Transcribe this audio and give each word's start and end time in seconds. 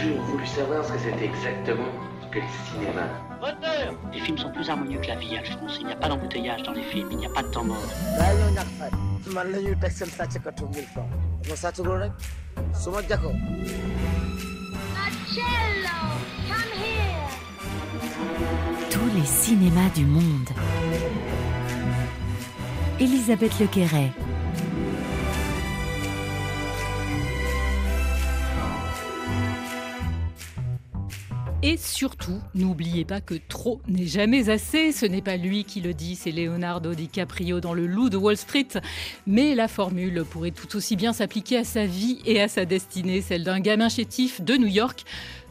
toujours 0.00 0.22
voulu 0.22 0.46
savoir 0.46 0.84
ce 0.84 0.92
que 0.92 0.98
c'était 0.98 1.26
exactement 1.26 1.92
que 2.30 2.38
le 2.38 2.44
cinéma? 2.70 3.08
Les 4.12 4.20
films 4.20 4.38
sont 4.38 4.52
plus 4.52 4.68
harmonieux 4.68 5.00
que 5.00 5.08
la 5.08 5.16
vie, 5.16 5.36
Alphonse. 5.36 5.78
Il 5.80 5.86
n'y 5.86 5.92
a 5.92 5.96
pas 5.96 6.08
d'embouteillage 6.08 6.62
dans 6.62 6.72
les 6.72 6.82
films, 6.82 7.08
il 7.10 7.18
n'y 7.18 7.26
a 7.26 7.30
pas 7.30 7.42
de 7.42 7.48
temps 7.48 7.64
mort. 7.64 7.76
here. 16.82 17.10
Tous 18.90 19.10
les 19.14 19.26
cinémas 19.26 19.90
du 19.94 20.04
monde. 20.04 20.50
Elisabeth 22.98 23.58
Lequeret. 23.58 24.12
Et 31.62 31.76
surtout, 31.76 32.40
n'oubliez 32.54 33.04
pas 33.04 33.20
que 33.20 33.34
trop 33.34 33.82
n'est 33.86 34.06
jamais 34.06 34.48
assez. 34.48 34.92
Ce 34.92 35.04
n'est 35.04 35.20
pas 35.20 35.36
lui 35.36 35.64
qui 35.64 35.82
le 35.82 35.92
dit, 35.92 36.16
c'est 36.16 36.30
Leonardo 36.30 36.94
DiCaprio 36.94 37.60
dans 37.60 37.74
Le 37.74 37.86
Loup 37.86 38.08
de 38.08 38.16
Wall 38.16 38.38
Street. 38.38 38.68
Mais 39.26 39.54
la 39.54 39.68
formule 39.68 40.24
pourrait 40.24 40.52
tout 40.52 40.74
aussi 40.74 40.96
bien 40.96 41.12
s'appliquer 41.12 41.58
à 41.58 41.64
sa 41.64 41.84
vie 41.84 42.22
et 42.24 42.40
à 42.40 42.48
sa 42.48 42.64
destinée, 42.64 43.20
celle 43.20 43.44
d'un 43.44 43.60
gamin 43.60 43.90
chétif 43.90 44.40
de 44.40 44.56
New 44.56 44.68
York, 44.68 45.04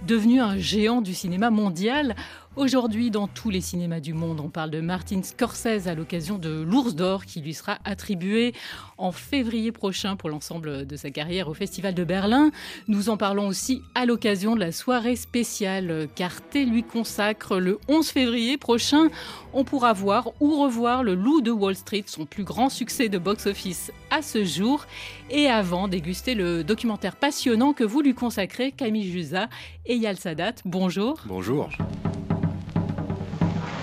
devenu 0.07 0.41
un 0.41 0.57
géant 0.57 1.01
du 1.01 1.13
cinéma 1.13 1.51
mondial. 1.51 2.15
Aujourd'hui, 2.59 3.09
dans 3.09 3.29
tous 3.29 3.49
les 3.49 3.61
cinémas 3.61 4.01
du 4.01 4.13
monde, 4.13 4.41
on 4.41 4.49
parle 4.49 4.69
de 4.69 4.81
Martin 4.81 5.23
Scorsese 5.23 5.87
à 5.87 5.95
l'occasion 5.95 6.37
de 6.37 6.49
l'Ours 6.61 6.93
d'Or 6.93 7.23
qui 7.23 7.39
lui 7.39 7.53
sera 7.53 7.77
attribué 7.85 8.53
en 8.97 9.13
février 9.13 9.71
prochain 9.71 10.17
pour 10.17 10.29
l'ensemble 10.29 10.85
de 10.85 10.95
sa 10.97 11.09
carrière 11.09 11.47
au 11.47 11.53
Festival 11.53 11.93
de 11.93 12.03
Berlin. 12.03 12.51
Nous 12.89 13.07
en 13.07 13.15
parlons 13.15 13.47
aussi 13.47 13.81
à 13.95 14.05
l'occasion 14.05 14.55
de 14.55 14.59
la 14.59 14.73
soirée 14.73 15.15
spéciale 15.15 16.09
qu'Arte 16.15 16.55
lui 16.55 16.83
consacre 16.83 17.59
le 17.59 17.79
11 17.87 18.09
février 18.09 18.57
prochain. 18.57 19.07
On 19.53 19.63
pourra 19.63 19.93
voir 19.93 20.31
ou 20.41 20.61
revoir 20.61 21.01
Le 21.01 21.15
Loup 21.15 21.39
de 21.39 21.51
Wall 21.51 21.75
Street, 21.75 22.03
son 22.07 22.25
plus 22.25 22.43
grand 22.43 22.67
succès 22.67 23.07
de 23.07 23.17
box-office 23.17 23.93
à 24.11 24.21
ce 24.21 24.43
jour. 24.43 24.85
Et 25.29 25.47
avant, 25.47 25.87
déguster 25.87 26.35
le 26.35 26.65
documentaire 26.65 27.15
passionnant 27.15 27.71
que 27.71 27.85
vous 27.85 28.01
lui 28.01 28.13
consacrez, 28.13 28.73
Camille 28.73 29.09
Jusa 29.09 29.47
et 29.85 29.95
Yal 29.95 30.17
Sadat. 30.17 30.55
Bonjour. 30.65 31.21
Bonjour. 31.25 31.69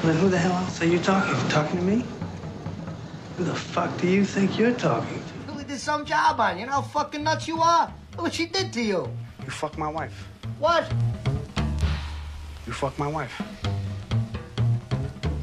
Then 0.07 0.19
who 0.19 0.29
the 0.29 0.39
hell 0.39 0.53
else 0.53 0.81
are 0.81 0.87
you 0.87 1.01
talking 1.01 1.35
to? 1.35 1.49
Talking 1.49 1.79
to 1.81 1.85
me? 1.85 2.05
Who 3.37 3.43
the 3.43 3.57
fuck 3.57 4.01
do 4.01 4.07
you 4.07 4.25
think 4.25 4.57
you're 4.57 4.71
talking 4.71 5.21
to? 5.49 5.53
We 5.55 5.65
did 5.65 5.81
some 5.81 6.05
job 6.05 6.39
on 6.39 6.55
you. 6.55 6.61
You 6.61 6.67
know 6.67 6.75
how 6.75 6.83
fucking 6.83 7.25
nuts 7.25 7.49
you 7.49 7.61
are? 7.61 7.93
Look 8.13 8.23
what 8.23 8.33
she 8.35 8.47
did 8.47 8.73
to 8.75 8.81
you. 8.81 9.11
You 9.45 9.51
fuck 9.51 9.77
my 9.77 9.89
wife. 9.89 10.29
What? 10.61 10.89
You 12.69 12.73
fuck 12.73 12.97
my 13.01 13.09
wife. 13.09 13.33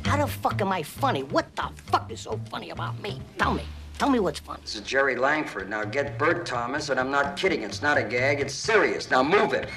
How 0.05 0.15
the 0.15 0.27
fuck 0.27 0.61
am 0.61 0.71
I 0.71 0.81
funny? 0.81 1.23
What 1.23 1.53
the 1.57 1.69
fuck 1.75 2.09
is 2.09 2.21
so 2.21 2.39
funny 2.49 2.69
about 2.69 2.97
me? 3.01 3.21
Tell 3.37 3.53
me. 3.53 3.63
Tell 3.99 4.09
me 4.09 4.21
what's 4.21 4.39
funny. 4.39 4.61
This 4.61 4.75
is 4.75 4.81
Jerry 4.83 5.17
Langford. 5.17 5.69
Now 5.69 5.83
get 5.83 6.17
Bert 6.17 6.45
Thomas, 6.45 6.87
and 6.87 7.01
I'm 7.01 7.11
not 7.11 7.35
kidding. 7.35 7.63
It's 7.63 7.81
not 7.81 7.97
a 7.97 8.03
gag, 8.03 8.39
it's 8.39 8.53
serious. 8.53 9.11
Now 9.11 9.23
move 9.23 9.51
it. 9.51 9.67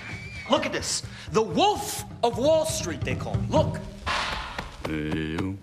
Look 0.49 0.65
at 0.65 0.73
this. 0.73 1.03
The 1.33 1.43
Wolf 1.43 2.05
of 2.23 2.39
Wall 2.39 2.65
Street, 2.65 3.01
they 3.01 3.17
call 3.17 3.35
me. 3.35 3.49
Look. 3.49 3.81
Trop 4.87 5.57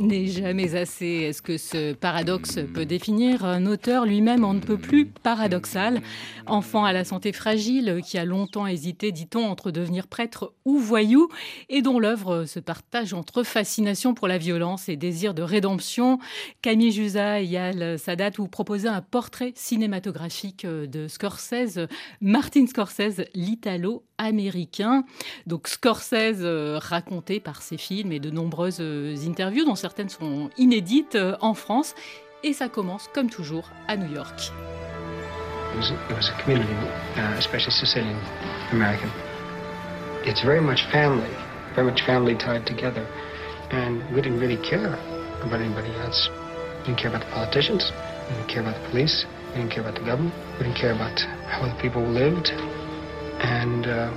n'est 0.00 0.26
jamais 0.26 0.74
assez. 0.74 1.06
Est-ce 1.06 1.42
que 1.42 1.58
ce 1.58 1.92
paradoxe 1.92 2.58
peut 2.74 2.86
définir 2.86 3.44
un 3.44 3.66
auteur 3.66 4.06
lui-même 4.06 4.44
on 4.44 4.54
ne 4.54 4.60
peut 4.60 4.78
plus 4.78 5.06
paradoxal 5.06 6.00
Enfant 6.46 6.84
à 6.84 6.92
la 6.92 7.04
santé 7.04 7.32
fragile, 7.32 8.00
qui 8.04 8.18
a 8.18 8.24
longtemps 8.24 8.66
hésité, 8.66 9.12
dit-on, 9.12 9.44
entre 9.44 9.70
devenir 9.70 10.06
prêtre 10.06 10.54
ou 10.64 10.78
voyou, 10.78 11.28
et 11.68 11.82
dont 11.82 11.98
l'œuvre 11.98 12.44
se 12.44 12.60
partage 12.60 13.14
entre 13.14 13.42
fascination 13.42 14.14
pour 14.14 14.28
la 14.28 14.38
violence 14.38 14.88
et 14.88 14.96
désir 14.96 15.34
de 15.34 15.42
rédemption. 15.42 16.18
Camille 16.62 16.92
Jusa 16.92 17.40
et 17.40 17.46
Yal 17.46 17.98
Sadat 17.98 18.30
vous 18.36 18.48
proposez 18.48 18.88
un 18.88 19.02
portrait 19.02 19.52
cinématographique 19.54 20.66
de 20.66 21.08
Scorsese, 21.08 21.86
Martin 22.20 22.66
Scorsese, 22.66 23.24
l'italo-américain. 24.20 25.04
Donc 25.46 25.68
Scorsese 25.68 26.42
euh, 26.42 26.78
raconté 26.80 27.40
par 27.40 27.62
ses 27.62 27.76
films 27.76 28.12
et 28.12 28.20
de 28.20 28.30
nombreuses 28.30 28.78
euh, 28.80 29.16
interviews 29.26 29.64
dont 29.64 29.74
certaines 29.74 30.08
sont 30.08 30.50
inédites 30.58 31.14
euh, 31.14 31.36
en 31.40 31.54
France. 31.54 31.94
Et 32.42 32.52
ça 32.52 32.68
commence, 32.68 33.08
comme 33.12 33.28
toujours, 33.28 33.70
à 33.86 33.96
New 33.96 34.12
York. 34.12 34.52
It 35.72 36.16
was 36.16 36.28
a 36.28 36.42
community, 36.42 36.72
uh, 37.16 37.38
especially 37.38 37.70
Sicilian 37.70 38.16
American. 38.72 39.08
It's 40.24 40.42
very 40.42 40.60
much 40.60 40.84
family, 40.90 41.30
very 41.74 41.86
much 41.86 42.02
family 42.04 42.36
tied 42.36 42.64
together. 42.66 43.06
And 43.70 44.00
we 44.12 44.20
didn't 44.20 44.40
really 44.40 44.58
care 44.58 44.98
about 45.44 45.60
anybody 45.60 45.92
else. 46.04 46.28
We 46.80 46.86
didn't 46.86 46.98
care 46.98 47.10
about 47.10 47.24
the 47.24 47.32
politicians. 47.32 47.92
We 48.28 48.36
didn't 48.36 48.48
care 48.48 48.62
about 48.62 48.82
the 48.82 48.88
police. 48.90 49.26
We 49.50 49.60
didn't 49.60 49.70
care 49.70 49.82
about 49.82 49.94
the 49.94 50.04
government. 50.04 50.34
We 50.58 50.64
didn't 50.64 50.78
care 50.78 50.92
about 50.92 51.20
how 51.46 51.68
the 51.68 51.80
people 51.80 52.02
lived. 52.02 52.50
And 53.42 53.86
uh, 53.86 54.10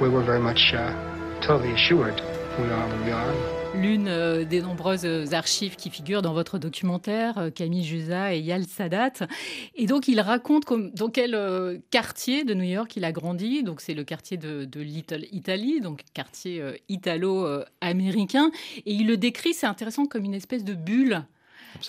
we 0.00 0.08
were 0.08 0.22
very 0.22 0.40
much 0.40 0.72
uh, 0.74 0.92
totally 1.40 1.72
assured 1.72 2.20
we 2.58 2.70
are 2.70 2.86
where 2.88 3.04
we 3.04 3.12
are. 3.12 3.34
L'une 3.74 4.06
euh, 4.06 4.44
des 4.44 4.60
nombreuses 4.60 5.32
archives 5.32 5.76
qui 5.76 5.88
figurent 5.88 6.20
dans 6.20 6.34
votre 6.34 6.58
documentaire, 6.58 7.38
euh, 7.38 7.50
Camille 7.50 7.84
Jusa 7.84 8.34
et 8.34 8.38
Yal 8.38 8.66
Sadat. 8.66 9.26
Et 9.74 9.86
donc, 9.86 10.08
il 10.08 10.20
raconte 10.20 10.66
comme, 10.66 10.90
dans 10.90 11.08
quel 11.08 11.34
euh, 11.34 11.78
quartier 11.90 12.44
de 12.44 12.52
New 12.52 12.64
York 12.64 12.94
il 12.96 13.04
a 13.06 13.12
grandi. 13.12 13.62
Donc, 13.62 13.80
c'est 13.80 13.94
le 13.94 14.04
quartier 14.04 14.36
de, 14.36 14.66
de 14.66 14.80
Little 14.80 15.24
Italy, 15.32 15.80
donc 15.80 16.02
quartier 16.12 16.62
italo-américain. 16.90 18.50
Et 18.84 18.92
il 18.92 19.06
le 19.06 19.16
décrit, 19.16 19.54
c'est 19.54 19.66
intéressant, 19.66 20.04
comme 20.04 20.24
une 20.24 20.34
espèce 20.34 20.64
de 20.64 20.74
bulle. 20.74 21.24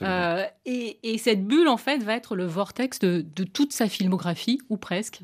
Euh, 0.01 0.45
et, 0.65 0.99
et 1.03 1.17
cette 1.17 1.45
bulle, 1.45 1.67
en 1.67 1.77
fait, 1.77 2.01
va 2.01 2.15
être 2.15 2.37
le 2.37 2.45
vortex 2.45 2.99
de, 2.99 3.25
de 3.35 3.43
toute 3.43 3.73
sa 3.73 3.89
filmographie, 3.89 4.59
ou 4.69 4.77
presque. 4.77 5.19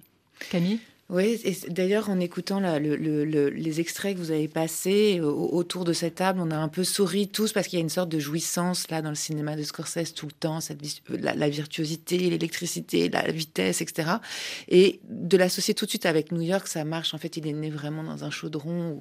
Camille? 0.51 0.79
Oui, 1.09 1.41
et 1.43 1.57
d'ailleurs, 1.71 2.09
en 2.11 2.19
écoutant 2.19 2.59
la- 2.59 2.77
le- 2.77 2.95
le- 2.95 3.25
le- 3.25 3.49
les 3.49 3.79
extraits 3.79 4.13
que 4.15 4.19
vous 4.19 4.29
avez 4.29 4.47
passés 4.47 5.19
au- 5.21 5.49
autour 5.55 5.83
de 5.83 5.91
cette 5.91 6.15
table, 6.15 6.39
on 6.39 6.51
a 6.51 6.55
un 6.57 6.67
peu 6.67 6.83
souri 6.83 7.27
tous 7.27 7.51
parce 7.51 7.67
qu'il 7.67 7.79
y 7.79 7.81
a 7.81 7.83
une 7.83 7.89
sorte 7.89 8.09
de 8.09 8.19
jouissance 8.19 8.91
là 8.91 9.01
dans 9.01 9.09
le 9.09 9.15
cinéma 9.15 9.55
de 9.55 9.63
Scorsese 9.63 10.13
tout 10.13 10.27
le 10.27 10.31
temps, 10.33 10.61
cette 10.61 10.83
euh, 11.09 11.17
la, 11.19 11.33
la 11.33 11.49
virtuosité, 11.49 12.17
l'électricité, 12.19 13.09
la 13.09 13.23
vitesse, 13.31 13.81
etc. 13.81 14.11
Et 14.67 14.99
de 15.09 15.35
l'associer 15.35 15.73
tout 15.73 15.85
de 15.85 15.89
suite 15.89 16.05
avec 16.05 16.31
New 16.31 16.41
York, 16.41 16.67
ça 16.67 16.83
marche. 16.85 17.15
En 17.15 17.17
fait, 17.17 17.37
il 17.37 17.47
est 17.47 17.53
né 17.53 17.71
vraiment 17.71 18.03
dans 18.03 18.23
un 18.23 18.29
chaudron 18.29 18.99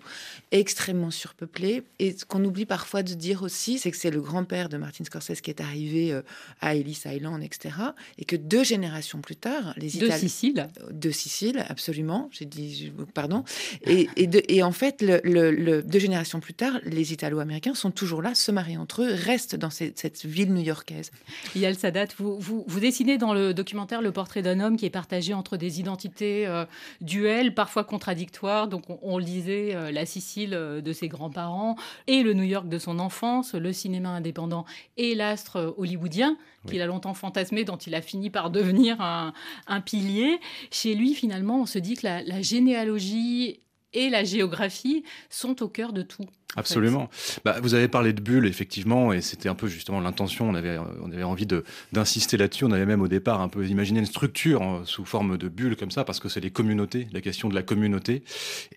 extrêmement 0.51 1.11
surpeuplé. 1.11 1.83
Et 1.99 2.17
ce 2.17 2.25
qu'on 2.25 2.43
oublie 2.43 2.65
parfois 2.65 3.03
de 3.03 3.13
dire 3.13 3.43
aussi, 3.43 3.79
c'est 3.79 3.91
que 3.91 3.99
c'est 3.99 4.11
le 4.11 4.23
grand-père 4.23 4.71
de 4.71 4.79
Martin 4.79 5.05
Scorsese 5.05 5.43
qui 5.43 5.51
est 5.51 5.61
arrivé 5.61 6.11
euh, 6.13 6.23
à 6.63 6.75
Ellis 6.75 7.03
Island, 7.05 7.43
etc. 7.43 7.75
Et 8.17 8.25
que 8.25 8.37
deux 8.37 8.65
générations 8.65 9.21
plus 9.21 9.37
tard, 9.37 9.75
les 9.77 9.89
De 9.91 9.97
Italiens 9.97 10.17
Sicile. 10.17 10.69
de 10.91 11.11
Sicile, 11.11 11.65
absolument. 11.69 11.97
J'ai 12.31 12.44
dit, 12.44 12.92
pardon. 13.14 13.44
Et, 13.86 14.62
en 14.62 14.72
fait, 14.72 15.03
deux 15.03 15.98
générations 15.98 16.41
plus 16.41 16.54
tard, 16.54 16.78
les 16.84 17.12
Italo-Américains 17.12 17.75
sont 17.75 17.91
toujours 17.91 18.22
là, 18.22 18.34
se 18.34 18.53
marient 18.53 18.76
entre 18.76 19.03
eux, 19.03 19.12
restent 19.12 19.56
dans 19.56 19.70
cette, 19.70 20.25
ville 20.25 20.53
new-yorkaise. 20.53 21.10
Yal 21.54 21.76
Sadat, 21.76 22.06
vous, 22.16 22.38
vous, 22.38 22.64
vous 22.66 22.81
dessinez 22.81 23.19
dans 23.19 23.34
le 23.34 23.54
documentaire 23.54 24.03
le 24.03 24.12
portrait 24.12 24.42
d'un 24.42 24.60
homme 24.60 24.76
qui 24.76 24.86
est 24.86 24.91
partagé 24.91 25.34
entre 25.34 25.56
des 25.56 25.81
identités 25.81 26.47
euh, 26.47 26.64
duelles, 27.00 27.54
parfois 27.54 27.84
contradictoires. 27.84 28.69
Donc, 28.69 28.91
on, 28.91 28.98
on 29.03 29.19
lisait 29.19 29.75
euh, 29.75 29.91
la 29.91 30.06
Sicile 30.06 30.54
euh, 30.54 30.80
de 30.80 30.92
ses 30.92 31.09
grands-parents 31.09 31.76
et 32.06 32.22
le 32.22 32.34
New 32.34 32.44
York 32.44 32.68
de 32.68 32.78
son 32.78 32.98
enfance, 32.98 33.54
le 33.54 33.72
cinéma 33.72 34.10
indépendant 34.10 34.65
et 34.97 35.15
l'astre 35.15 35.56
euh, 35.56 35.71
hollywoodien 35.77 36.36
qu'il 36.68 36.82
a 36.82 36.86
longtemps 36.86 37.15
fantasmé, 37.15 37.65
dont 37.65 37.76
il 37.76 37.94
a 37.94 38.03
fini 38.03 38.30
par 38.30 38.50
devenir 38.50 39.00
un, 39.00 39.32
un 39.66 39.80
pilier. 39.80 40.38
Chez 40.70 40.94
lui, 40.94 41.15
finalement, 41.15 41.62
on 41.62 41.66
se 41.66 41.78
dit 41.78 41.94
que 41.94 42.06
la, 42.06 42.22
la 42.22 42.42
généalogie 42.42 43.60
et 43.92 44.10
la 44.10 44.24
géographie 44.24 45.04
sont 45.30 45.62
au 45.62 45.68
cœur 45.68 45.92
de 45.92 46.03
tout. 46.03 46.26
Absolument. 46.56 47.10
Bah, 47.45 47.59
vous 47.62 47.74
avez 47.74 47.89
parlé 47.89 48.12
de 48.15 48.22
bulles, 48.22 48.47
effectivement, 48.47 49.12
et 49.12 49.21
c'était 49.21 49.50
un 49.50 49.54
peu 49.54 49.68
justement 49.68 50.00
l'intention. 50.00 50.48
On 50.48 50.54
avait, 50.54 50.78
on 51.03 51.12
avait 51.12 51.22
envie 51.22 51.47
d'insister 51.92 52.36
là-dessus. 52.39 52.65
On 52.65 52.72
avait 52.72 52.86
même 52.86 53.03
au 53.03 53.06
départ 53.06 53.42
un 53.42 53.48
peu 53.48 53.65
imaginé 53.66 54.00
une 54.00 54.06
structure 54.06 54.62
hein, 54.62 54.80
sous 54.86 55.04
forme 55.04 55.36
de 55.36 55.48
bulles 55.48 55.77
comme 55.77 55.91
ça, 55.91 56.04
parce 56.04 56.21
que 56.21 56.28
c'est 56.30 56.41
les 56.41 56.50
communautés, 56.50 57.06
la 57.12 57.21
question 57.21 57.48
de 57.50 57.54
la 57.54 57.62
communauté. 57.62 58.24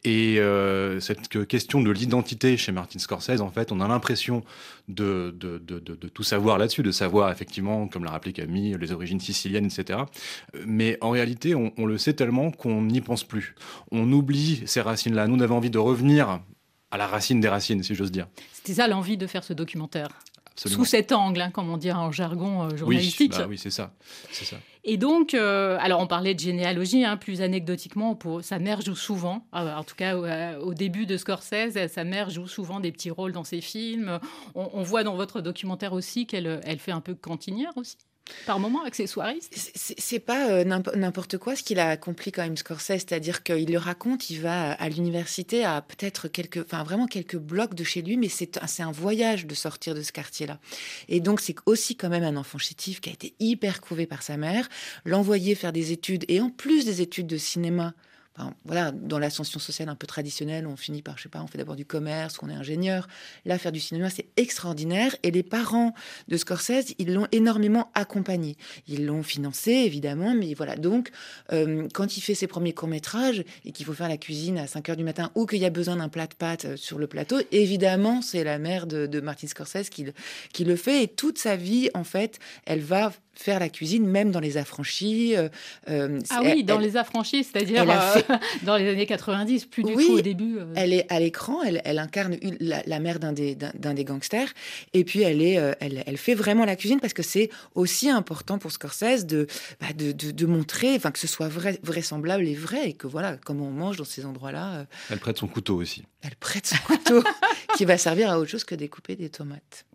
Et 0.04 0.38
euh, 0.40 1.00
cette 1.00 1.30
que- 1.30 1.40
question 1.46 1.82
de 1.82 1.90
l'identité 1.92 2.58
chez 2.58 2.74
Martin 2.74 3.00
Scorsese, 3.00 3.40
en 3.42 3.50
fait, 3.52 3.72
on 3.72 3.80
a 3.80 3.88
l'impression 3.88 4.44
de, 4.90 5.34
de, 5.40 5.58
de, 5.58 5.80
de- 5.80 5.96
de 5.96 6.08
tout 6.10 6.24
savoir 6.24 6.58
là-dessus, 6.58 6.84
de 6.84 6.92
savoir 6.92 7.32
effectivement, 7.32 7.88
comme 7.88 8.04
l'a 8.04 8.12
rappelé 8.12 8.34
Camille, 8.34 8.76
les 8.80 8.92
origines 8.92 9.22
siciliennes, 9.22 9.66
etc. 9.66 10.00
Mais 10.68 10.98
en 11.00 11.10
réalité, 11.12 11.56
on, 11.56 11.72
on 11.78 11.86
le 11.86 11.98
sait 11.98 12.14
tellement 12.14 12.52
qu'on 12.52 12.82
n'y 12.82 13.00
pense 13.02 13.24
plus. 13.24 13.56
On 13.92 14.12
oublie 14.12 14.62
ces 14.66 14.82
racines-là. 14.82 15.28
Nous, 15.28 15.36
on 15.38 15.40
avait 15.40 15.54
envie 15.54 15.70
de 15.72 15.80
revenir 15.80 16.42
à 16.92 16.98
la 16.98 17.08
racine 17.08 17.40
des 17.40 17.48
racines, 17.48 17.82
si 17.84 17.96
j'ose 17.96 18.12
dire. 18.12 18.28
C'était 18.54 18.76
ça 18.76 18.88
l'envie 18.88 19.18
de 19.18 19.28
faire 19.28 19.44
ce 19.44 19.54
documentaire. 19.54 20.10
Absolument. 20.52 20.84
Sous 20.84 20.90
cet 20.90 21.12
angle, 21.12 21.42
hein, 21.42 21.50
comme 21.50 21.70
on 21.70 21.78
dit 21.78 21.92
en 21.92 22.12
jargon 22.12 22.64
euh, 22.64 22.70
Oui, 22.72 22.78
journalistique. 22.78 23.32
bah 23.32 23.46
oui, 23.48 23.58
c'est 23.58 23.70
ça. 23.72 23.94
Et 24.84 24.98
donc, 24.98 25.34
euh, 25.34 25.78
alors 25.80 26.02
on 26.02 26.08
parlait 26.08 26.34
de 26.34 26.40
généalogie, 26.40 27.06
hein, 27.06 27.16
plus 27.16 27.42
anecdotiquement, 27.42 28.16
pour, 28.16 28.44
sa 28.44 28.60
mère 28.60 28.82
joue 28.82 28.96
souvent, 28.96 29.48
euh, 29.56 29.76
en 29.76 29.84
tout 29.84 29.96
cas 29.96 30.18
au 30.60 30.74
début 30.74 31.06
de 31.06 31.18
Scorsese, 31.18 31.88
sa 31.88 32.04
mère 32.04 32.30
joue 32.30 32.48
souvent 32.48 32.80
des 32.80 32.92
petits 32.92 33.12
rôles 33.12 33.32
dans 33.32 33.44
ses 33.44 33.62
films. 33.62 34.20
On, 34.56 34.70
on 34.74 34.84
voit 34.84 35.04
dans 35.04 35.16
votre 35.16 35.40
documentaire 35.40 35.94
aussi 35.94 36.26
qu'elle 36.28 36.60
elle 36.66 36.80
fait 36.80 36.92
un 36.92 37.02
peu 37.02 37.16
cantinière 37.16 37.72
aussi 37.78 37.98
par 38.46 38.60
moment 38.60 38.84
accessoiriste. 38.84 39.72
C'est 39.76 40.20
pas 40.20 40.50
euh, 40.50 40.64
n'importe 40.64 41.38
quoi 41.38 41.56
ce 41.56 41.64
qu'il 41.64 41.80
a 41.80 41.90
accompli 41.90 42.32
quand 42.32 42.44
même 42.44 42.58
Scorsese, 42.58 42.88
c'est-à-dire 42.88 43.44
qu'il 43.44 43.72
le 43.72 43.78
raconte, 43.78 44.30
il 44.30 44.42
va 44.42 44.72
à 44.72 44.90
l'université 44.90 45.64
à 45.64 45.82
peut-être 45.82 46.28
quelques, 46.28 46.58
enfin 46.58 46.84
vraiment 46.84 47.08
quelques 47.08 47.38
blocs 47.38 47.74
de 47.74 47.84
chez 47.84 48.02
lui, 48.02 48.18
mais 48.18 48.30
c'est 48.30 48.60
un 48.80 48.92
voyage 48.92 49.46
de 49.46 49.56
sortir 49.56 49.96
de 49.96 50.02
ce 50.02 50.12
quartier-là. 50.12 50.60
Et 51.10 51.20
donc 51.20 51.42
c'est 51.42 51.56
aussi 51.66 51.96
quand 51.96 52.10
même 52.10 52.24
un 52.24 52.38
enfant 52.38 52.58
chétif 52.58 53.02
qui 53.02 53.10
a 53.10 53.14
été 53.14 53.34
hyper 53.40 53.82
couvé 53.82 54.06
par 54.06 54.24
sa 54.24 54.38
mère, 54.38 54.70
l'envoyer 55.06 55.56
faire 55.56 55.74
des 55.74 55.92
études 55.92 56.26
et 56.28 56.42
en 56.42 56.50
plus 56.50 56.86
des 56.86 57.02
études 57.02 57.28
de 57.28 57.38
cinéma 57.38 57.94
voilà, 58.66 58.92
dans 58.92 59.20
l'ascension 59.20 59.60
sociale 59.60 59.90
un 59.90 59.96
peu 59.96 60.08
traditionnelle, 60.08 60.66
on 60.66 60.76
finit 60.76 61.02
par, 61.02 61.18
je 61.18 61.24
sais 61.24 61.30
pas, 61.30 61.42
on 61.42 61.48
fait 61.48 61.58
d'abord 61.58 61.76
du 61.76 61.86
commerce, 61.86 62.38
on 62.42 62.50
est 62.50 62.54
ingénieur. 62.54 63.08
Là, 63.46 63.58
faire 63.58 63.72
du 63.72 63.80
cinéma, 63.80 64.10
c'est 64.10 64.28
extraordinaire. 64.38 65.16
Et 65.24 65.32
les 65.32 65.44
parents 65.44 65.94
de 66.28 66.38
Scorsese, 66.38 66.96
ils 66.98 67.14
l'ont 67.14 67.28
énormément 67.32 67.92
accompagné. 67.94 68.58
Ils 68.88 69.06
l'ont 69.06 69.24
financé, 69.24 69.72
évidemment, 69.72 70.34
mais 70.34 70.54
voilà. 70.54 70.76
Donc, 70.76 71.12
euh, 71.52 71.88
quand 71.94 72.18
il 72.18 72.22
fait 72.22 72.36
ses 72.36 72.48
premiers 72.48 72.74
courts-métrages 72.74 73.44
et 73.66 73.72
qu'il 73.72 73.86
faut 73.86 73.94
faire 73.94 74.10
la 74.10 74.18
cuisine 74.18 74.58
à 74.58 74.68
5 74.68 74.90
heures 74.90 74.98
du 74.98 75.04
matin 75.04 75.32
ou 75.36 75.46
qu'il 75.46 75.60
y 75.60 75.66
a 75.66 75.70
besoin 75.70 75.98
d'un 75.98 76.10
plat 76.10 76.28
de 76.28 76.34
pâtes 76.34 76.66
euh, 76.66 76.78
sur 76.78 76.98
le 76.98 77.08
plateau, 77.08 77.40
évidemment, 77.52 78.22
c'est 78.22 78.44
la 78.44 78.58
mère 78.60 78.88
de, 78.88 79.22
Martin 79.22 79.48
Scorsese 79.48 79.90
qui, 79.90 80.06
qui 80.52 80.64
le 80.64 80.76
fait. 80.76 81.04
Et 81.04 81.08
toute 81.08 81.38
sa 81.38 81.56
vie, 81.56 81.90
en 81.94 82.04
fait, 82.04 82.40
elle 82.66 82.82
va 82.82 83.12
faire 83.34 83.60
la 83.60 83.70
cuisine, 83.70 84.06
même 84.06 84.32
dans 84.32 84.40
les 84.40 84.58
affranchis. 84.58 85.36
Euh, 85.36 85.50
euh, 85.90 86.20
ah 86.30 86.42
oui, 86.44 86.64
dans 86.64 86.78
les 86.78 86.98
affranchis, 86.98 87.44
c'est-à-dire 87.44 87.86
euh, 87.90 88.36
dans 88.64 88.78
les 88.78 88.90
années 88.90 89.06
90, 89.06 89.66
plus 89.66 89.84
du 89.84 89.94
tout 89.94 90.14
au 90.14 90.22
début. 90.22 90.58
Elle 90.76 90.94
est 90.94 91.12
à 91.12 91.20
l'écran, 91.20 91.64
elle, 91.64 91.82
elle, 91.86 92.00
incarne 92.00 92.38
la, 92.60 93.00
mère 93.00 93.20
d'un 93.20 93.34
des, 93.34 93.56
d'un, 93.56 93.94
des 93.94 94.04
gangsters, 94.04 94.50
et 94.94 95.04
puis 95.04 95.22
elle, 95.22 95.42
est, 95.42 95.54
elle, 95.80 96.04
elle, 96.06 96.18
fait 96.18 96.36
vraiment 96.36 96.66
la 96.66 96.76
cuisine 96.76 97.00
parce 97.00 97.14
que 97.14 97.24
c'est 97.24 97.50
aussi 97.76 98.10
important 98.10 98.58
pour 98.58 98.72
Scorsese 98.72 99.26
de, 99.26 99.48
bah, 99.80 99.88
de, 99.96 100.12
de, 100.12 100.46
montrer, 100.46 100.96
enfin 100.96 101.12
que 101.12 101.20
ce 101.20 101.28
soit 101.28 101.48
vrai, 101.48 101.80
vraisemblable 101.84 102.48
et 102.48 102.56
vrai, 102.56 102.90
et 102.90 102.94
que 102.94 103.08
voilà, 103.08 103.38
comment 103.38 103.68
on 103.68 103.72
mange 103.72 103.98
dans 103.98 104.06
ces 104.06 104.26
endroits-là. 104.26 104.86
Elle 105.10 105.20
prête 105.20 105.38
son 105.38 105.48
couteau 105.48 105.76
aussi. 105.78 106.04
Elle 106.22 106.36
prête 106.36 106.68
son 106.68 106.78
couteau 106.86 107.24
qui 107.78 107.86
va 107.86 107.98
servir 107.98 108.30
à 108.30 108.40
autre 108.40 108.50
chose 108.50 108.64
que 108.64 108.76
découper 108.76 109.16
des 109.16 109.30
tomates. 109.30 109.86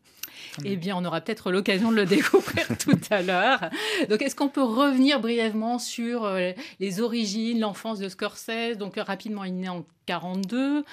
Eh 0.64 0.76
bien, 0.76 0.96
on 0.96 1.04
aura 1.04 1.20
peut-être 1.20 1.50
l'occasion 1.50 1.90
de 1.90 1.96
le 1.96 2.06
découvrir 2.06 2.66
tout 2.78 2.98
à 3.10 3.22
l'heure. 3.22 3.70
Donc, 4.08 4.22
est-ce 4.22 4.34
qu'on 4.34 4.48
peut 4.48 4.62
revenir 4.62 5.20
brièvement 5.20 5.78
sur 5.78 6.24
euh, 6.24 6.52
les 6.80 7.00
origines, 7.00 7.60
l'enfance 7.60 7.98
de 7.98 8.08
Scorsese? 8.08 8.76
Donc, 8.78 8.96
rapidement, 8.96 9.44
il 9.44 9.56
naît 9.56 9.68
en 9.68 9.84
42, 10.06 10.84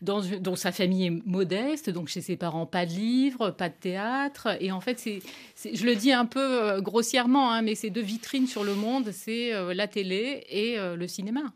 dans, 0.00 0.22
dont 0.40 0.56
sa 0.56 0.72
famille 0.72 1.06
est 1.06 1.22
modeste, 1.26 1.90
donc 1.90 2.08
chez 2.08 2.22
ses 2.22 2.36
parents, 2.36 2.64
pas 2.64 2.86
de 2.86 2.92
livres, 2.92 3.50
pas 3.50 3.68
de 3.68 3.74
théâtre. 3.74 4.56
Et 4.60 4.72
en 4.72 4.80
fait, 4.80 4.98
c'est, 4.98 5.20
je 5.74 5.84
le 5.84 5.94
dis 5.94 6.12
un 6.12 6.24
peu 6.24 6.62
euh, 6.62 6.80
grossièrement, 6.80 7.52
hein, 7.52 7.62
mais 7.62 7.74
c'est 7.74 7.90
deux 7.90 8.00
vitrines 8.00 8.46
sur 8.46 8.64
le 8.64 8.74
monde, 8.74 9.10
c'est 9.12 9.52
euh, 9.52 9.74
la 9.74 9.88
télé 9.88 10.44
et 10.48 10.76
le 10.78 11.06
cinéma. 11.06 11.52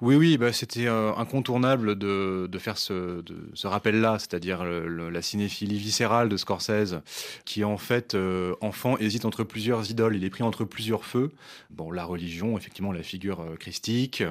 Oui, 0.00 0.16
oui, 0.16 0.36
bah, 0.36 0.52
c'était 0.52 0.86
euh, 0.86 1.12
incontournable 1.16 1.96
de, 1.96 2.48
faire 2.58 2.78
ce, 2.78 3.22
rappel-là, 3.64 4.18
c'est-à-dire 4.18 4.64
la 4.64 5.22
cinéphilie 5.22 5.78
viscérale 5.78 6.28
de 6.28 6.36
Scorsese, 6.36 7.00
qui 7.44 7.64
en 7.64 7.78
fait, 7.78 8.14
euh, 8.14 8.54
enfant, 8.60 8.98
hésite 8.98 9.24
entre 9.24 9.44
plusieurs 9.44 9.90
idoles. 9.90 10.16
Il 10.16 10.24
est 10.24 10.30
pris 10.30 10.42
entre 10.42 10.64
plusieurs 10.64 11.04
feux. 11.04 11.30
Bon, 11.70 11.90
la 11.90 12.04
religion, 12.04 12.56
effectivement, 12.56 12.92
la 12.92 13.02
figure 13.02 13.40
euh, 13.40 13.56
christique, 13.56 14.22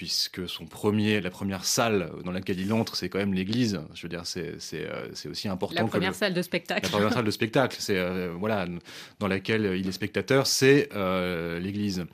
puisque 0.00 0.48
son 0.48 0.64
premier, 0.64 1.20
la 1.20 1.28
première 1.28 1.66
salle 1.66 2.10
dans 2.24 2.32
laquelle 2.32 2.58
il 2.58 2.72
entre, 2.72 2.96
c'est 2.96 3.10
quand 3.10 3.18
même 3.18 3.34
l'église. 3.34 3.82
Je 3.92 4.00
veux 4.00 4.08
dire, 4.08 4.22
c'est, 4.24 4.56
aussi 5.28 5.46
important. 5.46 5.82
La 5.82 5.86
première 5.86 6.14
salle 6.14 6.32
de 6.32 6.40
spectacle. 6.40 6.84
La 6.84 6.88
première 6.88 7.12
salle 7.12 7.26
de 7.26 7.30
spectacle, 7.30 7.76
c'est 7.78 8.28
voilà, 8.28 8.66
dans 9.18 9.28
laquelle 9.28 9.76
il 9.78 9.86
est 9.86 9.92
spectateur, 9.92 10.46
c'est 10.46 10.88
l'église. 11.60 12.06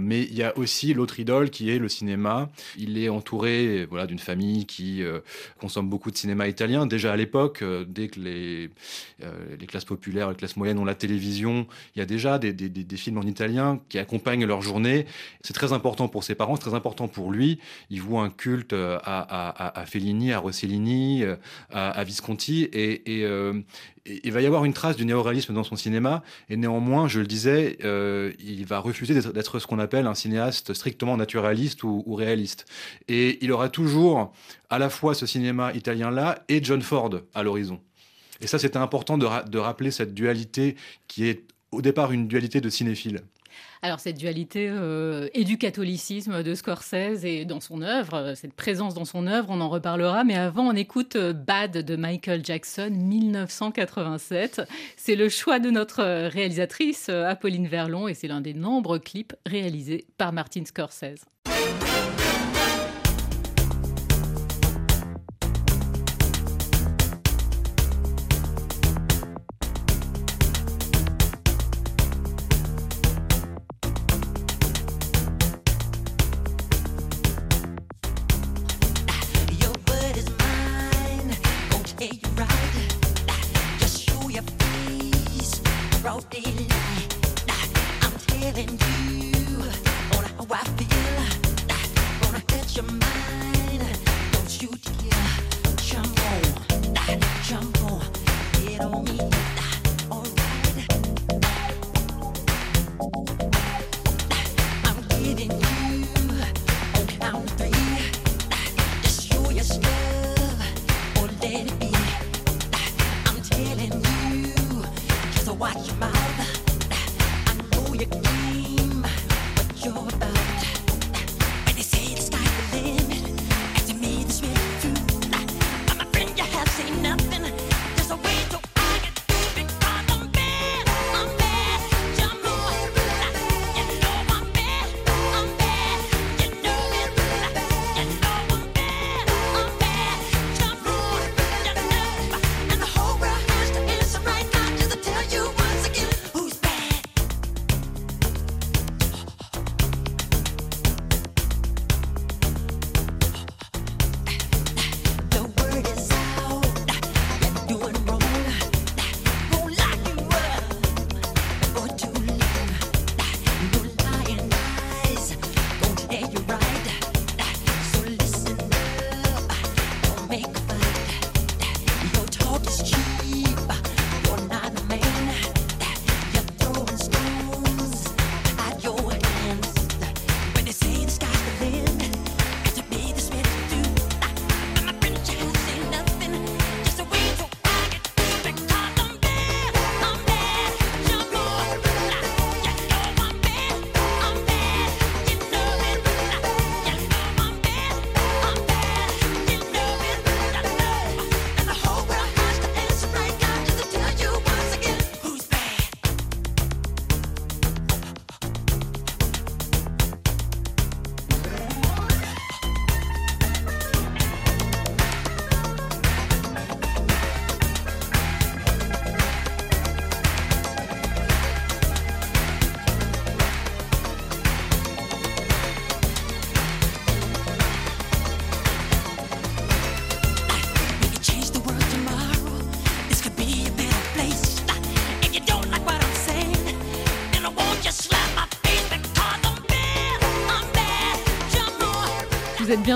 mais 0.00 0.22
il 0.22 0.34
y 0.34 0.42
a 0.42 0.58
aussi 0.58 0.94
l'autre 0.94 1.20
idole 1.20 1.50
qui 1.50 1.70
est 1.70 1.78
le 1.78 1.88
cinéma. 1.88 2.50
Il 2.76 2.98
est 2.98 3.08
entouré 3.08 3.86
voilà, 3.86 4.06
d'une 4.08 4.18
famille 4.18 4.66
qui 4.66 5.04
euh, 5.04 5.20
consomme 5.60 5.88
beaucoup 5.88 6.10
de 6.10 6.16
cinéma 6.16 6.48
italien. 6.48 6.86
Déjà 6.86 7.12
à 7.12 7.16
l'époque, 7.16 7.62
euh, 7.62 7.84
dès 7.86 8.08
que 8.08 8.18
les, 8.18 8.70
euh, 9.22 9.56
les 9.60 9.66
classes 9.66 9.84
populaires, 9.84 10.30
les 10.30 10.36
classes 10.36 10.56
moyennes 10.56 10.78
ont 10.78 10.84
la 10.84 10.96
télévision, 10.96 11.66
il 11.94 12.00
y 12.00 12.02
a 12.02 12.06
déjà 12.06 12.38
des, 12.38 12.52
des, 12.52 12.68
des 12.68 12.96
films 12.96 13.18
en 13.18 13.22
italien 13.22 13.80
qui 13.88 13.98
accompagnent 13.98 14.44
leur 14.44 14.62
journée. 14.62 15.06
C'est 15.42 15.54
très 15.54 15.72
important 15.72 16.08
pour 16.08 16.24
ses 16.24 16.34
parents, 16.34 16.56
c'est 16.56 16.62
très 16.62 16.74
important 16.74 16.95
pour 17.06 17.30
lui. 17.30 17.60
Il 17.90 18.00
voit 18.00 18.22
un 18.22 18.30
culte 18.30 18.72
à, 18.72 19.80
à, 19.80 19.86
Fellini, 19.86 20.32
à 20.32 20.38
Rossellini, 20.38 21.24
à, 21.70 22.04
Visconti, 22.04 22.64
et, 22.64 23.20
et, 23.20 23.26
il 24.24 24.32
va 24.32 24.40
y 24.40 24.46
avoir 24.46 24.64
une 24.64 24.72
trace 24.72 24.96
du 24.96 25.04
néoréalisme 25.04 25.52
dans 25.54 25.64
son 25.64 25.76
cinéma, 25.76 26.22
et 26.48 26.56
néanmoins, 26.56 27.08
je 27.08 27.20
le 27.20 27.26
disais, 27.26 27.78
euh, 27.84 28.32
il 28.38 28.66
va 28.66 28.78
refuser 28.78 29.14
d'être 29.20 29.58
ce 29.58 29.66
qu'on 29.66 29.78
appelle 29.78 30.06
un 30.06 30.14
cinéaste 30.14 30.74
strictement 30.74 31.16
naturaliste 31.16 31.82
ou, 31.82 32.14
réaliste. 32.14 32.66
Et 33.08 33.44
il 33.44 33.52
aura 33.52 33.68
toujours 33.68 34.32
à 34.70 34.78
la 34.78 34.90
fois 34.90 35.14
ce 35.14 35.26
cinéma 35.26 35.72
italien-là 35.74 36.44
et 36.48 36.62
John 36.62 36.82
Ford 36.82 37.10
à 37.34 37.42
l'horizon. 37.42 37.80
Et 38.40 38.46
ça, 38.46 38.58
c'était 38.58 38.78
important 38.78 39.18
de, 39.18 39.26
de 39.48 39.58
rappeler 39.58 39.90
cette 39.90 40.14
dualité 40.14 40.76
qui 41.08 41.26
est 41.26 41.44
au 41.72 41.82
départ 41.82 42.12
une 42.12 42.28
dualité 42.28 42.60
de 42.60 42.68
cinéphile. 42.68 43.22
Alors 43.82 44.00
cette 44.00 44.18
dualité 44.18 44.68
euh, 44.68 45.28
et 45.34 45.44
du 45.44 45.58
catholicisme 45.58 46.42
de 46.42 46.54
Scorsese 46.54 47.24
et 47.24 47.44
dans 47.44 47.60
son 47.60 47.82
œuvre, 47.82 48.14
euh, 48.14 48.34
cette 48.34 48.54
présence 48.54 48.94
dans 48.94 49.04
son 49.04 49.26
œuvre, 49.26 49.48
on 49.50 49.60
en 49.60 49.68
reparlera. 49.68 50.24
Mais 50.24 50.36
avant, 50.36 50.66
on 50.66 50.74
écoute 50.74 51.16
euh, 51.16 51.32
Bad 51.32 51.72
de 51.72 51.96
Michael 51.96 52.44
Jackson, 52.44 52.90
1987. 52.90 54.62
C'est 54.96 55.16
le 55.16 55.28
choix 55.28 55.58
de 55.58 55.70
notre 55.70 56.02
réalisatrice 56.28 57.08
Apolline 57.08 57.68
Verlon 57.68 58.08
et 58.08 58.14
c'est 58.14 58.28
l'un 58.28 58.40
des 58.40 58.54
nombreux 58.54 58.98
clips 58.98 59.34
réalisés 59.46 60.06
par 60.18 60.32
Martin 60.32 60.64
Scorsese. 60.64 61.24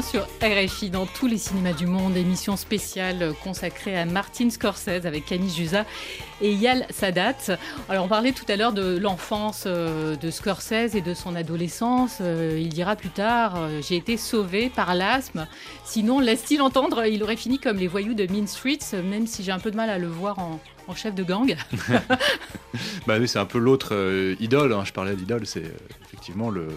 Sur 0.02 0.26
RFI 0.42 0.88
dans 0.88 1.04
tous 1.04 1.26
les 1.26 1.36
cinémas 1.36 1.72
du 1.72 1.86
monde, 1.86 2.16
émission 2.16 2.56
spéciale 2.56 3.34
consacrée 3.42 3.98
à 3.98 4.06
Martin 4.06 4.48
Scorsese 4.48 5.04
avec 5.04 5.26
Camille 5.26 5.50
Jusa 5.50 5.84
et 6.40 6.52
Yal 6.52 6.86
Sadat. 6.90 7.34
Alors 7.88 8.04
on 8.04 8.08
parlait 8.08 8.32
tout 8.32 8.44
à 8.48 8.56
l'heure 8.56 8.72
de 8.72 8.96
l'enfance 8.98 9.64
euh, 9.66 10.16
de 10.16 10.30
Scorsese 10.30 10.94
et 10.94 11.00
de 11.00 11.14
son 11.14 11.34
adolescence. 11.36 12.18
Euh, 12.20 12.58
il 12.60 12.68
dira 12.70 12.96
plus 12.96 13.10
tard 13.10 13.54
euh, 13.56 13.80
J'ai 13.86 13.96
été 13.96 14.16
sauvé 14.16 14.70
par 14.74 14.94
l'asthme. 14.94 15.46
Sinon, 15.84 16.20
laisse-t-il 16.20 16.62
entendre, 16.62 17.04
il 17.06 17.22
aurait 17.22 17.36
fini 17.36 17.58
comme 17.58 17.76
les 17.76 17.88
voyous 17.88 18.14
de 18.14 18.26
Mean 18.32 18.46
Streets, 18.46 18.94
même 19.04 19.26
si 19.26 19.42
j'ai 19.42 19.52
un 19.52 19.58
peu 19.58 19.70
de 19.70 19.76
mal 19.76 19.90
à 19.90 19.98
le 19.98 20.06
voir 20.06 20.38
en, 20.38 20.60
en 20.88 20.94
chef 20.94 21.14
de 21.14 21.22
gang. 21.24 21.56
bah 23.06 23.16
oui, 23.18 23.28
c'est 23.28 23.38
un 23.38 23.44
peu 23.46 23.58
l'autre 23.58 23.88
euh, 23.92 24.34
idole. 24.40 24.72
hein. 24.72 24.82
Je 24.84 24.92
parlais 24.92 25.14
d'idole, 25.16 25.46
c'est 25.46 25.64
euh, 25.64 25.70
effectivement 26.06 26.50
le, 26.50 26.68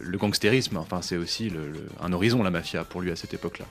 le 0.00 0.18
gangstérisme. 0.18 0.76
Enfin, 0.76 1.00
c'est 1.02 1.16
aussi 1.16 1.48
le- 1.50 1.68
le- 1.70 1.86
un 2.02 2.12
horizon, 2.12 2.42
la 2.42 2.50
mafia, 2.50 2.84
pour 2.84 3.00
lui 3.00 3.10
à 3.10 3.16
cette 3.16 3.34
époque-là. 3.34 3.64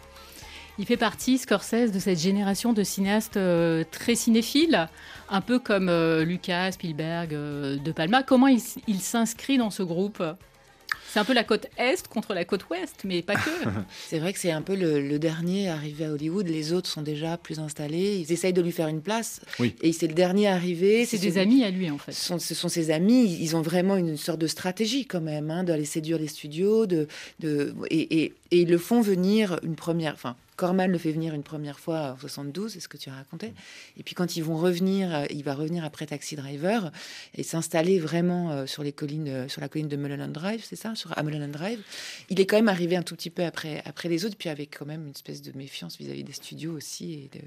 Il 0.79 0.85
fait 0.85 0.95
partie, 0.97 1.37
Scorsese, 1.37 1.91
de 1.91 1.99
cette 1.99 2.19
génération 2.19 2.71
de 2.71 2.83
cinéastes 2.83 3.35
euh, 3.35 3.83
très 3.91 4.15
cinéphiles, 4.15 4.87
un 5.29 5.41
peu 5.41 5.59
comme 5.59 5.89
euh, 5.89 6.23
Lucas, 6.23 6.71
Spielberg, 6.71 7.33
euh, 7.33 7.75
De 7.77 7.91
Palma. 7.91 8.23
Comment 8.23 8.47
il, 8.47 8.61
s'inscrit 9.01 9.57
dans 9.57 9.71
ce 9.71 9.83
groupe? 9.83 10.23
C'est 11.11 11.19
un 11.19 11.25
peu 11.25 11.33
la 11.33 11.43
côte 11.43 11.65
Est 11.77 12.07
contre 12.07 12.33
la 12.33 12.45
côte 12.45 12.69
Ouest, 12.69 13.01
mais 13.03 13.21
pas 13.23 13.35
que. 13.35 13.49
C'est 14.07 14.19
vrai 14.19 14.31
que 14.31 14.37
c'est 14.39 14.51
un 14.51 14.61
peu 14.61 14.75
le, 14.75 15.01
le 15.01 15.17
dernier 15.19 15.67
arrivé 15.67 16.05
à 16.05 16.11
Hollywood. 16.11 16.47
Les 16.47 16.71
autres 16.71 16.87
sont 16.87 17.01
déjà 17.01 17.35
plus 17.35 17.59
installés. 17.59 18.17
Ils 18.17 18.31
essayent 18.31 18.53
de 18.53 18.61
lui 18.61 18.71
faire 18.71 18.87
une 18.87 19.01
place. 19.01 19.41
Oui. 19.59 19.75
Et 19.81 19.91
c'est 19.91 20.05
le 20.07 20.13
dernier 20.13 20.47
arrivé. 20.47 21.05
C'est 21.05 21.17
des 21.17 21.39
amis 21.39 21.63
à 21.63 21.71
lui, 21.71 21.89
en 21.89 21.97
fait. 21.97 22.11
Ce 22.11 22.25
sont, 22.27 22.37
ce 22.39 22.53
sont 22.53 22.69
ses 22.69 22.91
amis. 22.91 23.37
Ils 23.41 23.55
ont 23.55 23.61
vraiment 23.63 23.97
une 23.97 24.17
sorte 24.17 24.39
de 24.39 24.45
stratégie 24.47 25.07
quand 25.07 25.19
même, 25.21 25.49
hein, 25.49 25.63
d'aller 25.63 25.85
séduire 25.85 26.19
les 26.19 26.27
studios, 26.27 26.85
de, 26.85 27.07
de 27.39 27.73
et, 27.89 28.23
et- 28.25 28.33
et 28.51 28.61
ils 28.61 28.69
le 28.69 28.77
font 28.77 29.01
venir 29.01 29.59
une 29.63 29.75
première. 29.75 30.13
Enfin, 30.13 30.35
Corman 30.59 30.91
le 30.91 30.97
fait 30.97 31.13
venir 31.13 31.33
une 31.33 31.43
première 31.43 31.79
fois 31.79 32.11
en 32.11 32.17
72, 32.17 32.73
c'est 32.73 32.81
ce 32.81 32.89
que 32.89 32.97
tu 32.97 33.09
as 33.09 33.13
raconté. 33.13 33.53
Et 33.97 34.03
puis 34.03 34.13
quand 34.13 34.35
ils 34.35 34.43
vont 34.43 34.57
revenir, 34.57 35.15
euh, 35.15 35.25
il 35.29 35.41
va 35.43 35.53
revenir 35.53 35.85
après 35.85 36.05
Taxi 36.05 36.35
Driver 36.35 36.91
et 37.33 37.43
s'installer 37.43 37.97
vraiment 37.97 38.51
euh, 38.51 38.65
sur 38.65 38.83
les 38.83 38.91
collines, 38.91 39.29
euh, 39.29 39.47
sur 39.47 39.61
la 39.61 39.69
colline 39.69 39.87
de 39.87 39.95
Mulholland 39.95 40.33
Drive, 40.33 40.61
c'est 40.67 40.75
ça, 40.75 40.95
sur 40.95 41.17
à 41.17 41.23
Mulholland 41.23 41.51
Drive. 41.51 41.79
Il 42.29 42.41
est 42.41 42.45
quand 42.45 42.57
même 42.57 42.67
arrivé 42.67 42.97
un 42.97 43.03
tout 43.03 43.15
petit 43.15 43.29
peu 43.29 43.45
après, 43.45 43.81
après 43.85 44.09
les 44.09 44.25
autres, 44.25 44.35
puis 44.37 44.49
avec 44.49 44.77
quand 44.77 44.85
même 44.85 45.05
une 45.05 45.11
espèce 45.11 45.41
de 45.41 45.57
méfiance 45.57 45.97
vis-à-vis 45.97 46.25
des 46.25 46.33
studios 46.33 46.73
aussi. 46.73 47.29
De... 47.31 47.39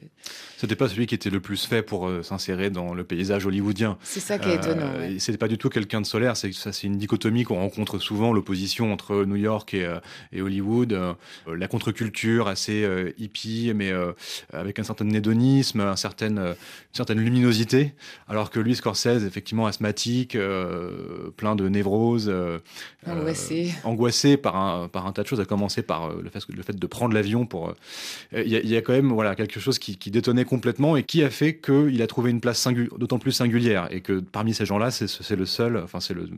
C'était 0.56 0.74
pas 0.74 0.88
celui 0.88 1.06
qui 1.06 1.14
était 1.14 1.28
le 1.28 1.40
plus 1.40 1.66
fait 1.66 1.82
pour 1.82 2.08
euh, 2.08 2.22
s'insérer 2.22 2.70
dans 2.70 2.94
le 2.94 3.04
paysage 3.04 3.44
hollywoodien. 3.44 3.98
C'est 4.02 4.20
ça 4.20 4.38
qui 4.38 4.48
est 4.48 4.54
étonnant, 4.54 4.90
ouais. 4.98 5.14
et 5.14 5.18
C'était 5.18 5.36
pas 5.36 5.48
du 5.48 5.58
tout 5.58 5.68
quelqu'un 5.68 6.00
de 6.00 6.06
solaire. 6.06 6.36
C'est 6.36 6.52
ça, 6.52 6.72
c'est 6.72 6.86
une 6.86 6.96
dichotomie 6.96 7.44
qu'on 7.44 7.56
rencontre 7.56 7.98
souvent, 7.98 8.32
l'opposition 8.32 8.90
entre 8.90 9.26
New 9.26 9.36
York 9.36 9.74
et, 9.74 9.84
euh, 9.84 10.00
et 10.32 10.40
Hollywood, 10.40 10.92
euh, 10.92 11.14
la 11.46 11.68
contre-culture 11.68 12.48
assez 12.48 12.84
euh, 12.84 13.01
hippie, 13.18 13.72
mais 13.74 13.90
euh, 13.90 14.12
avec 14.52 14.78
un 14.78 14.82
certain 14.84 15.08
hédonisme, 15.10 15.80
un 15.80 15.96
certain, 15.96 16.36
euh, 16.36 16.50
une 16.52 16.94
certaine 16.96 17.18
luminosité, 17.20 17.94
alors 18.28 18.50
que 18.50 18.60
lui, 18.60 18.74
Scorsese, 18.74 19.24
effectivement 19.24 19.66
asthmatique, 19.66 20.34
euh, 20.36 21.30
plein 21.36 21.54
de 21.56 21.68
névroses, 21.68 22.28
euh, 22.28 22.58
Angoissé. 23.06 23.70
euh, 23.84 23.88
angoissé 23.88 24.36
par 24.36 24.56
un, 24.56 24.88
par 24.88 25.06
un 25.06 25.12
tas 25.12 25.22
de 25.22 25.28
choses, 25.28 25.40
à 25.40 25.44
commencer 25.44 25.82
par 25.82 26.06
euh, 26.10 26.20
le, 26.22 26.30
fait, 26.30 26.40
le 26.48 26.62
fait 26.62 26.76
de 26.76 26.86
prendre 26.86 27.14
l'avion 27.14 27.46
pour. 27.46 27.68
euh, 27.70 28.42
Il 28.44 28.48
y, 28.50 28.56
a- 28.56 28.60
il 28.60 28.68
y 28.68 28.76
a 28.76 28.82
quand 28.82 28.92
même 28.92 29.12
voilà, 29.12 29.34
quelque 29.34 29.60
chose 29.60 29.78
qui, 29.78 29.96
qui 29.98 30.10
détonnait 30.10 30.44
complètement 30.44 30.96
et 30.96 31.02
qui 31.02 31.22
a 31.22 31.30
fait 31.30 31.56
qu'il 31.56 32.00
a 32.02 32.06
trouvé 32.06 32.30
une 32.30 32.40
place 32.40 32.66
d'autant 32.98 33.18
plus 33.18 33.32
singulière 33.32 33.88
et 33.90 34.00
que 34.00 34.20
parmi 34.20 34.54
ces 34.54 34.64
gens-là, 34.66 34.90
c'est 34.90 35.08
c'est 35.08 35.36
le 35.36 35.46
seul, 35.46 35.76
enfin, 35.78 36.00
c'est 36.00 36.14
le, 36.14 36.28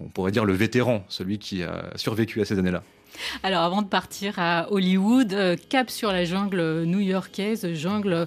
on 0.00 0.08
pourrait 0.08 0.32
dire 0.32 0.44
le 0.44 0.52
vétéran, 0.54 1.04
celui 1.08 1.38
qui 1.38 1.62
a 1.62 1.90
survécu 1.96 2.40
à 2.40 2.44
ces 2.44 2.58
années-là. 2.58 2.82
Alors 3.42 3.62
avant 3.62 3.82
de 3.82 3.88
partir 3.88 4.38
à 4.38 4.70
Hollywood, 4.70 5.32
euh, 5.32 5.56
cap 5.68 5.90
sur 5.90 6.12
la 6.12 6.24
jungle 6.24 6.82
new-yorkaise, 6.84 7.74
jungle 7.74 8.26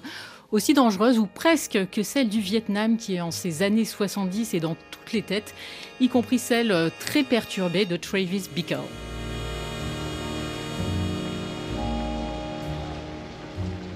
aussi 0.52 0.74
dangereuse 0.74 1.18
ou 1.18 1.26
presque 1.26 1.78
que 1.90 2.02
celle 2.02 2.28
du 2.28 2.40
Vietnam 2.40 2.96
qui 2.96 3.16
est 3.16 3.20
en 3.20 3.30
ces 3.30 3.62
années 3.62 3.84
70 3.84 4.54
et 4.54 4.60
dans 4.60 4.76
toutes 4.90 5.12
les 5.12 5.22
têtes, 5.22 5.54
y 6.00 6.08
compris 6.08 6.38
celle 6.38 6.72
euh, 6.72 6.88
très 6.98 7.22
perturbée 7.22 7.84
de 7.84 7.96
Travis 7.96 8.48
Bickle. 8.54 8.78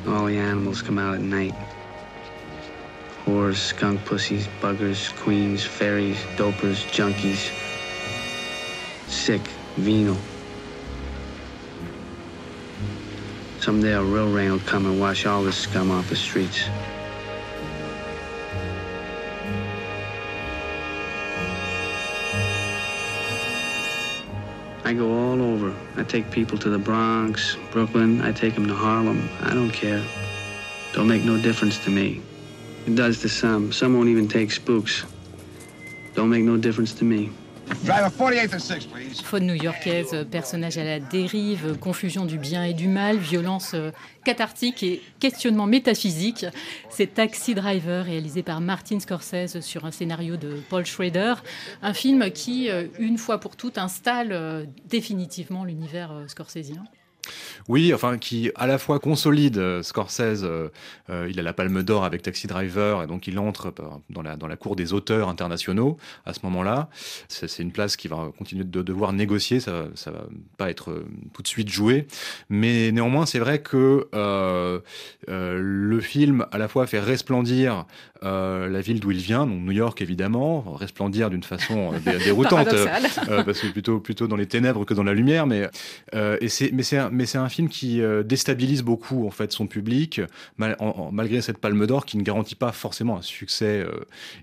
All 0.06 0.26
the 0.26 0.38
animals 0.38 0.82
come 0.82 0.98
out 0.98 1.14
at 1.14 1.22
night. 1.22 1.54
Whores, 3.26 3.54
skunk 3.54 4.00
pussies, 4.04 4.48
buggers, 4.60 5.12
queens, 5.24 5.58
fairies, 5.58 6.16
dopers, 6.36 6.86
junkies. 6.92 7.50
Sick, 9.06 9.42
venal. 9.78 10.16
Someday 13.60 13.92
a 13.92 14.02
real 14.02 14.32
rain 14.32 14.52
will 14.52 14.58
come 14.60 14.86
and 14.86 14.98
wash 14.98 15.26
all 15.26 15.42
this 15.42 15.54
scum 15.54 15.90
off 15.90 16.08
the 16.08 16.16
streets. 16.16 16.64
I 24.82 24.94
go 24.94 25.12
all 25.12 25.42
over. 25.42 25.76
I 25.96 26.04
take 26.04 26.30
people 26.30 26.56
to 26.56 26.70
the 26.70 26.78
Bronx, 26.78 27.58
Brooklyn. 27.70 28.22
I 28.22 28.32
take 28.32 28.54
them 28.54 28.66
to 28.66 28.74
Harlem. 28.74 29.28
I 29.42 29.52
don't 29.52 29.70
care. 29.70 30.02
Don't 30.94 31.06
make 31.06 31.22
no 31.22 31.38
difference 31.38 31.78
to 31.84 31.90
me. 31.90 32.22
It 32.86 32.94
does 32.94 33.20
to 33.20 33.28
some. 33.28 33.72
Some 33.72 33.94
won't 33.94 34.08
even 34.08 34.26
take 34.26 34.52
spooks. 34.52 35.04
Don't 36.14 36.30
make 36.30 36.44
no 36.44 36.56
difference 36.56 36.94
to 36.94 37.04
me. 37.04 37.30
Driver 37.84 38.10
48th 38.10 38.54
and 38.54 38.58
6, 38.58 38.86
please. 38.86 39.22
Faune 39.22 39.46
new-yorkaise, 39.46 40.12
euh, 40.12 40.24
personnage 40.24 40.76
à 40.76 40.84
la 40.84 41.00
dérive, 41.00 41.66
euh, 41.66 41.74
confusion 41.74 42.26
du 42.26 42.36
bien 42.36 42.64
et 42.64 42.74
du 42.74 42.88
mal, 42.88 43.16
violence 43.16 43.72
euh, 43.74 43.90
cathartique 44.24 44.82
et 44.82 45.00
questionnement 45.18 45.66
métaphysique. 45.66 46.44
C'est 46.90 47.14
Taxi 47.14 47.54
Driver, 47.54 48.04
réalisé 48.04 48.42
par 48.42 48.60
Martin 48.60 49.00
Scorsese 49.00 49.60
sur 49.60 49.84
un 49.84 49.90
scénario 49.90 50.36
de 50.36 50.60
Paul 50.68 50.84
Schrader. 50.84 51.34
Un 51.80 51.94
film 51.94 52.30
qui, 52.30 52.68
une 52.98 53.16
fois 53.16 53.38
pour 53.38 53.56
toutes, 53.56 53.78
installe 53.78 54.68
définitivement 54.88 55.64
l'univers 55.64 56.12
scorsésien. 56.26 56.84
Oui, 57.68 57.92
enfin, 57.94 58.18
qui 58.18 58.50
à 58.54 58.66
la 58.66 58.78
fois 58.78 58.98
consolide 58.98 59.58
euh, 59.58 59.82
Scorsese, 59.82 60.44
euh, 60.44 60.68
euh, 61.10 61.28
il 61.30 61.38
a 61.38 61.42
la 61.42 61.52
Palme 61.52 61.82
d'Or 61.82 62.04
avec 62.04 62.22
Taxi 62.22 62.46
Driver, 62.46 63.02
et 63.02 63.06
donc 63.06 63.26
il 63.26 63.38
entre 63.38 63.72
dans 64.10 64.22
la, 64.22 64.36
dans 64.36 64.46
la 64.46 64.56
cour 64.56 64.76
des 64.76 64.92
auteurs 64.92 65.28
internationaux 65.28 65.96
à 66.26 66.34
ce 66.34 66.40
moment-là. 66.44 66.88
C'est 67.28 67.62
une 67.62 67.72
place 67.72 67.96
qui 67.96 68.08
va 68.08 68.30
continuer 68.36 68.64
de 68.64 68.82
devoir 68.82 69.12
négocier, 69.12 69.60
ça, 69.60 69.84
ça 69.94 70.10
va 70.10 70.24
pas 70.56 70.70
être 70.70 71.04
tout 71.32 71.42
de 71.42 71.48
suite 71.48 71.68
joué. 71.68 72.06
Mais 72.48 72.92
néanmoins, 72.92 73.26
c'est 73.26 73.38
vrai 73.38 73.60
que 73.60 74.08
le 75.26 76.00
film 76.00 76.46
à 76.52 76.58
la 76.58 76.68
fois 76.68 76.86
fait 76.86 77.00
resplendir 77.00 77.86
euh, 78.22 78.68
la 78.68 78.80
ville 78.80 79.00
d'où 79.00 79.10
il 79.10 79.18
vient, 79.18 79.46
donc 79.46 79.60
New 79.62 79.72
York 79.72 80.00
évidemment, 80.02 80.60
resplendir 80.74 81.30
d'une 81.30 81.42
façon 81.42 81.92
euh, 81.94 81.98
dé- 81.98 82.18
déroutante, 82.24 82.66
Paradoxal. 82.66 83.02
euh, 83.30 83.42
parce 83.44 83.60
que 83.60 83.68
plutôt, 83.68 83.98
plutôt 84.00 84.26
dans 84.26 84.36
les 84.36 84.46
ténèbres 84.46 84.84
que 84.84 84.92
dans 84.94 85.02
la 85.02 85.14
lumière, 85.14 85.46
mais, 85.46 85.68
euh, 86.14 86.36
et 86.40 86.48
c'est, 86.48 86.70
mais 86.72 86.82
c'est 86.82 86.98
un, 86.98 87.10
mais 87.10 87.26
c'est 87.26 87.38
un 87.38 87.48
film 87.48 87.68
qui 87.68 88.00
euh, 88.02 88.22
déstabilise 88.22 88.82
beaucoup 88.82 89.26
en 89.26 89.30
fait 89.30 89.52
son 89.52 89.66
public, 89.66 90.20
malgré 90.58 91.40
cette 91.40 91.58
Palme 91.58 91.86
d'Or 91.86 92.04
qui 92.06 92.18
ne 92.18 92.22
garantit 92.22 92.54
pas 92.56 92.72
forcément 92.72 93.16
un 93.16 93.22
succès 93.22 93.84
euh, 93.86 93.90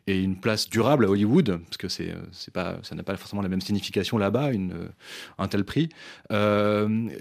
et 0.07 0.19
une 0.22 0.36
place 0.38 0.69
durable 0.69 1.05
à 1.05 1.10
Hollywood, 1.10 1.60
parce 1.65 1.77
que 1.77 1.88
c'est 1.88 2.13
pas 2.53 2.77
ça 2.84 2.96
n'a 2.96 3.03
pas 3.03 3.15
forcément 3.17 3.41
la 3.41 3.50
même 3.50 3.62
signification 3.62 4.17
là-bas, 4.17 4.50
un 5.38 5.48
tel 5.48 5.63
prix. 5.63 5.89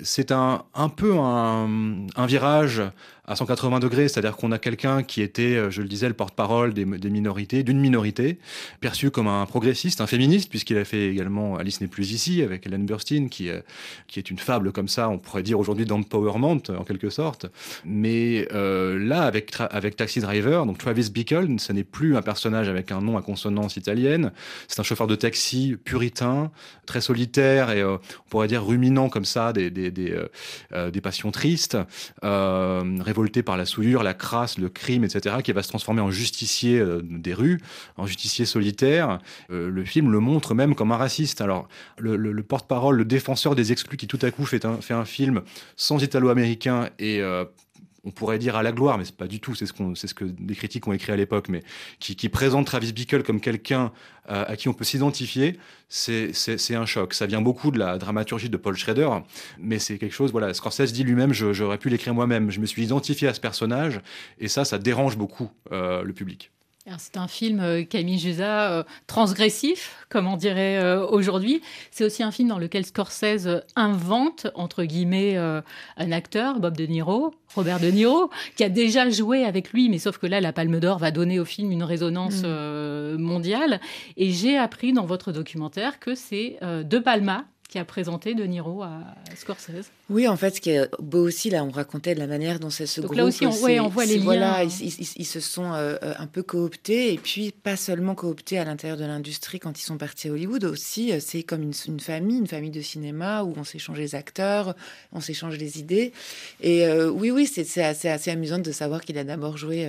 c'est 0.03 0.33
un 0.33 0.65
un 0.75 0.89
peu 0.89 1.15
un, 1.19 2.07
un 2.17 2.27
virage 2.27 2.83
à 3.26 3.35
180 3.35 3.80
degrés, 3.80 4.09
c'est-à-dire 4.09 4.37
qu'on 4.37 4.52
a 4.52 4.59
quelqu'un 4.59 5.02
qui 5.02 5.21
était, 5.21 5.56
euh, 5.56 5.71
je 5.71 5.83
le 5.83 5.88
disais, 5.88 6.06
le 6.09 6.14
porte-parole 6.14 6.75
des, 6.75 6.85
minorités, 6.85 7.62
d'une 7.62 7.80
minorité, 7.80 8.38
perçu 8.80 9.11
comme 9.11 9.26
un 9.26 9.45
progressiste, 9.47 10.00
un 10.00 10.06
féministe, 10.06 10.49
puisqu'il 10.49 10.78
a 10.78 10.85
fait 10.85 11.09
également 11.09 11.56
Alice 11.56 11.80
n'est 11.80 11.88
plus 11.88 12.12
ici 12.12 12.42
avec 12.42 12.66
Helen 12.66 12.87
Burstyn, 12.87 13.28
qui, 13.28 13.49
euh, 13.50 13.61
qui 14.06 14.21
est 14.21 14.30
une 14.30 14.38
fable 14.38 14.71
comme 14.73 14.88
ça, 14.88 15.09
on 15.09 15.18
pourrait 15.18 15.42
dire 15.42 15.59
aujourd'hui 15.59 15.87
d'empowerment 15.87 16.62
en 16.68 16.85
quelque 16.85 17.11
sorte. 17.11 17.47
Mais 17.85 18.47
euh, 18.52 18.99
là, 18.99 19.23
avec, 19.23 19.52
avec 19.59 19.97
Taxi 19.97 20.21
Driver, 20.21 20.64
donc 20.64 20.78
Travis 20.78 21.11
Bickle, 21.11 21.59
ce 21.59 21.73
n'est 21.73 21.85
plus 21.85 22.16
un 22.16 22.23
personnage 22.23 22.68
avec 22.68 22.92
un 22.92 23.00
nom 23.00 23.16
à 23.16 23.23
consonance 23.23 23.76
italienne, 23.76 24.33
c'est 24.68 24.78
un 24.78 24.85
chauffeur 24.85 25.06
de 25.09 25.16
taxi 25.16 25.76
puritain, 25.85 26.50
très 26.87 27.00
solitaire 27.00 27.71
et 27.71 27.85
on 27.85 27.99
pourrait 28.30 28.49
dire 28.49 28.64
ruminant 28.64 29.09
comme 29.09 29.25
ça 29.25 29.52
des 29.52 31.00
passions 31.02 31.30
tristes, 31.30 31.76
révolté 33.17 33.43
par 33.43 33.57
la 33.57 33.65
souillure, 33.65 34.03
la 34.03 34.13
crasse, 34.13 34.59
le 34.59 34.69
crime, 34.69 35.03
etc., 35.03 35.37
qui 35.43 35.53
va 35.53 35.63
se 35.63 35.69
transformer 35.69 36.03
en 36.03 36.11
justicier 36.11 36.79
euh, 36.79 37.01
des 37.03 37.33
rues, 37.33 37.61
en 37.97 38.07
justicier 38.07 38.45
solitaire. 38.45 39.21
Euh, 39.51 39.71
le 39.71 39.85
film 39.87 40.13
le 40.13 40.21
montre 40.21 40.55
même 40.55 40.75
comme 40.75 40.93
un 40.93 40.99
raciste. 40.99 41.41
Alors, 41.41 41.67
le, 41.99 42.43
porte-parole, 42.43 42.97
le 42.97 43.07
défenseur 43.07 43.55
des 43.55 43.73
exclus, 43.73 43.97
qui 43.97 44.07
tout 44.07 44.19
à 44.21 44.31
coup 44.31 44.45
fait 44.45 44.67
un, 44.67 44.77
fait 44.83 44.93
un 44.93 45.07
film 45.07 45.41
sans 45.77 46.03
italo-américain 46.03 46.91
et 46.99 47.23
euh, 47.23 47.47
on 48.07 48.13
pourrait 48.13 48.39
dire 48.39 48.55
à 48.55 48.63
la 48.63 48.73
gloire, 48.73 48.97
mais 48.97 49.05
c'est 49.05 49.17
pas 49.17 49.27
du 49.27 49.41
tout, 49.41 49.55
c'est 49.55 49.67
ce, 49.67 49.75
ce 49.95 50.15
que 50.15 50.25
des 50.25 50.55
critiques 50.55 50.87
ont 50.87 50.93
écrit 50.93 51.13
à 51.13 51.17
l'époque, 51.17 51.49
mais 51.49 51.63
qui, 51.99 52.29
présente 52.29 52.67
Travis 52.67 52.93
Bickle 52.93 53.25
comme 53.25 53.41
quelqu'un 53.41 53.93
euh, 54.31 54.45
à 54.47 54.57
qui 54.57 54.69
on 54.69 54.75
peut 54.75 54.85
s'identifier, 54.85 55.59
c'est, 55.89 56.31
un 56.71 56.87
choc. 56.87 57.15
Ça 57.15 57.27
vient 57.27 57.43
beaucoup 57.43 57.73
de 57.73 57.79
la 57.79 57.99
dramaturgie 57.99 58.49
de 58.49 58.57
Paul 58.57 58.77
Schrader, 58.77 59.09
mais 59.59 59.81
c'est 59.81 59.99
quelque 59.99 60.15
chose, 60.15 60.31
voilà, 60.31 60.55
Scorsese 60.55 60.93
dit 60.93 61.03
lui-même, 61.03 61.33
j'aurais 61.33 61.79
pu 61.79 61.89
l'écrire 61.89 62.15
moi-même, 62.15 62.51
je 62.51 62.61
me 62.61 62.67
suis 62.67 62.85
identifié 62.85 63.27
à 63.27 63.35
ce 63.35 63.41
personnage, 63.41 64.01
et 64.39 64.47
ça, 64.47 64.65
ça 64.65 64.79
dérange 64.79 65.17
beaucoup 65.17 65.51
euh, 65.73 66.03
le 66.03 66.13
public. 66.13 66.53
C'est 66.99 67.16
un 67.16 67.26
film, 67.26 67.59
euh, 67.61 67.83
Camille 67.83 68.19
Jusa, 68.19 68.71
euh, 68.71 68.85
transgressif, 69.09 70.07
comme 70.09 70.28
on 70.28 70.37
dirait 70.37 70.78
euh, 70.78 71.05
aujourd'hui. 71.05 71.61
C'est 71.90 72.05
aussi 72.05 72.23
un 72.23 72.31
film 72.31 72.49
dans 72.49 72.59
lequel 72.59 72.87
Scorsese 72.87 73.62
invente, 73.75 74.47
entre 74.55 74.85
guillemets, 74.85 75.37
un 75.37 76.12
acteur, 76.12 76.61
Bob 76.61 76.76
De 76.76 76.87
Niro, 76.87 77.35
Robert 77.55 77.81
De 77.81 77.88
Niro, 77.88 78.31
qui 78.57 78.62
a 78.62 78.69
déjà 78.69 79.11
joué 79.11 79.45
avec 79.45 79.73
lui, 79.73 79.88
mais 79.88 79.99
sauf 79.99 80.19
que 80.19 80.26
là, 80.26 80.40
la 80.40 80.52
Palme 80.52 80.78
d'Or 80.78 80.99
va 80.99 81.11
donner 81.11 81.40
au 81.40 81.45
film 81.45 81.73
une 81.73 81.83
résonance 81.83 82.43
mm. 82.43 83.16
mondiale. 83.16 83.81
Et 84.16 84.31
j'ai 84.31 84.57
appris 84.57 84.93
dans 84.93 85.07
votre 85.07 85.33
documentaire 85.33 85.99
que 85.99 86.14
c'est 86.14 86.59
De 86.62 86.99
Palma 86.99 87.45
qui 87.76 87.80
a 87.80 87.85
présenté 87.85 88.35
De 88.35 88.45
Niro 88.45 88.83
à 88.83 89.02
Scorsese. 89.37 89.90
Oui, 90.09 90.26
en 90.26 90.37
fait, 90.38 90.56
ce 90.56 90.61
qui 90.62 90.71
est 90.71 90.88
beau 90.99 91.26
aussi, 91.26 91.50
là, 91.50 91.62
on 91.62 91.68
racontait 91.68 92.14
de 92.14 92.21
la 92.21 92.26
manière 92.26 92.59
dont 92.59 92.71
c'est 92.71 92.87
ce 92.87 93.02
Donc 93.02 93.09
groupe. 93.09 93.18
là 93.18 93.25
aussi, 93.26 93.45
on, 93.45 93.50
on 93.50 93.88
voit 93.88 94.06
les 94.06 94.16
liens. 94.16 94.25
Voilà, 94.25 94.64
ils, 94.64 95.26
se 95.26 95.40
sont 95.40 95.75
euh, 95.75 95.97
euh, 96.02 96.14
un 96.16 96.26
peu 96.26 96.42
cooptés, 96.42 97.12
et 97.12 97.18
puis 97.18 97.52
pas 97.52 97.76
seulement 97.76 98.15
cooptés 98.15 98.58
à 98.58 98.65
l'intérieur 98.65 98.97
de 98.97 99.04
l'industrie 99.04 99.58
quand 99.58 99.78
ils 99.78 99.84
sont 99.84 99.99
partis 99.99 100.28
à 100.28 100.32
Hollywood, 100.32 100.65
aussi, 100.65 101.12
euh, 101.12 101.19
c'est 101.21 101.43
comme 101.43 101.60
une, 101.60 101.75
famille, 102.00 102.39
une 102.39 102.47
famille 102.47 102.71
de 102.71 102.80
cinéma 102.80 103.43
où 103.43 103.52
on 103.58 103.65
s'échange 103.65 103.99
les 103.99 104.15
acteurs, 104.15 104.75
on 105.12 105.21
s'échange 105.21 105.58
les 105.58 105.78
idées. 105.78 106.12
Et 106.62 106.89
oui, 106.91 107.30
oui, 107.30 107.47
c'est 107.47 107.82
assez, 107.82 108.08
assez, 108.08 108.30
amusant 108.30 108.58
de 108.58 108.73
savoir 108.73 109.02
qu'il 109.02 109.19
a 109.19 109.25
d'abord 109.25 109.58
joué 109.58 109.86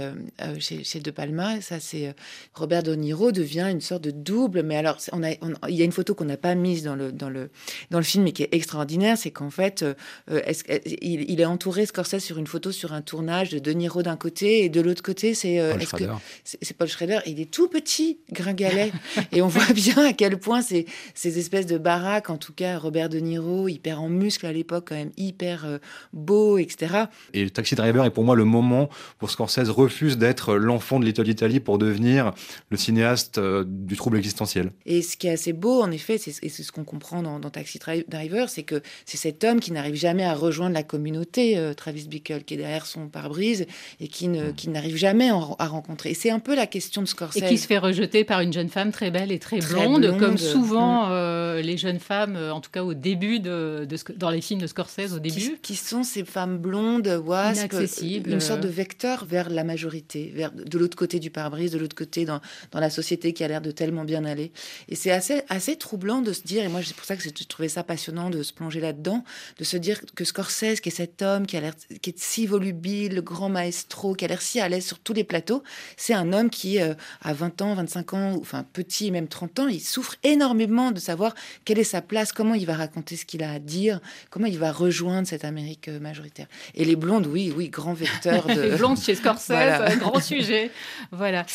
chez, 0.59 0.83
chez, 0.83 0.99
De 0.99 1.11
Palma. 1.11 1.61
ça, 1.61 1.79
c'est 1.79 2.13
Robert 2.53 2.83
De 2.83 2.95
Niro 2.95 3.31
devient 3.31 3.69
une 3.71 3.81
sorte 3.81 4.03
de 4.03 4.11
double. 4.11 4.63
Mais 4.63 4.75
alors, 4.75 4.97
on 5.13 5.23
a, 5.23 5.31
il 5.69 5.75
y 5.75 5.81
a 5.81 5.85
une 5.85 5.91
photo 5.93 6.15
qu'on 6.15 6.25
n'a 6.25 6.37
pas 6.37 6.55
mise 6.55 6.83
dans 6.83 6.95
le, 6.95 7.11
dans 7.11 7.29
le, 7.29 7.49
dans 7.91 7.97
le 7.97 8.03
film, 8.03 8.23
mais 8.23 8.31
qui 8.31 8.43
est 8.43 8.49
extraordinaire, 8.51 9.17
c'est 9.17 9.31
qu'en 9.31 9.49
fait, 9.49 9.83
euh, 9.83 9.93
est 10.29 10.69
euh, 10.69 10.79
il, 11.01 11.39
est 11.39 11.45
entouré, 11.45 11.85
Scorsese, 11.85 12.19
sur 12.19 12.37
une 12.37 12.47
photo 12.47 12.71
sur 12.71 12.93
un 12.93 13.01
tournage 13.01 13.49
de 13.49 13.59
De 13.59 13.71
Niro 13.71 14.03
d'un 14.03 14.17
côté 14.17 14.63
et 14.63 14.69
de 14.69 14.81
l'autre 14.81 15.03
côté, 15.03 15.33
c'est 15.33 15.59
euh, 15.59 15.73
Paul, 15.73 15.81
Schrader. 15.81 16.13
c'est 16.43 16.77
Paul 16.77 16.87
Schrader. 16.87 17.19
Il 17.25 17.39
est 17.39 17.51
tout 17.51 17.67
petit, 17.67 18.19
gringalet. 18.31 18.91
et 19.31 19.41
on 19.41 19.47
voit 19.47 19.73
bien 19.73 19.97
à 20.05 20.13
quel 20.13 20.37
point 20.37 20.61
ces, 20.61 20.85
ces 21.13 21.39
espèces 21.39 21.65
de 21.65 21.77
baraques, 21.77 22.29
en 22.29 22.37
tout 22.37 22.53
cas 22.53 22.77
Robert 22.77 23.09
De 23.09 23.19
Niro, 23.19 23.67
hyper 23.67 24.01
en 24.01 24.09
muscle 24.09 24.45
à 24.45 24.53
l'époque, 24.53 24.87
quand 24.89 24.95
même 24.95 25.11
hyper 25.17 25.79
beau, 26.13 26.57
etc. 26.57 27.05
Et 27.33 27.49
Taxi 27.49 27.75
Driver 27.75 28.05
est 28.05 28.11
pour 28.11 28.23
moi 28.23 28.35
le 28.35 28.45
moment 28.45 28.89
où 29.21 29.27
Scorsese 29.27 29.69
refuse 29.69 30.17
d'être 30.17 30.55
l'enfant 30.55 30.99
de 30.99 31.05
Little 31.05 31.27
Italy 31.27 31.59
pour 31.59 31.77
devenir 31.77 32.33
le 32.69 32.77
cinéaste 32.77 33.39
du 33.39 33.95
trouble 33.95 34.17
existentiel. 34.17 34.71
Et 34.85 35.01
ce 35.01 35.17
qui 35.17 35.27
est 35.27 35.31
assez 35.31 35.53
beau, 35.53 35.81
en 35.81 35.91
effet, 35.91 36.17
c'est 36.17 36.31
ce 36.49 36.71
qu'on 36.71 36.83
comprend 36.83 37.21
dans, 37.21 37.39
dans 37.39 37.49
Taxi 37.49 37.66
Driver, 38.07 38.49
c'est 38.49 38.63
que 38.63 38.81
c'est 39.05 39.17
cet 39.17 39.43
homme 39.43 39.59
qui 39.59 39.71
n'arrive 39.71 39.95
jamais 39.95 40.23
à 40.23 40.33
rejoindre 40.33 40.73
la 40.73 40.83
communauté, 40.83 41.57
euh, 41.57 41.73
Travis 41.73 42.07
Bickle, 42.07 42.43
qui 42.43 42.55
est 42.55 42.57
derrière 42.57 42.85
son 42.85 43.07
pare-brise 43.07 43.65
et 43.99 44.07
qui, 44.07 44.27
ne, 44.27 44.51
qui 44.51 44.69
n'arrive 44.69 44.95
jamais 44.95 45.29
à 45.29 45.67
rencontrer. 45.67 46.11
Et 46.11 46.13
c'est 46.13 46.29
un 46.29 46.39
peu 46.39 46.55
la 46.55 46.67
question 46.67 47.01
de 47.01 47.07
Scorsese. 47.07 47.37
Et 47.37 47.47
qui 47.47 47.57
se 47.57 47.67
fait 47.67 47.77
rejeter 47.77 48.23
par 48.23 48.41
une 48.41 48.53
jeune 48.53 48.69
femme 48.69 48.91
très 48.91 49.11
belle 49.11 49.31
et 49.31 49.39
très, 49.39 49.59
blonde, 49.59 50.17
comme 50.19 50.37
souvent 50.37 51.07
mm. 51.07 51.11
euh, 51.11 51.61
les 51.61 51.77
jeunes 51.77 51.99
femmes, 51.99 52.35
euh, 52.35 52.53
en 52.53 52.61
tout 52.61 52.71
cas 52.71 52.83
au 52.83 52.93
début, 52.93 53.39
de, 53.39 53.87
dans 54.15 54.29
les 54.29 54.41
films 54.41 54.61
de 54.61 54.67
Scorsese 54.67 55.13
au 55.13 55.19
début. 55.19 55.57
Qui, 55.61 55.75
sont 55.75 56.03
ces 56.03 56.25
femmes 56.25 56.57
blondes, 56.57 57.07
wasp. 57.25 57.73
Une 58.01 58.39
sorte 58.39 58.61
de 58.61 58.67
vecteur 58.67 59.25
vers 59.25 59.49
la 59.49 59.63
majorité, 59.63 60.31
vers 60.33 60.51
de 60.51 60.77
l'autre 60.77 60.97
côté 60.97 61.19
du 61.19 61.29
pare-brise, 61.29 61.71
de 61.71 61.77
l'autre 61.77 61.95
côté 61.95 62.25
dans, 62.25 62.41
dans 62.71 62.79
la 62.79 62.89
société 62.89 63.33
qui 63.33 63.43
a 63.43 63.47
l'air 63.47 63.61
de 63.61 63.71
tellement 63.71 64.03
bien 64.03 64.25
aller. 64.25 64.51
Et 64.89 64.95
c'est 64.95 65.11
assez, 65.11 65.41
assez 65.49 65.75
troublant 65.75 66.21
de 66.21 66.33
se 66.33 66.41
dire, 66.41 66.63
et 66.63 66.67
moi 66.67 66.81
c'est 66.83 66.95
pour 66.95 67.05
ça 67.05 67.15
que 67.15 67.23
j'ai 67.23 67.31
trouvé 67.47 67.69
ça 67.69 67.83
passionnant 67.83 68.29
de 68.29 68.43
se 68.43 68.53
plonger 68.53 68.79
là-dedans, 68.79 69.23
de 69.57 69.63
se 69.63 69.77
dire 69.77 70.01
que 70.15 70.23
Scorsese, 70.23 70.79
qui 70.81 70.89
est 70.89 70.91
cet 70.91 71.21
homme 71.21 71.45
qui 71.45 71.57
a 71.57 71.61
l'air, 71.61 71.73
qui 72.01 72.09
est 72.09 72.19
si 72.19 72.45
volubile, 72.45 73.15
le 73.15 73.21
grand 73.21 73.49
maestro, 73.49 74.13
qui 74.13 74.25
a 74.25 74.27
l'air 74.27 74.41
si 74.41 74.59
à 74.59 74.69
l'aise 74.69 74.85
sur 74.85 74.99
tous 74.99 75.13
les 75.13 75.23
plateaux, 75.23 75.63
c'est 75.95 76.13
un 76.13 76.33
homme 76.33 76.49
qui, 76.49 76.79
euh, 76.79 76.93
à 77.21 77.33
20 77.33 77.61
ans, 77.61 77.73
25 77.75 78.13
ans, 78.13 78.37
enfin 78.39 78.65
petit, 78.71 79.11
même 79.11 79.27
30 79.27 79.59
ans, 79.59 79.67
il 79.67 79.79
souffre 79.79 80.15
énormément 80.23 80.91
de 80.91 80.99
savoir 80.99 81.33
quelle 81.65 81.79
est 81.79 81.83
sa 81.83 82.01
place, 82.01 82.31
comment 82.31 82.53
il 82.53 82.65
va 82.65 82.75
raconter 82.75 83.15
ce 83.15 83.25
qu'il 83.25 83.43
a 83.43 83.51
à 83.51 83.59
dire, 83.59 83.99
comment 84.29 84.47
il 84.47 84.59
va 84.59 84.71
rejoindre 84.71 85.27
cette 85.27 85.45
Amérique 85.45 85.87
euh, 85.87 85.99
majoritaire. 85.99 86.47
Et 86.75 86.85
les 86.85 86.95
blondes, 86.95 87.27
oui, 87.27 87.53
oui, 87.55 87.69
grand 87.69 87.93
vecteur 87.93 88.45
de... 88.55 88.61
les 88.61 88.77
blondes 88.77 88.99
chez 88.99 89.15
Scorsese, 89.17 89.51
euh, 89.51 89.95
grand 89.95 90.19
sujet. 90.19 90.71
Voilà. 91.11 91.45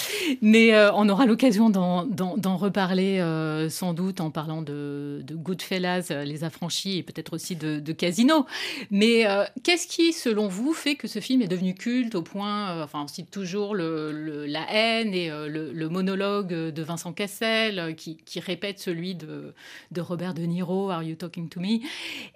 Mais 0.41 0.73
on 0.95 1.09
aura 1.09 1.27
l'occasion 1.27 1.71
d'en 1.71 2.57
reparler 2.57 3.23
sans 3.71 3.93
doute 3.93 4.21
en 4.21 4.31
parlant 4.31 4.63
de, 4.63 5.21
de 5.25 5.35
Goodfellas, 5.35 5.82
Les 5.83 6.45
Affranchis, 6.45 6.99
et 6.99 7.03
peut-être 7.03 7.35
aussi 7.35 7.57
de, 7.57 7.81
de 7.81 7.92
Casino. 7.92 8.47
Mais 8.90 9.27
euh, 9.27 9.45
qu'est-ce 9.62 9.87
qui, 9.87 10.12
selon 10.12 10.49
vous, 10.49 10.73
fait 10.73 10.95
que 10.95 11.09
ce 11.09 11.21
film 11.21 11.42
est 11.42 11.49
devenu 11.49 11.75
culte 11.75 12.14
au 12.14 12.23
point, 12.23 12.71
euh, 12.71 12.85
enfin, 12.85 13.03
on 13.03 13.09
cite 13.09 13.31
toujours 13.31 13.75
le, 13.75 14.47
la 14.47 14.66
haine 14.71 15.14
et 15.14 15.31
euh, 15.31 15.49
le, 15.49 15.88
monologue 15.88 16.49
de 16.49 16.83
Vincent 16.83 17.12
Cassel 17.12 17.95
qui, 17.97 18.40
répète 18.40 18.79
celui 18.79 19.14
de, 19.14 19.55
de, 19.90 20.01
Robert 20.01 20.35
De 20.35 20.42
Niro, 20.42 20.90
Are 20.90 21.03
You 21.03 21.16
Talking 21.16 21.49
to 21.49 21.61
Me? 21.61 21.81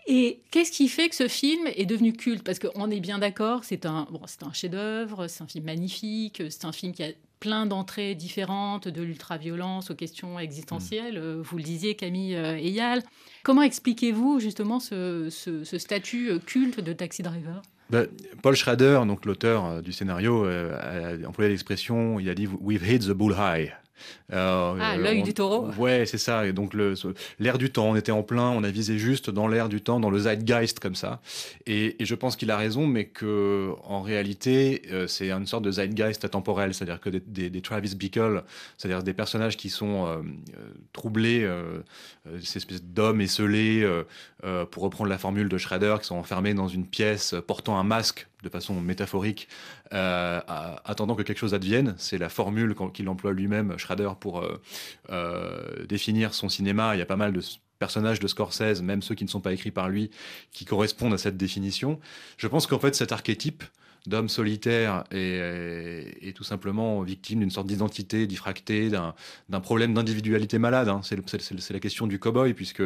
Et 0.06 0.40
qu'est-ce 0.50 0.72
qui 0.72 0.88
fait 0.88 1.08
que 1.08 1.16
ce 1.16 1.28
film 1.28 1.66
est 1.74 1.86
devenu 1.86 2.12
culte? 2.12 2.44
Parce 2.44 2.58
qu'on 2.58 2.90
est 2.90 3.00
bien 3.00 3.18
d'accord, 3.18 3.64
c'est 3.64 3.86
un, 3.86 4.06
bon, 4.10 4.20
c'est 4.26 4.42
un 4.42 4.52
chef-d'œuvre, 4.52 5.26
c'est 5.28 5.42
un 5.42 5.48
film 5.48 5.64
magnifique, 5.64 6.42
c'est 6.50 6.64
un 6.64 6.72
film 6.72 6.92
qui 6.92 7.02
a 7.02 7.10
plein 7.40 7.66
d'entrées 7.66 8.14
différentes, 8.14 8.88
de 8.88 9.02
l'ultra-violence 9.02 9.90
aux 9.90 9.94
questions 9.94 10.38
existentielles. 10.38 11.20
Mm. 11.20 11.40
Vous 11.42 11.56
le 11.56 11.62
disiez, 11.62 11.94
Camille 11.94 12.34
Eyal. 12.34 13.02
Comment 13.46 13.62
expliquez-vous 13.62 14.40
justement 14.40 14.80
ce, 14.80 15.30
statut 15.78 16.30
euh, 16.30 16.38
culte 16.40 16.80
de 16.80 16.92
taxi 16.92 17.22
driver? 17.22 17.62
Ben, 17.90 18.08
Paul 18.42 18.56
Schrader, 18.56 19.02
donc 19.06 19.24
l'auteur 19.24 19.64
euh, 19.64 19.80
du 19.82 19.92
scénario, 19.92 20.44
euh, 20.44 21.22
a 21.22 21.28
employé 21.28 21.50
l'expression, 21.50 22.18
il 22.18 22.28
a 22.28 22.34
dit 22.34 22.48
We've 22.60 22.84
hit 22.84 23.06
the 23.06 23.12
bullseye. 23.12 23.72
Euh, 24.32 24.76
ah, 24.80 24.96
l'œil 24.96 25.22
du 25.22 25.34
taureau. 25.34 25.70
Ouais, 25.78 26.04
c'est 26.06 26.18
ça. 26.18 26.46
Et 26.46 26.52
donc 26.52 26.74
l'air 27.38 27.58
du 27.58 27.70
temps, 27.70 27.90
on 27.90 27.96
était 27.96 28.12
en 28.12 28.22
plein, 28.22 28.50
on 28.50 28.64
a 28.64 28.70
visé 28.70 28.98
juste 28.98 29.30
dans 29.30 29.48
l'air 29.48 29.68
du 29.68 29.80
temps, 29.80 30.00
dans 30.00 30.10
le 30.10 30.18
zeitgeist 30.18 30.80
comme 30.80 30.94
ça. 30.94 31.20
Et, 31.66 31.96
je 32.00 32.14
pense 32.14 32.36
qu'il 32.36 32.50
a 32.50 32.56
raison, 32.56 32.86
mais 32.86 33.06
que 33.06 33.72
en 33.84 34.00
réalité, 34.00 34.82
euh, 34.92 35.06
c'est 35.06 35.30
une 35.30 35.46
sorte 35.46 35.64
de 35.64 35.70
zeitgeist 35.70 36.24
atemporel, 36.24 36.74
c'est-à-dire 36.74 37.00
que 37.00 37.10
des, 37.10 37.60
Travis 37.60 37.94
Bickle, 37.96 38.44
c'est-à-dire 38.76 39.02
des 39.02 39.14
personnages 39.14 39.56
qui 39.56 39.70
sont 39.70 40.06
euh, 40.06 40.22
troublés, 40.92 41.48
ces 42.42 42.58
espèces 42.58 42.82
d'hommes 42.82 43.20
esselés, 43.20 43.86
pour 44.70 44.82
reprendre 44.82 45.10
la 45.10 45.18
formule 45.18 45.48
de 45.48 45.58
Schrader, 45.58 45.96
qui 46.00 46.06
sont 46.06 46.16
enfermés 46.16 46.54
dans 46.54 46.68
une 46.68 46.86
pièce 46.86 47.34
portant 47.46 47.78
un 47.78 47.84
masque 47.84 48.28
de 48.42 48.48
façon 48.48 48.80
métaphorique, 48.80 49.48
euh, 49.92 50.40
attendant 50.84 51.14
que 51.14 51.22
quelque 51.22 51.38
chose 51.38 51.54
advienne. 51.54 51.94
C'est 51.98 52.18
la 52.18 52.28
formule 52.28 52.74
qu'il 52.92 53.08
emploie 53.08 53.32
lui-même, 53.32 53.78
Schrader, 53.78 54.10
pour 54.20 54.40
euh, 54.40 54.60
euh, 55.10 55.86
définir 55.86 56.34
son 56.34 56.48
cinéma. 56.48 56.94
Il 56.94 56.98
y 56.98 57.02
a 57.02 57.06
pas 57.06 57.16
mal 57.16 57.32
de 57.32 57.40
personnages 57.78 58.20
de 58.20 58.26
Scorsese, 58.26 58.82
même 58.82 59.02
ceux 59.02 59.14
qui 59.14 59.24
ne 59.24 59.28
sont 59.28 59.40
pas 59.40 59.52
écrits 59.52 59.70
par 59.70 59.88
lui, 59.88 60.10
qui 60.52 60.64
correspondent 60.64 61.14
à 61.14 61.18
cette 61.18 61.36
définition. 61.36 62.00
Je 62.36 62.48
pense 62.48 62.66
qu'en 62.66 62.78
fait, 62.78 62.94
cet 62.94 63.12
archétype 63.12 63.64
d'homme 64.08 64.28
solitaire 64.28 65.04
et, 65.10 66.32
tout 66.34 66.44
simplement 66.44 67.00
victime 67.02 67.40
d'une 67.40 67.50
sorte 67.50 67.66
d'identité 67.66 68.26
diffractée, 68.26 68.90
d'un 68.90 69.60
problème 69.60 69.94
d'individualité 69.94 70.58
malade. 70.58 70.88
Hein. 70.88 71.00
C'est 71.02 71.70
la 71.70 71.80
question 71.80 72.06
du 72.06 72.18
cowboy, 72.18 72.54
puisque 72.54 72.82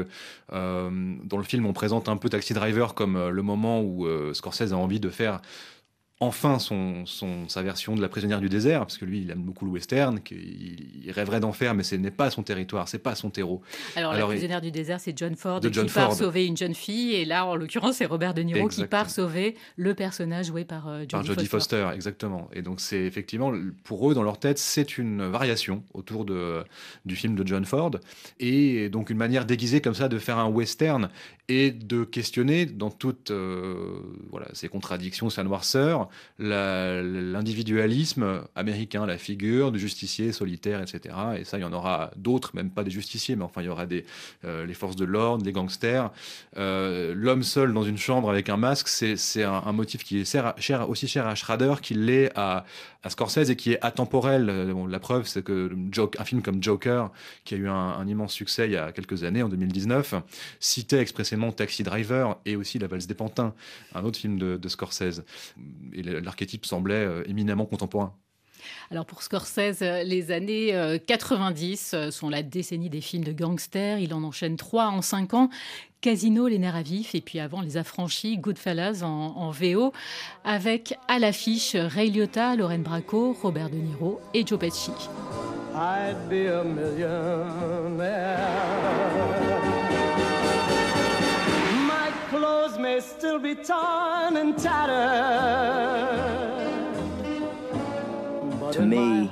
euh, 0.53 1.15
dans 1.25 1.39
le 1.39 1.45
film, 1.45 1.67
on 1.67 1.73
présente 1.73 2.09
un 2.09 2.17
peu 2.17 2.29
Taxi 2.29 2.55
Driver 2.55 2.95
comme 2.95 3.17
euh, 3.17 3.31
le 3.31 3.43
moment 3.43 3.81
où 3.81 4.07
euh, 4.07 4.35
Scorsese 4.35 4.73
a 4.73 4.77
envie 4.77 5.01
de 5.01 5.11
faire 5.11 5.41
enfin 6.21 6.59
son, 6.59 7.07
son, 7.07 7.49
sa 7.49 7.63
version 7.63 7.97
de 7.97 8.03
la 8.03 8.09
prisonnière 8.11 8.41
du 8.41 8.51
désert, 8.51 8.81
parce 8.81 8.99
que 8.99 9.07
lui, 9.07 9.23
il 9.23 9.31
aime 9.31 9.43
beaucoup 9.43 9.65
le 9.65 9.71
western, 9.71 10.21
qu'il 10.21 10.77
il 11.03 11.11
rêverait 11.13 11.41
d'en 11.41 11.53
faire, 11.53 11.75
mais 11.75 11.83
ce 11.83 11.95
n'est 11.95 12.11
pas 12.11 12.31
son 12.31 12.43
territoire, 12.43 12.89
c'est 12.89 12.99
pas 12.99 13.15
son 13.15 13.31
terreau. 13.31 13.63
Alors, 13.97 14.13
la 14.13 14.27
prisonnière 14.27 14.61
du 14.61 14.71
désert, 14.71 15.01
c'est 15.01 15.17
John 15.17 15.35
Ford 15.35 15.61
qui 15.61 15.85
part 15.87 16.13
sauver 16.13 16.47
une 16.47 16.59
jeune 16.59 16.75
fille, 16.75 17.15
et 17.15 17.25
là, 17.25 17.47
en 17.47 17.57
l'occurrence, 17.57 17.97
c'est 17.97 18.05
Robert 18.05 18.35
De 18.35 18.43
Niro 18.43 18.69
qui 18.69 18.85
part 18.85 19.09
sauver 19.09 19.57
le 19.77 19.95
personnage 19.95 20.47
joué 20.47 20.65
par 20.65 20.89
euh, 20.89 21.05
Jodie, 21.09 21.47
Foster. 21.47 21.89
Exactement. 21.95 22.49
Et 22.53 22.61
donc, 22.61 22.81
c'est 22.81 23.01
effectivement, 23.01 23.53
pour 23.85 24.11
eux, 24.11 24.15
dans 24.15 24.23
leur 24.23 24.39
tête, 24.39 24.59
c'est 24.59 24.99
une 24.99 25.27
variation 25.27 25.83
autour 25.95 26.27
de, 26.27 26.63
du 27.07 27.17
film 27.17 27.35
de 27.35 27.47
John 27.47 27.65
Ford, 27.65 27.93
et 28.39 28.91
donc 28.91 29.09
une 29.09 29.17
manière 29.17 29.47
déguisée 29.47 29.81
comme 29.81 29.95
ça 29.95 30.09
de 30.09 30.19
faire 30.19 30.37
un 30.37 30.49
western 30.49 31.09
et 31.49 31.71
de 31.71 32.05
questionner 32.05 32.67
dans 32.67 32.91
toutes 32.91 33.31
euh, 33.31 34.01
voilà, 34.31 34.47
ces 34.53 34.69
contradictions, 34.69 35.31
sa 35.31 35.43
noirceur, 35.43 36.10
l'individualisme 36.39 38.43
américain, 38.55 39.07
la 39.07 39.19
figure 39.19 39.73
du 39.73 39.79
justicier 39.79 40.33
solitaire, 40.33 40.81
etc. 40.81 41.15
Et 41.39 41.45
ça, 41.45 41.59
il 41.59 41.63
y 41.63 41.65
en 41.65 41.73
aura 41.73 42.11
d'autres, 42.17 42.53
même 42.55 42.71
pas 42.71 42.85
des 42.85 42.91
justiciers, 42.91 43.37
mais 43.37 43.45
enfin, 43.45 43.63
il 43.63 43.67
y 43.67 43.69
aura 43.69 43.87
des, 43.87 44.05
euh, 44.45 44.67
les 44.67 44.75
forces 44.75 44.97
de 44.97 45.05
l'ordre, 45.05 45.45
les 45.45 45.53
gangsters. 45.53 46.11
Euh, 46.57 47.15
l'homme 47.15 47.43
seul 47.43 47.73
dans 47.73 47.83
une 47.83 47.99
chambre 47.99 48.31
avec 48.31 48.49
un 48.49 48.57
masque, 48.57 48.89
c'est 48.89 49.43
un, 49.43 49.73
motif 49.73 50.05
qui 50.05 50.21
est 50.21 50.37
cher, 50.59 50.89
aussi 50.89 51.09
cher 51.09 51.27
à 51.27 51.35
Schrader 51.35 51.75
qu'il 51.81 52.07
l'est 52.07 52.31
à, 52.37 52.65
Scorsese 53.09 53.51
et 53.51 53.57
qui 53.57 53.73
est 53.73 53.79
atemporel. 53.83 54.49
Euh, 54.51 54.89
la 54.89 54.99
preuve, 54.99 55.27
c'est 55.27 55.43
que 55.43 55.71
un 56.19 56.25
film 56.25 56.43
comme 56.43 56.63
Joker, 56.63 57.11
qui 57.45 57.55
a 57.55 57.57
eu 57.57 57.69
un, 57.69 58.07
immense 58.07 58.33
succès 58.33 58.67
il 58.67 58.73
y 58.73 58.77
a 58.77 58.93
quelques 58.93 59.25
années, 59.25 59.43
en 59.43 59.49
2019, 59.49 60.15
citait 60.59 61.01
expressément 61.01 61.53
Taxi 61.53 61.83
Driver 61.83 62.39
et 62.45 62.57
aussi 62.57 62.79
La 62.79 62.87
valse 62.87 63.07
des 63.07 63.15
pantins, 63.15 63.55
un 63.95 64.05
autre 64.05 64.19
film 64.19 64.39
de, 64.39 64.69
Scorsese. 64.69 65.23
L'archétype 66.03 66.67
semblait 66.67 66.95
euh, 66.95 67.29
éminemment 67.29 67.67
contemporain. 67.67 68.15
Alors 68.91 69.07
pour 69.07 69.23
Scorsese, 69.23 69.81
les 69.81 70.33
années 70.33 70.99
90 71.07 71.93
euh, 71.95 72.11
sont 72.11 72.29
la 72.29 72.43
décennie 72.43 72.91
des 72.91 73.01
films 73.01 73.25
de 73.25 73.33
gangsters. 73.33 73.99
Il 73.99 74.13
en 74.13 74.23
enchaîne 74.23 74.57
trois 74.57 74.89
en 74.89 75.01
cinq 75.01 75.33
ans. 75.33 75.49
Casino, 76.03 76.49
Les 76.49 76.59
Nerfs 76.59 76.77
à 76.77 76.83
Vif, 76.83 77.15
et 77.15 77.21
puis 77.21 77.41
avant 77.41 77.61
Les 77.61 77.77
Affranchis, 77.77 78.39
Goodfellas 78.39 79.03
en, 79.03 79.09
en 79.09 79.51
VO, 79.51 79.93
avec 80.45 80.95
à 81.09 81.19
l'affiche 81.19 81.77
Ray 81.77 82.11
Liotta, 82.11 82.57
Lorraine 82.57 82.83
Bracco, 82.83 83.35
Robert 83.35 83.69
De 83.69 83.77
Niro 83.77 84.19
et 84.33 84.47
Joe 84.47 84.59
Pesci. 84.59 84.93
I'd 85.73 86.29
be 86.29 86.47
a 86.47 86.65
My 86.65 86.91
may 93.01 93.07
still 93.07 93.39
be 93.39 93.55
torn 93.55 94.37
and 94.37 94.59
tattered. 94.59 94.93
To 98.73 98.83
me, 98.83 99.31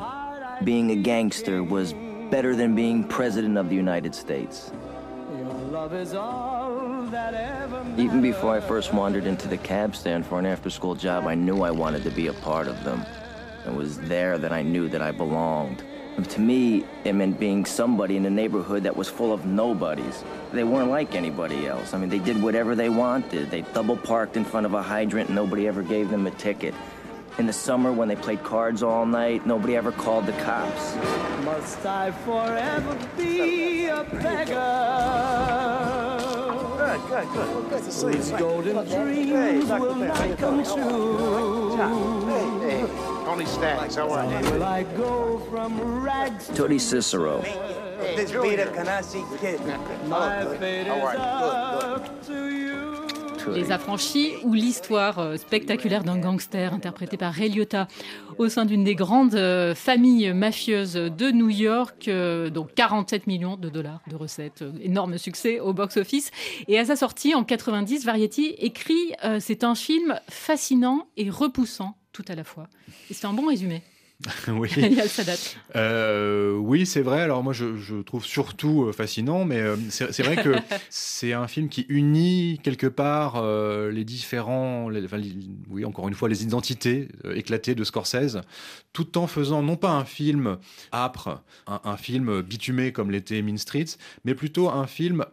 being 0.65 0.91
a 0.91 0.97
gangster 0.97 1.63
was 1.63 1.93
better 2.31 2.57
than 2.57 2.75
being 2.75 3.05
president 3.05 3.59
of 3.59 3.69
the 3.69 3.77
United 3.77 4.15
States. 4.15 4.73
Even 7.97 8.23
before 8.23 8.57
I 8.57 8.61
first 8.61 8.95
wandered 8.95 9.27
into 9.27 9.49
the 9.49 9.59
cab 9.59 9.95
stand 9.95 10.27
for 10.27 10.39
an 10.39 10.47
after-school 10.47 10.95
job, 10.95 11.27
I 11.27 11.35
knew 11.35 11.63
I 11.63 11.71
wanted 11.71 12.03
to 12.05 12.11
be 12.11 12.29
a 12.29 12.33
part 12.33 12.69
of 12.69 12.85
them. 12.85 13.05
It 13.67 13.75
was 13.75 13.99
there 14.01 14.39
that 14.39 14.53
I 14.53 14.63
knew 14.63 14.89
that 14.89 15.03
I 15.03 15.11
belonged. 15.11 15.83
And 16.19 16.29
to 16.31 16.41
me, 16.41 16.85
it 17.05 17.13
meant 17.13 17.39
being 17.39 17.65
somebody 17.65 18.17
in 18.17 18.27
a 18.27 18.31
neighborhood 18.31 18.83
that 18.83 18.97
was 18.97 19.09
full 19.09 19.33
of 19.33 19.47
nobodies. 19.47 20.25
They 20.53 20.65
weren't 20.65 20.91
like 20.91 21.15
anybody 21.15 21.69
else. 21.69 21.95
I 21.95 21.99
mean, 21.99 22.09
they 22.09 22.19
did 22.19 22.43
whatever 22.43 22.75
they 22.75 22.89
wanted. 22.89 23.53
They 23.53 23.63
double 23.73 23.97
parked 23.97 24.37
in 24.37 24.45
front 24.45 24.67
of 24.67 24.75
a 24.75 24.83
hydrant 24.83 25.29
and 25.29 25.37
nobody 25.37 25.69
ever 25.69 25.85
gave 25.85 26.11
them 26.11 26.27
a 26.27 26.33
ticket. 26.33 26.75
In 27.39 27.47
the 27.47 27.53
summer 27.53 27.93
when 27.93 28.09
they 28.09 28.17
played 28.17 28.43
cards 28.43 28.83
all 28.83 29.07
night, 29.07 29.47
nobody 29.47 29.77
ever 29.77 29.93
called 29.93 30.27
the 30.27 30.33
cops. 30.43 30.97
Must 31.45 31.87
I 31.87 32.11
forever 32.11 32.99
be 33.17 33.87
a 33.87 34.03
beggar? 34.03 34.55
Good, 36.79 37.01
good, 37.11 37.29
good. 37.29 37.49
Well, 37.49 37.63
good 37.63 37.85
to 37.85 37.93
see 37.93 38.07
you. 38.07 38.13
These 38.15 38.31
golden 38.33 38.85
dreams 38.89 39.71
will 39.71 39.95
not 39.95 40.37
come 40.37 40.65
true. 40.65 42.28
Tony 43.29 43.45
Stacks, 43.45 43.97
how 43.97 44.11
are 44.11 44.25
you? 44.25 44.53
Will 44.53 44.63
I 44.63 44.85
go 44.97 45.39
from 45.51 46.03
rags 46.03 46.51
Tony 46.55 46.79
Cicero. 46.79 47.43
This 48.17 48.33
Peter 48.33 48.71
Canassi 48.75 49.23
kid. 49.39 49.61
My 50.09 50.47
fate 50.59 50.87
is 50.87 51.15
up 51.15 52.27
to 52.27 52.49
you. 52.49 53.55
Les 53.55 53.71
Affranchis 53.71 54.33
ou 54.45 54.55
l'histoire 54.55 55.19
euh, 55.19 55.37
spectaculaire 55.37 56.05
d'un 56.05 56.17
gangster 56.17 56.73
interprété 56.73 57.19
par 57.19 57.35
Ray 57.35 57.51
Liotta 57.51 57.87
au 58.39 58.49
sein 58.49 58.65
d'une 58.65 58.83
des 58.83 58.95
grandes 58.95 59.35
euh, 59.35 59.75
familles 59.75 60.33
mafieuses 60.33 60.95
de 60.95 61.31
New 61.31 61.51
York, 61.51 62.09
euh, 62.09 62.49
donc 62.49 62.73
47 62.75 63.27
millions 63.27 63.57
de 63.57 63.69
dollars 63.69 64.01
de 64.11 64.17
recettes, 64.17 64.65
énorme 64.81 65.19
succès 65.19 65.61
au 65.61 65.75
box-office. 65.75 66.31
Et 66.67 66.79
à 66.79 66.87
sa 66.87 66.97
sortie 66.97 67.35
en 67.35 67.45
90, 67.45 68.07
Variety 68.07 68.55
écrit 68.59 69.13
c'est 69.39 69.65
un 69.65 69.75
film 69.75 70.19
fascinant 70.29 71.09
et 71.19 71.29
repoussant 71.29 71.98
tout 72.13 72.25
à 72.29 72.35
la 72.35 72.45
fois. 72.45 72.69
Et 73.11 73.15
c'est 73.15 73.27
un 73.27 73.33
bon 73.33 73.49
résumé. 73.49 73.83
oui. 74.49 74.71
Euh, 75.77 76.57
oui, 76.57 76.87
c'est 76.87 77.03
vrai. 77.03 77.21
Alors 77.21 77.43
moi, 77.43 77.53
je, 77.53 78.01
trouve 78.03 78.25
surtout 78.25 78.85
euh, 78.85 78.93
fascinant, 78.93 79.45
mais 79.45 79.61
euh, 79.61 79.77
c'est 79.91 80.23
vrai 80.23 80.43
que 80.43 80.55
c'est 80.91 81.33
un 81.33 81.47
film 81.47 81.69
qui 81.69 81.87
unit 81.89 82.59
quelque 82.63 82.87
part 82.87 83.43
les 83.91 84.05
différents, 84.05 84.91
oui, 85.69 85.85
encore 85.85 86.09
une 86.09 86.15
fois, 86.15 86.29
les 86.29 86.43
identités 86.43 87.09
éclatées 87.35 87.75
de 87.75 87.85
Scorsese, 87.85 88.41
tout 88.93 89.19
en 89.19 89.27
faisant 89.27 89.63
non 89.63 89.77
pas 89.77 89.91
un 89.91 90.05
film 90.05 90.59
âpre, 90.93 91.43
un, 91.67 91.81
un 91.85 91.97
film 91.97 92.41
bitumé 92.43 92.93
comme 92.93 93.11
l'était 93.11 93.43
Mean 93.43 93.59
Streets, 93.59 93.97
mais 94.25 94.35
plutôt 94.35 94.71
un 94.71 94.87
film 94.87 95.25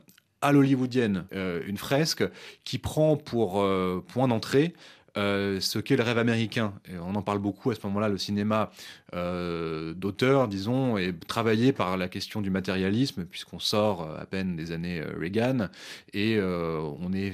à 0.41 0.51
l'hollywoodienne, 0.51 1.25
une 1.31 1.77
fresque 1.77 2.23
qui 2.65 2.77
prend 2.77 3.17
pour 3.17 3.65
point 4.07 4.27
d'entrée 4.27 4.73
euh, 5.17 5.59
ce 5.61 5.79
qu'est 5.79 5.95
le 5.95 6.03
rêve 6.03 6.17
américain. 6.17 6.73
Et 6.91 6.97
on 6.97 7.15
en 7.15 7.21
parle 7.21 7.39
beaucoup 7.39 7.71
à 7.71 7.75
ce 7.75 7.79
moment-là, 7.85 8.09
le 8.09 8.17
cinéma 8.17 8.71
euh, 9.13 9.93
d'auteur, 9.93 10.47
disons, 10.47 10.97
est 10.97 11.13
travaillé 11.25 11.71
par 11.71 11.95
la 11.95 12.09
question 12.09 12.41
du 12.41 12.49
matérialisme, 12.49 13.25
puisqu'on 13.25 13.59
sort 13.59 14.03
euh, 14.03 14.21
à 14.21 14.25
peine 14.25 14.55
des 14.55 14.71
années 14.73 15.01
Reagan, 15.01 15.69
et 16.13 16.39
on 16.41 17.13
est, 17.13 17.33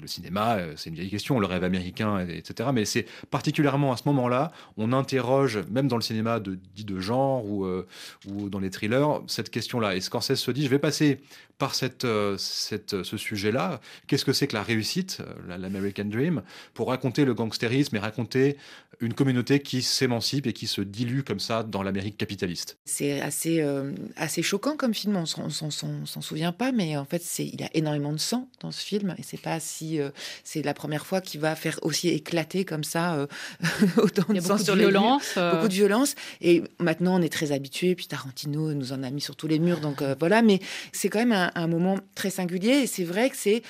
le 0.00 0.06
cinéma, 0.06 0.58
c'est 0.76 0.90
une 0.90 0.96
vieille 0.96 1.10
question, 1.10 1.38
le 1.38 1.46
rêve 1.46 1.64
américain, 1.64 2.26
etc. 2.26 2.70
Mais 2.72 2.84
c'est 2.84 3.06
particulièrement 3.30 3.92
à 3.92 3.96
ce 3.96 4.02
moment-là, 4.06 4.50
on 4.76 4.92
interroge, 4.92 5.58
même 5.70 5.88
dans 5.88 5.96
le 5.96 6.02
cinéma 6.02 6.40
dit 6.40 6.84
de 6.84 7.00
genre 7.00 7.44
ou, 7.44 7.66
ou 8.28 8.48
dans 8.48 8.58
les 8.58 8.70
thrillers, 8.70 9.22
cette 9.26 9.50
question-là. 9.50 9.94
Et 9.94 10.00
Scorsese 10.00 10.36
se 10.36 10.50
dit, 10.50 10.64
je 10.64 10.68
vais 10.68 10.78
passer 10.78 11.20
par 11.60 11.76
cette, 11.76 12.06
cette, 12.38 13.02
ce 13.04 13.16
sujet-là. 13.16 13.80
Qu'est-ce 14.08 14.24
que 14.24 14.32
c'est 14.32 14.48
que 14.48 14.56
la 14.56 14.64
réussite, 14.64 15.18
l'American 15.46 16.06
Dream 16.06 16.42
pour 16.74 16.88
raconter 16.88 17.24
le 17.24 17.34
gangstérisme 17.34 17.94
et 17.96 17.98
raconter 18.00 18.56
une 19.00 19.14
communauté 19.14 19.60
qui 19.60 19.82
s'émancipe 19.82 20.46
et 20.46 20.52
qui 20.52 20.66
se 20.66 20.82
dilue 20.82 21.20
comme 21.22 21.40
ça 21.40 21.62
dans 21.62 21.82
l'Amérique 21.82 22.16
capitaliste? 22.18 22.78
C'est 22.84 23.20
assez, 23.20 23.60
euh, 23.60 23.92
assez 24.16 24.42
choquant 24.42 24.76
comme 24.76 24.94
film, 24.94 25.16
on 25.16 25.26
s'en 25.26 26.20
souvient 26.20 26.52
pas, 26.52 26.70
mais 26.72 26.96
en 26.96 27.04
fait, 27.04 27.22
il 27.38 27.60
y 27.60 27.64
a 27.64 27.70
énormément 27.74 28.12
de 28.12 28.18
sang 28.18 28.48
dans 28.60 28.70
ce 28.70 28.84
film, 28.84 29.14
et 29.18 29.22
c'est 29.22 29.40
pas 29.40 29.58
si. 29.58 30.00
Euh, 30.00 30.10
c'est 30.44 30.62
la 30.62 30.74
première 30.74 31.06
fois 31.06 31.20
qu'il 31.20 31.40
va 31.40 31.54
faire 31.56 31.78
aussi 31.82 32.08
éclater 32.08 32.64
comme 32.64 32.84
ça 32.84 33.14
euh, 33.14 33.26
autant 33.96 34.32
de 34.32 34.40
sang 34.40 34.58
sur 34.58 34.74
de 34.74 34.80
violence. 34.80 35.36
Beaucoup 35.36 35.68
de 35.68 35.74
violence. 35.74 36.14
Et 36.40 36.62
maintenant, 36.78 37.18
on 37.18 37.22
est 37.22 37.32
très 37.32 37.52
habitué, 37.52 37.94
puis 37.94 38.06
Tarantino 38.06 38.74
nous 38.74 38.92
en 38.92 39.02
a 39.02 39.10
mis 39.10 39.20
sur 39.20 39.36
tous 39.36 39.46
les 39.46 39.58
murs, 39.58 39.80
donc 39.80 40.02
voilà, 40.18 40.42
mais 40.42 40.60
c'est 40.92 41.08
quand 41.08 41.20
même 41.20 41.32
un, 41.32 41.49
un, 41.54 41.66
moment 41.66 41.98
très 42.14 42.30
singulier, 42.30 42.82
et 42.82 42.86
c'est 42.86 43.04
vrai 43.04 43.30
que 43.30 43.36
c'est 43.36 43.62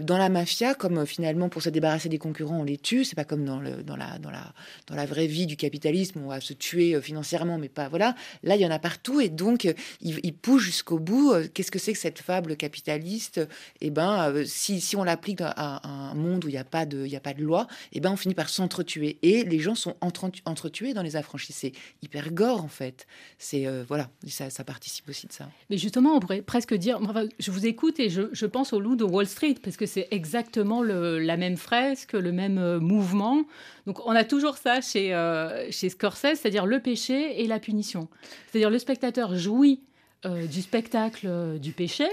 dans 0.00 0.18
la 0.18 0.28
mafia, 0.28 0.74
comme 0.74 1.06
finalement 1.06 1.48
pour 1.48 1.62
se 1.62 1.70
débarrasser 1.70 2.08
des 2.08 2.18
concurrents, 2.18 2.60
on 2.60 2.64
les 2.64 2.78
tue. 2.78 3.04
C'est 3.04 3.16
pas 3.16 3.24
comme 3.24 3.44
dans, 3.44 3.60
le, 3.60 3.82
dans, 3.82 3.96
la, 3.96 4.18
dans, 4.18 4.30
la, 4.30 4.52
dans 4.86 4.94
la 4.94 5.06
vraie 5.06 5.26
vie 5.26 5.46
du 5.46 5.56
capitalisme, 5.56 6.20
on 6.24 6.28
va 6.28 6.40
se 6.40 6.52
tuer 6.52 6.94
euh, 6.94 7.00
financièrement, 7.00 7.58
mais 7.58 7.68
pas 7.68 7.88
voilà. 7.88 8.14
Là, 8.42 8.56
il 8.56 8.62
y 8.62 8.66
en 8.66 8.70
a 8.70 8.78
partout 8.78 9.20
et 9.20 9.28
donc 9.28 9.64
euh, 9.64 9.72
il, 10.00 10.20
il 10.22 10.34
pousse 10.34 10.62
jusqu'au 10.62 10.98
bout. 10.98 11.32
Euh, 11.32 11.48
Qu'est-ce 11.52 11.70
que 11.70 11.78
c'est 11.78 11.92
que 11.92 11.98
cette 11.98 12.20
fable 12.20 12.56
capitaliste? 12.56 13.40
Eh 13.80 13.90
ben, 13.90 14.30
euh, 14.30 14.44
si, 14.46 14.80
si 14.80 14.96
on 14.96 15.04
l'applique 15.04 15.40
à, 15.40 15.80
un 15.86 16.14
monde 16.14 16.44
où 16.44 16.48
il 16.48 16.52
n'y 16.52 16.58
a 16.58 16.64
pas 16.64 16.86
de, 16.86 17.06
a 17.14 17.20
pas 17.20 17.34
de 17.34 17.42
loi, 17.42 17.66
eh 17.92 18.00
ben, 18.00 18.10
on 18.10 18.16
finit 18.16 18.34
par 18.34 18.48
s'entretuer 18.48 19.18
et 19.22 19.44
les 19.44 19.60
gens 19.60 19.74
sont 19.74 19.96
entre, 20.00 20.30
entretués 20.44 20.94
dans 20.94 21.02
les 21.02 21.16
affranchis. 21.16 21.52
C'est 21.52 21.72
hyper 22.02 22.32
gore 22.32 22.62
en 22.62 22.68
fait. 22.68 23.06
C'est 23.38 23.66
euh, 23.66 23.84
voilà, 23.86 24.10
ça, 24.26 24.50
ça 24.50 24.64
participe 24.64 25.08
aussi 25.08 25.26
de 25.26 25.32
ça. 25.32 25.48
Mais 25.70 25.78
justement, 25.78 26.14
on 26.14 26.20
pourrait 26.20 26.42
presque 26.42 26.74
dire, 26.74 26.98
enfin, 27.02 27.27
je 27.38 27.50
vous 27.50 27.66
écoute 27.66 28.00
et 28.00 28.08
je, 28.10 28.46
pense 28.46 28.72
au 28.72 28.80
loup 28.80 28.96
de 28.96 29.04
Wall 29.04 29.26
Street, 29.26 29.56
parce 29.62 29.76
que 29.76 29.86
c'est 29.86 30.08
exactement 30.10 30.82
la 30.82 31.36
même 31.36 31.56
fresque, 31.56 32.12
le 32.12 32.32
même 32.32 32.58
euh, 32.58 32.80
mouvement. 32.80 33.44
Donc 33.86 34.04
on 34.06 34.10
a 34.10 34.24
toujours 34.24 34.56
ça 34.56 34.80
chez, 34.80 35.14
euh, 35.14 35.70
chez 35.70 35.88
Scorsese, 35.88 36.38
c'est-à-dire 36.40 36.66
le 36.66 36.80
péché 36.80 37.42
et 37.42 37.46
la 37.46 37.58
punition. 37.58 38.08
C'est-à-dire 38.46 38.70
le 38.70 38.78
spectateur 38.78 39.36
jouit 39.36 39.80
euh, 40.26 40.46
du 40.46 40.62
spectacle 40.62 41.58
du 41.58 41.72
péché, 41.72 42.06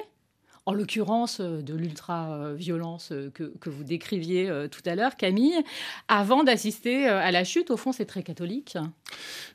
en 0.66 0.74
l'occurrence 0.74 1.40
euh, 1.40 1.62
de 1.62 1.76
l'ultra-violence 1.76 3.10
euh, 3.12 3.30
que, 3.34 3.54
que 3.60 3.70
vous 3.70 3.84
décriviez 3.84 4.50
euh, 4.50 4.68
tout 4.68 4.82
à 4.86 4.96
l'heure, 4.96 5.16
Camille, 5.16 5.56
avant 6.08 6.44
d'assister 6.44 7.08
à 7.08 7.32
la 7.32 7.44
chute. 7.44 7.72
Au 7.72 7.78
fond, 7.78 7.92
c'est 7.92 8.06
très 8.06 8.24
catholique. 8.24 8.78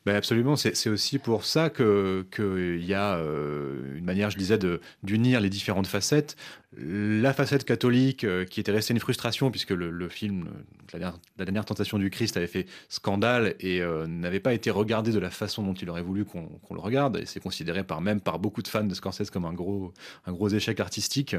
Ben 0.06 0.14
absolument, 0.14 0.56
c'est 0.56 0.88
aussi 0.88 1.18
pour 1.18 1.44
ça 1.44 1.68
qu'il 1.68 2.24
que 2.30 2.78
y 2.80 2.94
a 2.94 3.18
une 3.18 4.04
manière, 4.04 4.30
je 4.30 4.38
disais, 4.38 4.58
d'unir 5.02 5.40
les 5.40 5.50
différentes 5.50 5.86
facettes. 5.86 6.36
La 6.76 7.32
facette 7.32 7.64
catholique, 7.64 8.22
euh, 8.22 8.44
qui 8.44 8.60
était 8.60 8.70
restée 8.70 8.94
une 8.94 9.00
frustration, 9.00 9.50
puisque 9.50 9.70
le, 9.70 10.08
film, 10.08 10.48
euh, 10.94 10.98
la 10.98 11.44
dernière, 11.44 11.64
tentation 11.64 11.98
du 11.98 12.10
Christ, 12.10 12.36
avait 12.36 12.46
fait 12.46 12.66
scandale 12.88 13.56
et 13.58 13.82
euh, 13.82 14.06
n'avait 14.06 14.38
pas 14.38 14.54
été 14.54 14.70
regardé 14.70 15.10
de 15.10 15.18
la 15.18 15.30
façon 15.30 15.64
dont 15.64 15.74
il 15.74 15.90
aurait 15.90 16.02
voulu 16.02 16.24
qu'on 16.24 16.48
le 16.70 16.78
regarde. 16.78 17.16
Et 17.16 17.26
c'est 17.26 17.40
considéré 17.40 17.82
par 17.82 18.00
même 18.00 18.20
par 18.20 18.38
beaucoup 18.38 18.62
de 18.62 18.68
fans 18.68 18.84
de 18.84 18.94
Scorsese 18.94 19.30
comme 19.30 19.46
un 19.46 19.52
gros, 19.52 19.92
un 20.26 20.32
gros 20.32 20.48
échec 20.48 20.78
artistique. 20.78 21.34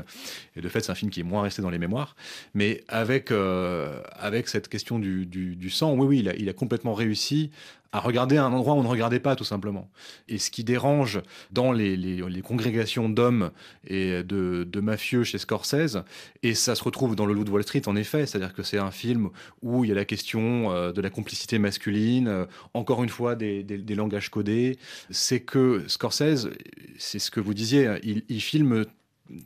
Et 0.58 0.62
de 0.62 0.68
fait, 0.68 0.82
c'est 0.82 0.92
un 0.92 0.96
film 0.96 1.10
qui 1.10 1.22
est 1.22 1.24
moins 1.24 1.44
resté 1.44 1.62
dans 1.62 1.70
les 1.70 1.80
mémoires. 1.80 2.18
Mais 2.54 2.84
avec, 2.90 3.32
avec 3.32 4.50
cette 4.50 4.68
question 4.68 5.00
du, 5.00 5.70
sang, 5.70 5.94
oui, 5.94 6.08
oui, 6.08 6.30
il 6.38 6.50
a 6.50 6.54
complètement 6.54 6.94
réussi 6.94 7.52
à 7.92 8.00
regarder 8.00 8.38
un 8.38 8.52
endroit 8.54 8.74
où 8.74 8.78
on 8.78 8.84
ne 8.84 8.88
regardait 8.88 9.20
pas, 9.20 9.36
tout 9.36 9.44
simplement. 9.44 9.90
Et 10.28 10.38
ce 10.38 10.50
qui 10.50 10.64
dérange 10.64 11.22
dans 11.52 11.72
les, 11.72 11.98
les- 11.98 12.42
congrégations 12.42 13.10
d'hommes 13.10 13.52
et 13.86 14.24
de, 14.24 14.64
de 14.70 14.80
mafieux 14.80 15.24
chez 15.24 15.38
Scorsese, 15.38 16.04
et 16.44 16.56
ça 16.56 16.76
se 16.76 16.84
retrouve 16.84 17.16
dans 17.16 17.26
Le 17.26 17.34
Loup 17.34 17.44
de 17.44 17.52
Wall 17.52 17.64
Street, 17.64 17.82
en 17.88 17.96
effet, 17.96 18.26
c'est-à-dire 18.26 18.54
que 18.54 18.64
c'est 18.64 18.78
un 18.80 18.92
film 18.92 19.30
où 19.62 19.84
il 19.84 19.90
y 19.90 19.92
a 19.92 19.96
la 19.96 20.06
question 20.06 20.72
euh, 20.72 20.92
de 20.92 21.02
la 21.02 21.10
complicité 21.10 21.60
masculine, 21.60 22.28
euh, 22.28 22.46
encore 22.74 23.04
une 23.04 23.10
fois 23.10 23.36
des, 23.36 23.64
des- 23.64 23.96
langages 23.96 24.30
codés, 24.30 24.78
c'est 25.10 25.42
que 25.42 25.84
Scorsese, 25.88 26.50
c'est 26.98 27.20
ce 27.20 27.30
que 27.30 27.40
vous 27.42 27.54
disiez, 27.54 27.90
il, 28.04 28.24
il 28.30 28.42
filme 28.42 28.86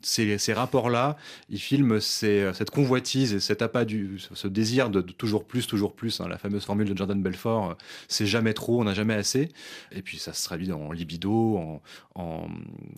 ces, 0.02 0.52
rapports-là, 0.52 1.16
il 1.48 1.58
filme 1.60 2.00
ces- 2.00 2.50
cette 2.54 2.70
convoitise 2.70 3.34
et 3.34 3.40
cet 3.40 3.62
appât 3.62 3.84
ce 4.34 4.48
désir 4.48 4.90
de, 4.90 5.00
toujours 5.00 5.44
plus, 5.44 5.66
toujours 5.66 5.94
plus, 5.94 6.20
hein, 6.20 6.28
la 6.28 6.38
fameuse 6.38 6.64
formule 6.64 6.88
de 6.88 6.96
Jordan 6.96 7.22
Belfort, 7.22 7.70
euh, 7.70 7.74
c'est 8.08 8.26
jamais 8.26 8.54
trop, 8.54 8.80
on 8.80 8.84
n'a 8.84 8.94
jamais 8.94 9.14
assez. 9.14 9.50
Et 9.92 10.02
puis 10.02 10.18
ça 10.18 10.32
se 10.32 10.44
traduit 10.44 10.72
en 10.72 10.92
libido, 10.92 11.80
en, 12.14 12.48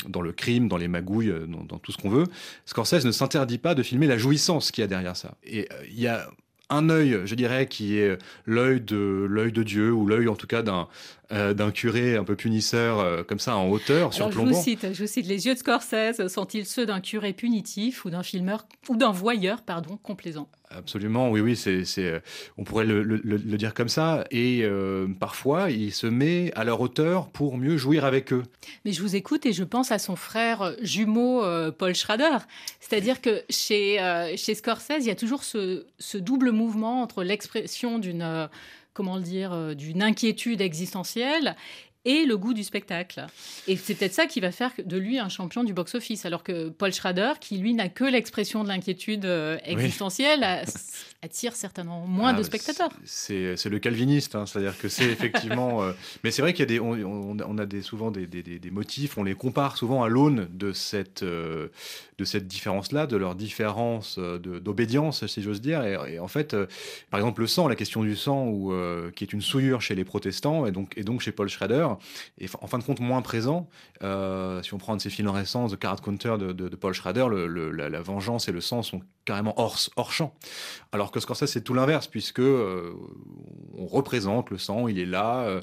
dans 0.08 0.22
le 0.22 0.32
crime, 0.32 0.68
dans 0.68 0.76
les 0.76 0.88
magouilles, 0.88 1.30
euh, 1.30 1.46
dans, 1.46 1.64
dans 1.64 1.78
tout 1.78 1.92
ce 1.92 1.98
qu'on 1.98 2.10
veut. 2.10 2.26
Scorsese 2.66 3.04
ne 3.04 3.12
s'interdit 3.12 3.58
pas 3.58 3.74
de 3.74 3.82
filmer 3.82 4.06
la 4.06 4.18
jouissance 4.18 4.70
qu'il 4.70 4.82
y 4.82 4.84
a 4.84 4.88
derrière 4.88 5.16
ça. 5.16 5.36
Et 5.44 5.68
euh, 5.72 5.84
il 5.90 6.00
y 6.00 6.06
a 6.06 6.28
un 6.70 6.90
œil, 6.90 7.20
je 7.24 7.34
dirais, 7.34 7.66
qui 7.66 7.98
est 7.98 8.18
l'œil 8.44 8.80
de 8.80 9.26
l'œil 9.28 9.52
de 9.52 9.62
Dieu 9.62 9.92
ou 9.92 10.06
l'œil 10.06 10.28
en 10.28 10.36
tout 10.36 10.46
cas 10.46 10.62
d'un 10.62 10.88
euh, 11.30 11.52
d'un 11.52 11.70
curé 11.70 12.16
un 12.16 12.24
peu 12.24 12.36
punisseur 12.36 13.00
euh, 13.00 13.22
comme 13.22 13.38
ça 13.38 13.54
en 13.54 13.68
hauteur, 13.68 14.14
Alors, 14.16 14.32
je 14.32 14.38
vous 14.38 14.54
cite, 14.54 14.94
je 14.94 15.02
vous 15.02 15.06
cite, 15.06 15.26
les 15.26 15.46
yeux 15.46 15.52
de 15.52 15.58
Scorsese. 15.58 16.26
Sont-ils 16.28 16.64
ceux 16.64 16.86
d'un 16.86 17.00
curé 17.00 17.34
punitif 17.34 18.06
ou 18.06 18.10
d'un 18.10 18.22
filmeur 18.22 18.66
ou 18.88 18.96
d'un 18.96 19.10
voyeur, 19.10 19.60
pardon, 19.60 19.98
complaisant? 20.02 20.48
Absolument, 20.70 21.30
oui, 21.30 21.40
oui, 21.40 21.56
c'est, 21.56 21.84
euh, 21.98 22.20
on 22.58 22.64
pourrait 22.64 22.84
le, 22.84 23.18
dire 23.56 23.72
comme 23.72 23.88
ça. 23.88 24.24
Et 24.30 24.60
euh, 24.62 25.06
parfois, 25.18 25.70
il 25.70 25.92
se 25.92 26.06
met 26.06 26.52
à 26.54 26.64
leur 26.64 26.80
hauteur 26.80 27.28
pour 27.28 27.56
mieux 27.56 27.78
jouir 27.78 28.04
avec 28.04 28.32
eux. 28.32 28.42
Mais 28.84 28.92
je 28.92 29.00
vous 29.00 29.16
écoute 29.16 29.46
et 29.46 29.52
je 29.52 29.64
pense 29.64 29.92
à 29.92 29.98
son 29.98 30.14
frère 30.14 30.74
jumeau 30.82 31.42
euh, 31.42 31.70
Paul 31.70 31.94
Schrader. 31.94 32.38
C'est-à-dire 32.80 33.22
que 33.22 33.42
chez, 33.48 33.98
chez 34.36 34.54
Scorsese, 34.54 35.00
il 35.00 35.06
y 35.06 35.10
a 35.10 35.14
toujours 35.14 35.42
ce, 35.42 35.86
ce 35.98 36.18
double 36.18 36.52
mouvement 36.52 37.02
entre 37.02 37.24
l'expression 37.24 37.98
d'une 37.98 38.48
comment 38.92 39.16
le 39.16 39.22
dire 39.22 39.76
d'une 39.76 40.02
inquiétude 40.02 40.60
existentielle 40.60 41.54
et 42.04 42.24
le 42.24 42.36
goût 42.36 42.54
du 42.54 42.64
spectacle. 42.64 43.26
Et 43.66 43.76
c'est 43.76 43.94
peut-être 43.94 44.14
ça 44.14 44.26
qui 44.26 44.40
va 44.40 44.50
faire 44.52 44.70
de 44.82 44.96
lui 44.96 45.18
un 45.18 45.28
champion 45.28 45.64
du 45.64 45.72
box-office, 45.72 46.24
alors 46.24 46.42
que 46.42 46.68
Paul 46.68 46.92
Schrader, 46.92 47.32
qui 47.40 47.58
lui 47.58 47.74
n'a 47.74 47.88
que 47.88 48.04
l'expression 48.04 48.62
de 48.62 48.68
l'inquiétude 48.68 49.24
euh, 49.24 49.58
existentielle, 49.64 50.44
attire 51.22 51.54
certainement 51.56 52.06
moins 52.06 52.30
Ah, 52.34 52.38
de 52.38 52.42
spectateurs. 52.42 52.90
C'est, 53.04 53.56
le 53.68 53.78
calviniste, 53.78 54.34
hein, 54.36 54.46
c'est-à-dire 54.46 54.78
que 54.78 54.88
c'est 54.88 55.04
effectivement. 55.10 55.82
euh, 55.82 55.92
mais 56.24 56.30
c'est 56.30 56.40
vrai 56.42 56.52
qu'il 56.52 56.60
y 56.60 56.62
a 56.62 56.66
des, 56.66 56.80
on, 56.80 56.92
on- 56.92 57.36
on 57.46 57.58
a 57.58 57.66
des, 57.66 57.82
souvent 57.82 58.10
des, 58.10 58.26
des- 58.26 58.42
des- 58.42 58.70
motifs, 58.70 59.18
on 59.18 59.24
les 59.24 59.34
compare 59.34 59.76
souvent 59.76 60.02
à 60.04 60.08
l'aune 60.08 60.48
de 60.52 60.72
cette, 60.72 61.22
euh, 61.24 61.68
de 62.18 62.24
cette 62.24 62.46
différence-là, 62.46 63.06
de 63.06 63.16
leur 63.16 63.34
différence 63.34 64.18
d'obédience, 64.18 65.26
si 65.26 65.42
j'ose 65.42 65.60
dire. 65.60 65.82
Et, 65.84 66.14
et 66.14 66.18
en 66.20 66.28
fait, 66.28 66.54
euh, 66.54 66.66
par 67.10 67.18
exemple, 67.20 67.40
le 67.40 67.46
sang, 67.46 67.66
la 67.68 67.76
question 67.76 68.02
du 68.02 68.16
sang, 68.16 68.46
ou, 68.46 68.72
qui 69.14 69.24
est 69.24 69.32
une 69.32 69.40
souillure 69.42 69.82
chez 69.82 69.94
les 69.94 70.04
protestants, 70.04 70.66
et 70.66 70.70
donc, 70.72 70.92
et 70.96 71.02
donc 71.02 71.20
chez 71.20 71.32
Paul 71.32 71.48
Schrader, 71.48 71.88
est 72.38 72.50
en 72.60 72.66
fin 72.66 72.78
de 72.78 72.84
compte 72.84 73.00
moins 73.00 73.22
présent. 73.22 73.68
Euh, 74.02 74.62
si 74.62 74.74
on 74.74 74.78
prend 74.78 74.92
un 74.92 74.96
de 74.96 75.02
ses 75.02 75.10
films 75.10 75.28
récents, 75.30 75.68
The 75.68 75.76
Card 75.78 76.00
Counter 76.00 76.36
de, 76.38 76.52
de- 76.52 76.68
de 76.68 76.76
Paul 76.76 76.92
Schrader, 76.94 77.26
le- 77.30 77.46
le- 77.46 77.70
la, 77.72 77.88
la 77.88 78.00
vengeance 78.00 78.48
et 78.48 78.52
le 78.52 78.60
sang 78.60 78.82
sont 78.82 79.00
carrément 79.24 79.54
hors, 79.60 79.76
hors 79.96 80.12
champ. 80.12 80.32
Alors 80.92 81.10
que 81.10 81.20
Scorsese, 81.20 81.46
c'est 81.50 81.62
tout 81.62 81.74
l'inverse, 81.74 82.06
puisque 82.06 82.38
euh, 82.40 82.92
on 83.76 83.86
représente 83.86 84.50
le 84.50 84.58
sang, 84.58 84.88
il 84.88 84.98
est 84.98 85.04
là. 85.06 85.40
euh. 85.40 85.60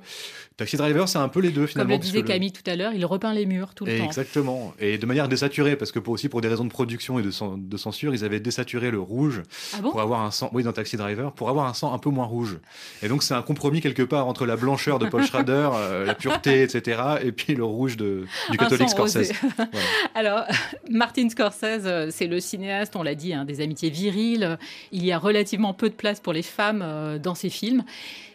Taxi 0.58 0.78
Driver, 0.78 1.10
c'est 1.10 1.17
un 1.17 1.28
peu 1.30 1.39
les 1.41 1.50
deux 1.50 1.62
Comme 1.62 1.67
finalement. 1.67 1.93
le 1.93 2.00
puisque 2.00 2.13
disait 2.13 2.21
le- 2.21 2.28
Camille 2.28 2.52
tout 2.52 2.69
à 2.69 2.76
l'heure, 2.76 2.93
il 2.93 3.06
repeint 3.06 3.34
les 3.34 3.45
murs 3.45 3.74
tout 3.74 3.86
le 3.86 3.91
et 3.93 3.98
temps. 4.00 4.06
Exactement. 4.06 4.74
Et 4.80 4.98
de 4.98 5.06
manière 5.06 5.28
désaturée, 5.28 5.76
parce 5.76 5.91
que 5.91 6.00
pour, 6.00 6.13
aussi 6.13 6.30
pour 6.30 6.41
des 6.41 6.48
raisons 6.48 6.63
de 6.63 6.69
production 6.69 7.17
et 7.19 7.24
de, 7.24 7.32
cen- 7.32 7.58
de 7.67 7.78
censure, 7.78 8.13
ils 8.13 8.24
avaient 8.24 8.39
désaturé 8.39 8.91
le 8.91 9.00
rouge 9.00 9.41
Ah 9.74 9.82
bon? 9.82 9.91
pour 9.91 10.02
avoir 10.02 10.21
un 10.21 10.32
sang, 10.32 10.50
oui, 10.54 10.63
dans 10.63 10.71
Taxi 10.74 10.95
Driver, 10.98 11.34
pour 11.34 11.50
avoir 11.50 11.65
un 11.67 11.74
sang 11.74 11.93
un 11.93 11.98
peu 12.00 12.10
moins 12.10 12.26
rouge. 12.26 12.60
Et 13.02 13.08
donc 13.08 13.24
c'est 13.24 13.34
un 13.34 13.41
compromis 13.41 13.82
quelque 13.82 14.04
part 14.04 14.28
entre 14.28 14.45
la 14.45 14.56
blancheur 14.56 15.00
de 15.00 15.08
Paul 15.08 15.24
Schrader, 15.26 15.69
euh, 15.74 16.06
la 16.06 16.14
pureté, 16.15 16.63
etc., 16.63 17.01
et 17.21 17.32
puis 17.32 17.56
le 17.56 17.63
rouge 17.63 17.97
de, 17.97 18.25
du 18.51 18.58
catholique. 18.58 18.89
Scorsese. 18.89 19.32
Voilà. 19.56 19.88
Alors, 20.13 20.45
Martin 20.89 21.30
Scorsese, 21.30 21.86
euh, 21.86 22.08
c'est 22.12 22.28
le 22.28 22.39
cinéaste, 22.39 22.95
on 22.95 23.04
l'a 23.04 23.15
dit, 23.15 23.34
hein, 23.34 23.45
des 23.45 23.62
amitiés 23.62 23.89
viriles. 23.89 24.58
Il 24.91 25.06
y 25.06 25.12
a 25.12 25.17
relativement 25.17 25.73
peu 25.73 25.89
de 25.89 25.95
place 25.95 26.19
pour 26.19 26.34
les 26.34 26.41
femmes 26.41 26.82
euh, 26.84 27.19
dans 27.19 27.36
ses 27.36 27.49
films. 27.49 27.84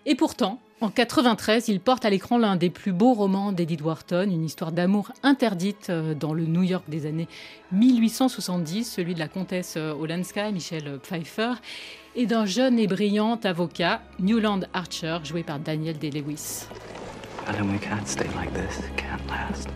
Et 0.06 0.14
pourtant, 0.14 0.60
en 0.80 0.88
93, 0.88 1.68
il 1.68 1.80
porte 1.80 2.04
à 2.04 2.10
l'écran 2.10 2.38
l'un 2.38 2.56
des 2.56 2.70
plus 2.70 2.92
beaux 2.92 3.12
romans 3.12 3.52
d'Edith 3.52 3.82
Wharton, 3.82 4.30
une 4.30 4.44
histoire 4.44 4.72
d'amour 4.72 5.12
interdite 5.22 5.90
euh, 5.90 6.14
dans 6.14 6.32
le 6.32 6.44
New 6.44 6.62
York 6.62 6.84
des 6.88 7.06
années 7.06 7.28
1870, 7.72 8.84
celui 8.84 9.14
de 9.14 9.18
la 9.18 9.28
comtesse 9.28 9.76
Olenska, 9.76 10.50
Michelle 10.50 10.98
Pfeiffer, 11.02 11.52
et 12.16 12.26
d'un 12.26 12.46
jeune 12.46 12.78
et 12.78 12.86
brillant 12.86 13.38
avocat, 13.44 14.02
Newland 14.18 14.60
Archer, 14.72 15.18
joué 15.22 15.42
par 15.42 15.58
Daniel 15.58 15.98
Day-Lewis. 15.98 16.66
Ellen, 17.50 17.72
we 17.72 17.78
can't 17.80 18.06
stay 18.06 18.28
like 18.36 18.54
this. 18.54 18.78
It 18.78 18.96
can't 18.96 19.26
last. 19.26 19.68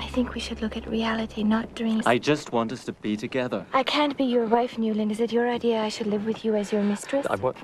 I 0.00 0.06
think 0.06 0.32
we 0.32 0.40
should 0.40 0.62
look 0.62 0.74
at 0.74 0.88
reality, 0.88 1.42
not 1.42 1.74
dreams. 1.74 2.06
I 2.06 2.16
just 2.16 2.50
want 2.50 2.72
us 2.72 2.82
to 2.86 2.94
be 2.94 3.14
together. 3.14 3.66
I 3.74 3.82
can't 3.82 4.16
be 4.16 4.24
your 4.24 4.46
wife, 4.46 4.78
Newland. 4.78 5.12
Is 5.12 5.20
it 5.20 5.32
your 5.32 5.50
idea 5.50 5.82
I 5.82 5.90
should 5.90 6.06
live 6.06 6.24
with 6.24 6.46
you 6.46 6.54
as 6.54 6.72
your 6.72 6.82
mistress? 6.82 7.26
I 7.28 7.36
want. 7.36 7.58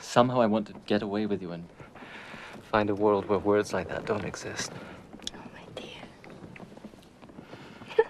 Somehow 0.00 0.40
I 0.40 0.46
want 0.46 0.66
to 0.66 0.74
get 0.86 1.00
away 1.00 1.26
with 1.26 1.40
you 1.42 1.52
and 1.52 1.64
find 2.72 2.90
a 2.90 2.94
world 2.94 3.28
where 3.28 3.38
words 3.38 3.72
like 3.72 3.86
that 3.88 4.04
don't 4.04 4.24
exist. 4.24 4.72
Oh, 5.36 5.48
my 5.54 5.80
dear. 5.80 6.02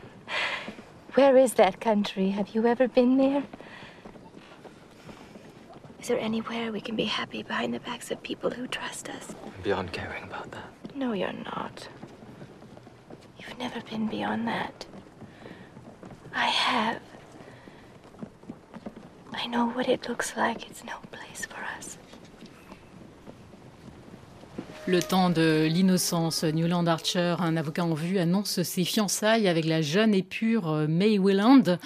where 1.16 1.36
is 1.36 1.52
that 1.54 1.82
country? 1.82 2.30
Have 2.30 2.54
you 2.54 2.66
ever 2.66 2.88
been 2.88 3.18
there? 3.18 3.42
Is 6.08 6.12
there 6.14 6.24
anywhere 6.24 6.72
we 6.72 6.80
can 6.80 6.96
be 6.96 7.04
happy 7.04 7.42
behind 7.42 7.74
the 7.74 7.80
backs 7.80 8.10
of 8.10 8.22
people 8.22 8.48
who 8.48 8.66
trust 8.66 9.10
us? 9.10 9.34
I'm 9.44 9.62
beyond 9.62 9.92
caring 9.92 10.22
about 10.22 10.50
that. 10.52 10.96
No, 10.96 11.12
you're 11.12 11.34
not. 11.34 11.86
You've 13.38 13.58
never 13.58 13.82
been 13.82 14.06
beyond 14.06 14.48
that. 14.48 14.86
I 16.34 16.46
have. 16.46 17.02
I 19.34 19.48
know 19.48 19.68
what 19.68 19.86
it 19.86 20.08
looks 20.08 20.34
like. 20.34 20.70
It's 20.70 20.82
no 20.82 20.96
place 21.10 21.44
for 21.44 21.60
us. 21.76 21.98
Le 24.88 25.02
temps 25.02 25.28
de 25.28 25.68
l'innocence, 25.70 26.44
Newland 26.44 26.86
Archer, 26.86 27.36
un 27.40 27.58
avocat 27.58 27.84
en 27.84 27.92
vue, 27.92 28.18
annonce 28.18 28.62
ses 28.62 28.84
fiançailles 28.84 29.46
avec 29.46 29.66
la 29.66 29.82
jeune 29.82 30.14
et 30.14 30.22
pure 30.22 30.70
euh, 30.70 30.86
May 30.88 31.18
Willand. 31.18 31.78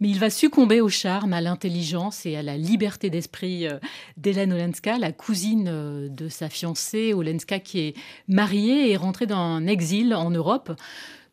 Mais 0.00 0.08
il 0.08 0.18
va 0.18 0.30
succomber 0.30 0.80
au 0.80 0.88
charme, 0.88 1.34
à 1.34 1.42
l'intelligence 1.42 2.24
et 2.24 2.34
à 2.34 2.42
la 2.42 2.56
liberté 2.56 3.10
d'esprit 3.10 3.68
euh, 3.68 3.78
d'Hélène 4.16 4.54
Olenska, 4.54 4.96
la 4.96 5.12
cousine 5.12 5.68
euh, 5.68 6.08
de 6.08 6.30
sa 6.30 6.48
fiancée, 6.48 7.12
Olenska, 7.12 7.58
qui 7.58 7.80
est 7.80 7.94
mariée 8.26 8.90
et 8.90 8.96
rentrée 8.96 9.26
d'un 9.26 9.66
exil 9.66 10.14
en 10.14 10.30
Europe. 10.30 10.72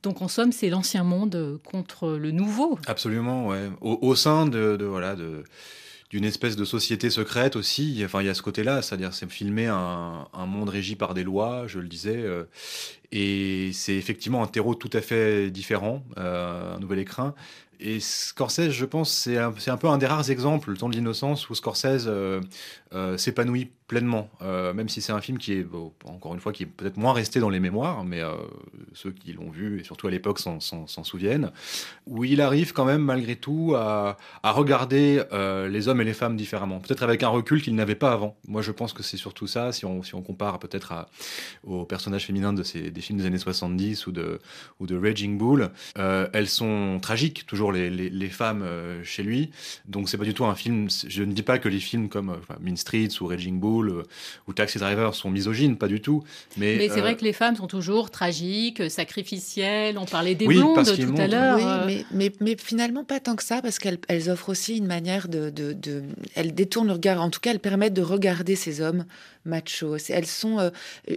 Donc 0.03 0.21
en 0.21 0.27
somme, 0.27 0.51
c'est 0.51 0.69
l'ancien 0.69 1.05
monde 1.05 1.57
contre 1.63 2.09
le 2.09 2.31
nouveau. 2.31 2.77
Absolument, 2.85 3.47
ouais. 3.47 3.69
Au, 3.79 4.13
sein 4.15 4.45
de 4.45 4.77
voilà 4.83 5.15
de 5.15 5.45
d'une 6.13 6.25
espèce 6.25 6.55
de 6.55 6.63
société 6.63 7.09
secrète 7.09 7.55
aussi. 7.55 8.03
Enfin, 8.05 8.21
il 8.21 8.27
y 8.27 8.29
a 8.29 8.35
ce 8.35 8.43
côté-là, 8.43 8.83
c'est-à-dire 8.83 9.15
c'est 9.15 9.27
filmer 9.31 9.65
un, 9.65 10.27
monde 10.45 10.69
régi 10.69 10.95
par 10.95 11.15
des 11.15 11.23
lois, 11.23 11.63
je 11.65 11.79
le 11.79 11.87
disais, 11.87 12.17
euh, 12.17 12.43
et 13.11 13.71
c'est 13.73 13.95
effectivement 13.95 14.43
un 14.43 14.47
terreau 14.47 14.75
tout 14.75 14.91
à 14.93 15.01
fait 15.01 15.49
différent, 15.49 16.03
euh, 16.19 16.75
un 16.75 16.79
nouvel 16.79 16.99
écrin. 16.99 17.33
Et 17.79 17.99
Scorsese, 17.99 18.69
je 18.69 18.85
pense, 18.85 19.11
c'est 19.11 19.39
un, 19.39 19.77
peu 19.77 19.87
un 19.87 19.97
des 19.97 20.05
rares 20.05 20.29
exemples, 20.29 20.69
le 20.69 20.77
temps 20.77 20.87
de 20.87 20.95
l'innocence, 20.95 21.49
où 21.49 21.55
Scorsese 21.55 22.05
euh, 22.05 22.41
s'épanouit 23.17 23.71
pleinement, 23.87 24.29
euh, 24.41 24.73
même 24.73 24.89
si 24.89 25.01
c'est 25.01 25.11
un 25.11 25.21
film 25.21 25.37
qui 25.37 25.53
est, 25.53 25.67
encore 26.05 26.33
une 26.33 26.39
fois, 26.39 26.53
qui 26.53 26.63
est 26.63 26.67
peut-être 26.67 26.97
moins 26.97 27.13
resté 27.13 27.39
dans 27.39 27.49
les 27.49 27.59
mémoires, 27.59 28.03
mais 28.03 28.21
euh, 28.21 28.33
ceux 28.93 29.11
qui 29.11 29.33
l'ont 29.33 29.49
vu, 29.49 29.79
et 29.79 29.83
surtout 29.83 30.07
à 30.07 30.11
l'époque, 30.11 30.39
s'en 30.39 30.59
souviennent, 30.59 31.51
où 32.07 32.23
il 32.23 32.41
arrive 32.41 32.73
quand 32.73 32.85
même, 32.85 33.01
malgré 33.01 33.35
tout, 33.35 33.73
à, 33.75 34.17
regarder 34.43 35.23
euh, 35.31 35.67
les 35.67 35.87
hommes 35.87 36.01
et 36.01 36.03
les 36.03 36.13
femmes 36.13 36.37
différemment, 36.37 36.79
peut-être 36.79 37.03
avec 37.03 37.23
un 37.23 37.29
recul 37.29 37.61
qu'il 37.61 37.75
n'avait 37.75 37.95
pas 37.95 38.13
avant. 38.13 38.37
Moi, 38.47 38.61
je 38.61 38.71
pense 38.71 38.93
que 38.93 39.03
c'est 39.03 39.17
surtout 39.17 39.47
ça, 39.47 39.71
si 39.71 39.85
on, 39.85 40.01
compare 40.23 40.59
peut-être 40.59 40.93
aux 41.63 41.85
personnages 41.85 42.25
féminins 42.25 42.53
de 42.53 42.63
ces, 42.63 42.91
des 42.91 43.01
films 43.01 43.19
des 43.19 43.25
années 43.25 43.37
70 43.37 44.07
ou 44.07 44.11
de, 44.11 44.39
ou 44.79 44.87
de 44.87 44.95
Raging 44.95 45.37
Bull, 45.37 45.71
elles 45.95 46.47
sont 46.47 46.99
tragiques, 47.01 47.45
toujours 47.45 47.71
les 47.71 48.29
femmes 48.29 48.65
chez 49.03 49.23
lui, 49.23 49.51
donc 49.85 50.07
c'est 50.07 50.17
pas 50.17 50.23
du 50.23 50.33
tout 50.33 50.45
un 50.45 50.55
film, 50.55 50.87
je 51.07 51.23
ne 51.23 51.33
dis 51.33 51.41
pas 51.41 51.59
que 51.59 51.67
les 51.67 51.79
films 51.79 52.09
comme 52.09 52.29
enfin, 52.29 52.55
Mean 52.61 52.77
Streets 52.77 53.21
ou 53.21 53.27
Raging 53.27 53.59
Bull 53.59 53.72
euh, 53.81 54.03
ou 54.47 54.53
Taxi 54.53 54.77
Driver 54.77 55.15
sont 55.15 55.29
misogynes, 55.29 55.77
pas 55.77 55.87
du 55.87 56.01
tout. 56.01 56.23
Mais, 56.57 56.75
mais 56.77 56.89
c'est 56.89 56.99
euh... 56.99 57.01
vrai 57.01 57.15
que 57.15 57.23
les 57.23 57.33
femmes 57.33 57.55
sont 57.55 57.67
toujours 57.67 58.11
tragiques, 58.11 58.89
sacrificielles. 58.89 59.97
On 59.97 60.05
parlait 60.05 60.35
des 60.35 60.45
oui, 60.45 60.57
blondes 60.57 60.85
tout 60.85 61.15
à 61.17 61.27
l'heure. 61.27 61.85
Oui, 61.87 62.05
mais, 62.11 62.29
mais, 62.29 62.31
mais, 62.39 62.55
finalement 62.57 63.03
pas 63.03 63.19
tant 63.19 63.35
que 63.35 63.43
ça, 63.43 63.61
parce 63.61 63.79
qu'elles 63.79 63.99
elles 64.07 64.29
offrent 64.29 64.49
aussi 64.49 64.77
une 64.77 64.87
manière 64.87 65.27
de, 65.27 65.49
de, 65.49 65.73
de, 65.73 66.03
Elles 66.35 66.53
détournent 66.53 66.87
le 66.87 66.93
regard, 66.93 67.21
en 67.21 67.29
tout 67.29 67.39
cas, 67.39 67.51
elles 67.51 67.59
permettent 67.59 67.93
de 67.93 68.01
regarder 68.01 68.55
ces 68.55 68.81
hommes 68.81 69.05
machos. 69.45 70.09
Elles 70.09 70.25
sont, 70.25 70.59
euh, 70.59 70.69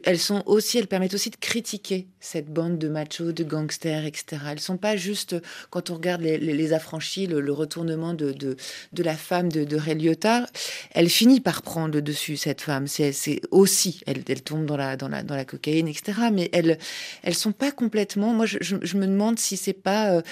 elles 0.04 0.18
sont 0.18 0.42
aussi, 0.46 0.78
elles 0.78 0.86
permettent 0.86 1.14
aussi 1.14 1.30
de 1.30 1.36
critiquer 1.36 2.06
cette 2.20 2.52
bande 2.52 2.78
de 2.78 2.88
machos, 2.88 3.32
de 3.32 3.44
gangsters, 3.44 4.04
etc. 4.04 4.42
Elles 4.50 4.60
sont 4.60 4.76
pas 4.76 4.96
juste, 4.96 5.36
quand 5.70 5.90
on 5.90 5.94
regarde 5.94 6.22
les, 6.22 6.38
les, 6.38 6.52
les 6.52 6.72
affranchis, 6.72 7.26
le, 7.26 7.40
le, 7.40 7.52
retournement 7.52 8.14
de, 8.14 8.32
de, 8.32 8.56
de, 8.92 9.02
la 9.02 9.16
femme 9.16 9.50
de, 9.50 9.64
de 9.64 9.76
Ray 9.76 9.94
Liotta, 9.94 10.46
elle 10.92 11.08
finit 11.08 11.40
par 11.40 11.62
prendre 11.62 11.94
le 11.94 12.02
dessus, 12.02 12.36
cette 12.46 12.60
femme. 12.60 12.86
C'est 12.86 13.40
aussi, 13.50 14.00
elle, 14.06 14.22
elle, 14.28 14.42
tombe 14.42 14.66
dans 14.66 14.76
la, 14.76 14.96
dans, 14.96 15.08
la, 15.08 15.24
dans 15.24 15.34
la 15.34 15.44
cocaïne, 15.44 15.88
etc. 15.88 16.12
Mais 16.32 16.48
elles, 16.52 16.78
elles 17.24 17.34
sont 17.34 17.50
pas 17.50 17.72
complètement. 17.72 18.32
Moi, 18.32 18.46
je, 18.46 18.96
me 18.96 19.06
demande 19.06 19.40
si 19.40 19.56
c'est 19.56 19.72
pas, 19.72 20.12
euh, 20.12 20.22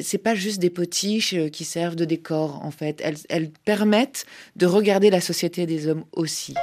c'est 0.00 0.18
pas 0.18 0.36
juste 0.36 0.60
des 0.60 0.70
potiches 0.70 1.34
euh, 1.34 1.48
qui 1.48 1.64
servent 1.64 1.96
de 1.96 2.04
décor, 2.04 2.64
en 2.64 2.70
fait. 2.70 3.00
Elles, 3.02 3.18
elles 3.28 3.50
permettent 3.64 4.24
de 4.54 4.66
regarder 4.66 5.10
la 5.10 5.20
société 5.20 5.66
des 5.66 5.88
hommes 5.88 6.04
aussi. 6.12 6.54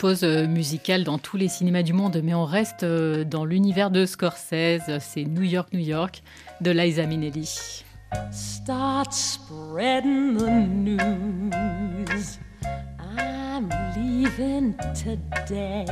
Pause 0.00 0.24
musicale 0.24 1.04
dans 1.04 1.18
tous 1.18 1.36
les 1.36 1.48
cinémas 1.48 1.82
du 1.82 1.92
monde, 1.92 2.22
mais 2.24 2.32
on 2.32 2.46
reste 2.46 2.86
dans 2.86 3.44
l'univers 3.44 3.90
de 3.90 4.06
Scorsese. 4.06 4.98
C'est 4.98 5.24
New 5.24 5.42
York, 5.42 5.68
New 5.74 5.80
York 5.80 6.22
de 6.62 6.70
Liza 6.70 7.04
Minnelli. 7.04 7.84
Start 8.32 9.12
spreading 9.12 10.38
the 10.38 10.48
news. 10.48 12.38
I'm 12.98 13.68
leaving 13.94 14.74
today. 14.94 15.84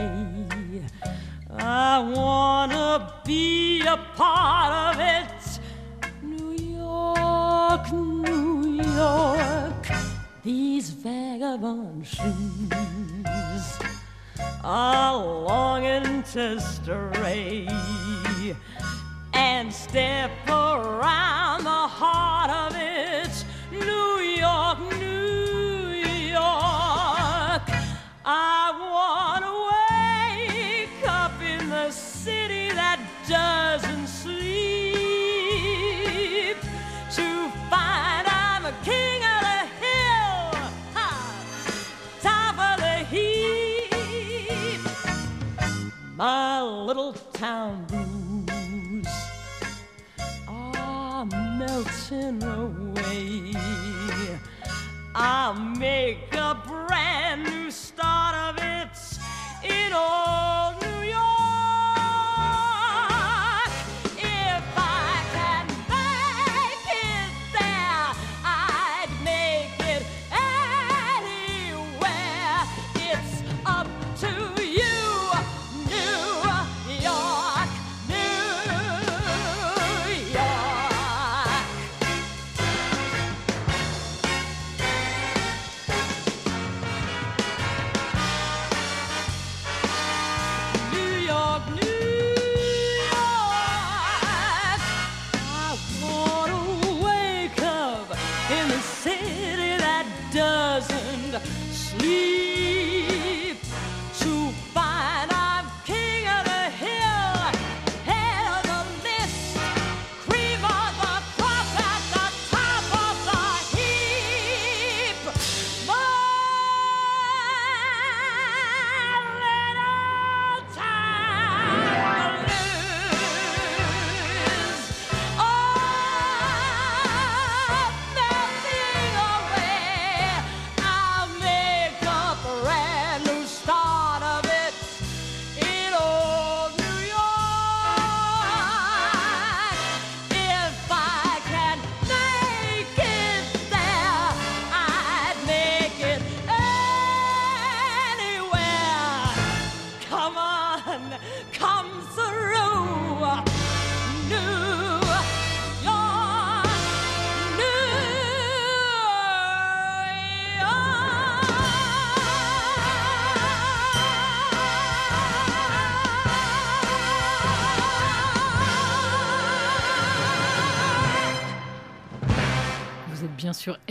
I 1.58 1.98
wanna 2.16 3.12
be 3.26 3.82
a 3.86 3.98
part 4.16 4.96
of 4.96 5.00
it. 5.02 5.60
New 6.22 6.54
York, 6.78 7.92
New 7.92 8.82
York. 8.82 9.92
These 10.42 10.92
vagabond 10.92 12.06
shoes 12.06 13.97
are 14.70 15.16
longing 15.16 16.22
to 16.24 16.60
stray 16.60 17.66
and 19.32 19.72
step 19.72 20.30
around 20.46 21.64
the 21.64 21.70
heart 21.70 22.50
of 22.50 22.67
town 47.38 47.84
blues 47.86 49.06
are 50.48 51.24
melting 51.24 52.42
away. 52.42 53.54
I'll 55.14 55.54
make 55.54 56.34
a 56.34 56.56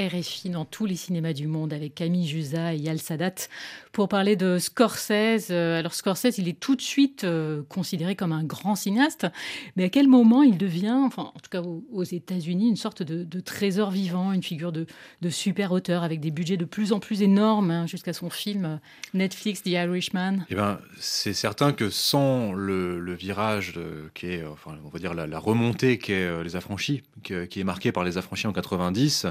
RFI 0.08 0.50
dans 0.50 0.66
tous 0.66 0.86
les 0.86 0.96
cinémas 0.96 1.34
du 1.34 1.48
monde 1.48 1.74
avec 1.74 1.96
Camille 1.96 2.28
Jusa 2.28 2.74
et 2.74 2.78
Yal 2.78 3.00
Sadat 3.00 3.36
pour 3.98 4.10
parler 4.10 4.36
de 4.36 4.60
Scorsese. 4.60 5.48
Euh, 5.50 5.80
alors 5.80 5.96
Scorsese, 5.96 6.38
il 6.38 6.48
est 6.48 6.60
tout 6.60 6.76
de 6.76 6.82
suite 6.82 7.24
euh, 7.24 7.64
considéré 7.68 8.16
comme 8.16 8.32
un 8.32 8.44
grand 8.44 8.76
cinéaste, 8.76 9.26
mais 9.76 9.86
à 9.86 9.90
quel 9.90 10.08
moment 10.08 10.44
il 10.44 10.56
devient, 10.60 11.02
enfin 11.04 11.32
en 11.34 11.40
tout 11.40 11.50
cas 11.50 11.64
aux, 11.64 12.04
États-Unis, 12.04 12.70
une 12.70 12.76
sorte 12.76 13.02
de, 13.02 13.40
trésor 13.40 13.90
vivant, 13.90 14.34
une 14.34 14.44
figure 14.44 14.72
de, 14.72 14.86
super 15.32 15.72
auteur 15.72 16.04
avec 16.04 16.20
des 16.20 16.30
budgets 16.30 16.58
de 16.58 16.66
plus 16.66 16.94
en 16.94 17.00
plus 17.00 17.24
énormes 17.24 17.72
hein, 17.72 17.88
jusqu'à 17.88 18.14
son 18.14 18.30
film 18.30 18.66
euh, 18.66 18.78
Netflix 19.16 19.64
The 19.64 19.70
Irishman? 19.70 20.46
Eh 20.52 20.56
ben, 20.56 20.80
c'est 21.00 21.34
certain 21.34 21.74
que 21.74 21.90
sans 21.90 22.54
le, 22.54 23.16
virage 23.16 23.80
qui 24.14 24.28
est, 24.28 24.46
enfin, 24.46 24.78
on 24.86 24.90
va 24.90 25.00
dire 25.00 25.16
la, 25.16 25.40
remontée 25.40 25.98
qui 25.98 26.12
est 26.12 26.44
Les 26.44 26.56
Affranchis, 26.56 27.02
qui, 27.24 27.34
est 27.34 27.64
marquée 27.64 27.92
par 27.92 28.04
Les 28.04 28.20
Affranchis 28.20 28.46
en 28.46 28.54
90, 28.54 29.26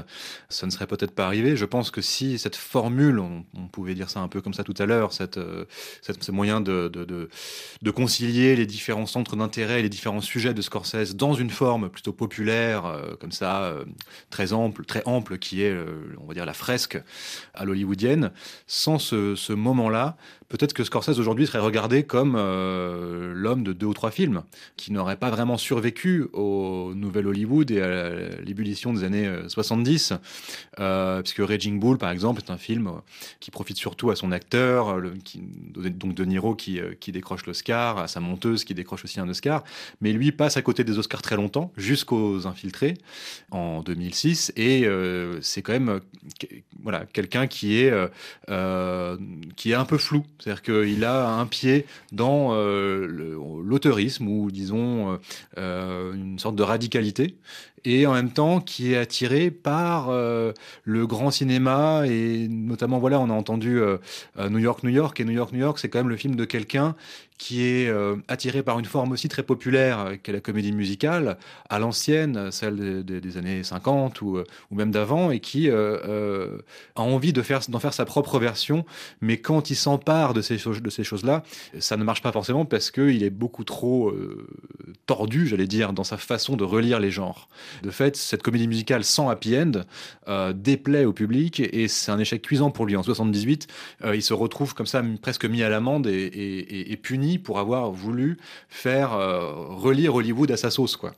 ça 0.49 0.65
ne 0.65 0.71
serait 0.71 0.87
peut-être 0.87 1.15
pas 1.15 1.25
arrivé. 1.25 1.55
Je 1.55 1.63
pense 1.63 1.89
que 1.89 2.01
si 2.01 2.37
cette 2.37 2.57
formule, 2.57 3.19
on, 3.19 3.45
on 3.55 3.67
pouvait 3.69 3.95
dire 3.95 4.09
ça 4.09 4.19
un 4.19 4.27
peu 4.27 4.41
comme 4.41 4.56
tout 4.63 4.73
à 4.77 4.85
l'heure, 4.85 5.13
cette, 5.13 5.37
euh, 5.37 5.65
ce 6.01 6.31
moyen 6.31 6.61
de, 6.61 7.29
concilier 7.95 8.55
les 8.55 8.65
différents 8.65 9.05
centres 9.05 9.35
d'intérêt, 9.35 9.81
les 9.81 9.89
différents 9.89 10.21
sujets 10.21 10.53
de 10.53 10.61
Scorsese 10.61 11.15
dans 11.15 11.33
une 11.33 11.49
forme 11.49 11.89
plutôt 11.89 12.13
populaire, 12.13 12.85
euh, 12.85 13.15
comme 13.19 13.31
ça, 13.31 13.63
euh, 13.63 13.85
très 14.29 14.53
ample, 14.53 14.85
très 14.85 15.01
ample, 15.05 15.37
qui 15.37 15.63
est, 15.63 15.75
on 16.19 16.25
va 16.25 16.33
dire, 16.33 16.45
la 16.45 16.53
fresque 16.53 17.01
à 17.53 17.65
l'hollywoodienne. 17.65 18.31
Sans 18.67 18.99
ce 18.99 19.53
moment-là, 19.53 20.17
peut-être 20.49 20.73
que 20.73 20.83
Scorsese 20.83 21.19
aujourd'hui 21.19 21.47
serait 21.47 21.59
regardé 21.59 22.03
comme 22.03 22.35
euh, 22.37 23.33
l'homme 23.33 23.63
de 23.63 23.73
deux 23.73 23.87
ou 23.87 23.93
trois 23.93 24.11
films, 24.11 24.43
qui 24.75 24.91
n'aurait 24.91 25.17
pas 25.17 25.29
vraiment 25.29 25.57
survécu 25.57 26.27
au 26.33 26.93
nouvel 26.95 27.27
Hollywood 27.27 27.71
et 27.71 27.81
à 27.81 28.09
l'ébullition 28.41 28.93
des 28.93 29.03
années 29.03 29.29
70, 29.47 30.13
euh, 30.79 31.21
puisque 31.21 31.39
Raging 31.39 31.79
Bull, 31.79 31.97
par 31.97 32.11
exemple, 32.11 32.41
est 32.45 32.51
un 32.51 32.57
film 32.57 32.91
qui 33.39 33.51
profite 33.51 33.77
surtout 33.77 34.09
à 34.09 34.15
son 34.15 34.31
acteur, 34.31 35.01
donc 35.01 36.13
De 36.13 36.25
Niro 36.25 36.55
qui, 36.55 36.79
euh, 36.79 36.93
décroche 37.07 37.45
l'Oscar, 37.45 37.97
à 37.97 38.07
sa 38.07 38.19
monteuse 38.19 38.63
qui 38.63 38.73
décroche 38.73 39.03
aussi 39.05 39.19
un 39.19 39.29
Oscar, 39.29 39.63
mais 40.01 40.11
lui 40.11 40.31
passe 40.31 40.57
à 40.57 40.61
côté 40.61 40.83
des 40.83 40.97
Oscars 40.97 41.21
très 41.21 41.35
longtemps, 41.35 41.71
jusqu'aux 41.77 42.47
Infiltrés 42.47 42.95
en 43.51 43.81
2006, 43.81 44.51
et 44.55 44.85
euh, 44.85 45.39
c'est 45.41 45.61
quand 45.61 45.73
même 45.73 46.01
voilà 46.83 47.05
quelqu'un 47.05 47.47
qui 47.47 47.79
est 47.79 47.91
euh, 48.49 49.17
qui 49.55 49.71
est 49.71 49.75
un 49.75 49.85
peu 49.85 49.97
flou 49.97 50.23
c'est-à-dire 50.39 50.61
qu'il 50.61 51.03
a 51.03 51.27
un 51.27 51.45
pied 51.45 51.85
dans 52.11 52.53
euh, 52.53 53.35
ou 54.21 54.51
disons 54.51 55.19
euh, 55.57 56.13
une 56.13 56.39
sorte 56.39 56.55
de 56.55 56.63
radicalité 56.63 57.35
et 57.87 58.05
en 58.05 58.13
même 58.13 58.31
temps 58.31 58.59
qui 58.59 58.93
est 58.93 58.97
attiré 58.97 59.49
par 59.49 60.09
euh, 60.09 60.51
le 60.83 61.07
grand 61.07 61.31
cinéma 61.31 62.03
et 62.05 62.49
notamment 62.49 62.99
voilà 62.99 63.17
on 63.19 63.29
a 63.29 63.33
entendu 63.33 63.79
euh, 63.79 63.97
New 64.49 64.59
York 64.59 64.83
New 64.83 64.89
York 64.89 65.17
et 65.21 65.23
New 65.23 65.31
York 65.31 65.53
New 65.53 65.59
York 65.59 65.79
c'est 65.79 65.87
quand 65.87 65.99
même 65.99 66.09
le 66.09 66.17
film 66.17 66.35
de 66.35 66.43
quelqu'un 66.43 66.95
qui 67.37 67.63
est 67.63 67.87
euh, 67.87 68.15
attiré 68.27 68.63
par 68.63 68.79
une 68.79 68.85
forme 68.85 69.11
aussi 69.11 69.27
très 69.29 69.43
populaire 69.43 69.99
euh, 69.99 70.15
qu'est 70.21 70.31
la 70.31 70.39
comédie 70.39 70.71
musicale 70.71 71.37
à 71.69 71.79
l'ancienne 71.79 72.51
celle 72.51 73.03
des, 73.03 73.37
années 73.37 73.63
50 73.63 74.21
ou, 74.21 74.43
même 74.71 74.91
d'avant 74.91 75.31
et 75.31 75.39
qui 75.39 75.69
euh, 75.69 76.57
a 76.95 77.01
envie 77.01 77.33
de 77.33 77.41
faire 77.41 77.61
d'en 77.69 77.79
faire 77.79 77.93
sa 77.93 78.05
propre 78.05 78.39
version. 78.39 78.85
Mais 79.21 79.37
quand 79.37 79.69
il 79.69 79.75
s'empare 79.75 80.33
de 80.33 80.41
ces 80.41 80.57
choses 80.57 80.81
de 80.81 80.89
ces 80.89 81.03
choses 81.03 81.23
là 81.23 81.43
ça 81.79 81.97
ne 81.97 82.03
marche 82.03 82.21
pas 82.21 82.31
forcément 82.31 82.65
parce 82.65 82.91
que 82.91 83.09
il 83.09 83.23
est 83.23 83.29
beaucoup 83.29 83.63
trop 83.63 84.13
tordu 85.05 85.47
j'allais 85.47 85.67
dire 85.67 85.93
dans 85.93 86.03
sa 86.03 86.17
façon 86.17 86.55
de 86.55 86.63
relire 86.63 86.99
les 86.99 87.11
genres 87.11 87.47
de 87.83 87.91
fait, 87.91 88.15
cette 88.15 88.43
comédie 88.43 88.67
musicale 88.67 89.03
sans 89.03 89.29
happy 89.29 89.57
end 89.57 89.71
euh, 90.27 90.53
déplaît 90.53 91.05
au 91.05 91.13
public 91.13 91.59
et 91.59 91.87
c'est 91.87 92.11
un 92.11 92.19
échec 92.19 92.41
cuisant 92.41 92.71
pour 92.71 92.85
lui. 92.85 92.95
En 92.95 93.03
78, 93.03 93.67
euh, 94.03 94.15
il 94.15 94.21
se 94.21 94.33
retrouve 94.33 94.73
comme 94.73 94.85
ça 94.85 95.03
presque 95.21 95.45
mis 95.45 95.63
à 95.63 95.69
l'amende 95.69 96.07
et, 96.07 96.91
et, 96.91 96.97
puni 96.97 97.37
pour 97.37 97.59
avoir 97.59 97.91
voulu 97.91 98.37
faire 98.69 99.13
euh, 99.13 99.53
relire 99.53 100.15
Hollywood 100.15 100.51
à 100.51 100.57
sa 100.57 100.71
sauce, 100.71 100.95
quoi. 100.95 101.13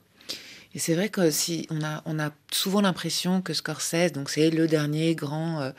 Et 0.72 0.78
c'est 0.78 0.94
vrai 0.94 1.08
que 1.08 1.30
si 1.30 1.66
on 1.70 1.82
a, 1.82 2.00
on 2.04 2.20
a 2.20 2.30
souvent 2.52 2.80
l'impression 2.80 3.42
que 3.42 3.54
Scorsese, 3.54 4.12
donc 4.12 4.30
c'est 4.30 4.50
le 4.50 4.68
dernier 4.68 5.16
grand, 5.16 5.60
euh, 5.60 5.70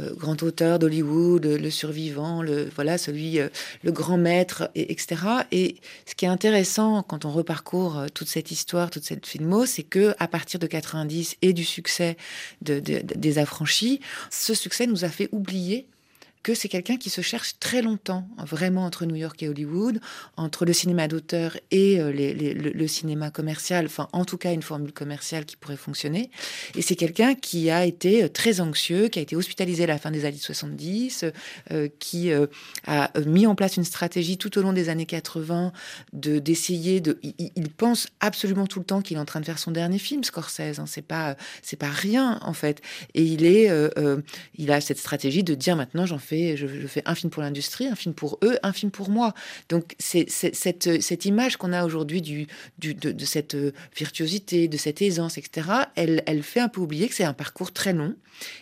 euh, 0.00 0.14
grand 0.16 0.42
auteur 0.42 0.80
d'Hollywood, 0.80 1.46
le 1.46 1.70
survivant, 1.70 2.42
le 2.42 2.68
voilà, 2.74 2.98
celui, 2.98 3.38
euh, 3.38 3.48
le 3.84 3.92
grand 3.92 4.18
maître, 4.18 4.68
et, 4.74 4.90
etc. 4.90 5.22
Et 5.52 5.76
ce 6.06 6.16
qui 6.16 6.24
est 6.24 6.28
intéressant 6.28 7.04
quand 7.04 7.24
on 7.24 7.30
reparcourt 7.30 8.06
toute 8.14 8.28
cette 8.28 8.50
histoire, 8.50 8.90
toute 8.90 9.04
cette 9.04 9.26
filmo, 9.26 9.64
c'est 9.64 9.84
que 9.84 10.14
à 10.18 10.26
partir 10.26 10.58
de 10.58 10.66
90 10.66 11.36
et 11.42 11.52
du 11.52 11.64
succès 11.64 12.16
de, 12.62 12.80
des 12.80 13.38
affranchis, 13.38 14.00
ce 14.30 14.54
succès 14.54 14.88
nous 14.88 15.04
a 15.04 15.08
fait 15.08 15.28
oublier 15.30 15.86
que 16.42 16.54
c'est 16.54 16.68
quelqu'un 16.68 16.96
qui 16.96 17.10
se 17.10 17.20
cherche 17.20 17.58
très 17.60 17.82
longtemps, 17.82 18.26
vraiment 18.38 18.84
entre 18.84 19.06
New 19.06 19.14
York 19.14 19.42
et 19.42 19.48
Hollywood, 19.48 20.00
entre 20.36 20.64
le 20.64 20.72
cinéma 20.72 21.08
d'auteur 21.08 21.56
et 21.70 22.00
euh, 22.00 22.12
le, 22.12 22.86
cinéma 22.86 23.30
commercial, 23.30 23.86
enfin 23.86 24.08
en 24.12 24.24
tout 24.24 24.38
cas 24.38 24.52
une 24.52 24.62
formule 24.62 24.92
commerciale 24.92 25.44
qui 25.44 25.56
pourrait 25.56 25.76
fonctionner. 25.76 26.30
Et 26.76 26.82
c'est 26.82 26.96
quelqu'un 26.96 27.34
qui 27.34 27.70
a 27.70 27.84
été 27.84 28.24
euh, 28.24 28.28
très 28.28 28.60
anxieux, 28.60 29.08
qui 29.08 29.18
a 29.18 29.22
été 29.22 29.36
hospitalisé 29.36 29.84
à 29.84 29.86
la 29.86 29.98
fin 29.98 30.10
des 30.10 30.24
années 30.24 30.36
70, 30.36 31.24
euh, 31.70 31.88
qui 31.98 32.32
euh, 32.32 32.46
a 32.86 33.10
mis 33.26 33.46
en 33.46 33.54
place 33.54 33.76
une 33.76 33.84
stratégie 33.84 34.38
tout 34.38 34.58
au 34.58 34.62
long 34.62 34.72
des 34.72 34.88
années 34.88 35.06
80 35.06 35.72
de 36.12 36.38
d'essayer 36.38 37.00
de. 37.00 37.18
Il, 37.22 37.70
pense 37.70 38.08
absolument 38.20 38.66
tout 38.66 38.80
le 38.80 38.84
temps 38.84 39.00
qu'il 39.00 39.16
est 39.16 39.20
en 39.20 39.24
train 39.24 39.40
de 39.40 39.44
faire 39.44 39.58
son 39.58 39.70
dernier 39.70 39.98
film, 39.98 40.24
Scorsese. 40.24 40.78
Hein, 40.78 40.84
c'est 40.86 41.02
pas 41.02 41.36
c'est 41.62 41.76
pas 41.76 41.88
rien 41.88 42.38
en 42.42 42.52
fait. 42.52 42.80
Et 43.14 43.22
il 43.22 43.46
est 43.46 43.70
il 44.56 44.70
a 44.70 44.80
cette 44.80 44.98
stratégie 44.98 45.42
de 45.42 45.54
dire 45.54 45.76
maintenant 45.76 46.06
j'en 46.06 46.18
fais 46.18 46.31
je, 46.56 46.66
fais 46.86 47.02
un 47.06 47.14
film 47.14 47.30
pour 47.30 47.42
l'industrie, 47.42 47.86
un 47.86 47.94
film 47.94 48.14
pour 48.14 48.38
eux, 48.42 48.58
un 48.62 48.72
film 48.72 48.90
pour 48.90 49.10
moi. 49.10 49.34
Donc 49.68 49.94
cette, 49.98 51.24
image 51.24 51.56
qu'on 51.56 51.72
a 51.72 51.84
aujourd'hui 51.84 52.22
de, 52.78 53.24
cette 53.24 53.56
virtuosité, 53.96 54.68
de 54.68 54.76
cette 54.76 55.02
aisance, 55.02 55.38
etc., 55.38 55.68
elle, 55.94 56.42
fait 56.42 56.60
un 56.60 56.68
peu 56.68 56.80
oublier 56.80 57.08
que 57.08 57.14
c'est 57.14 57.24
un 57.24 57.32
parcours 57.32 57.72
très 57.72 57.92
long 57.92 58.14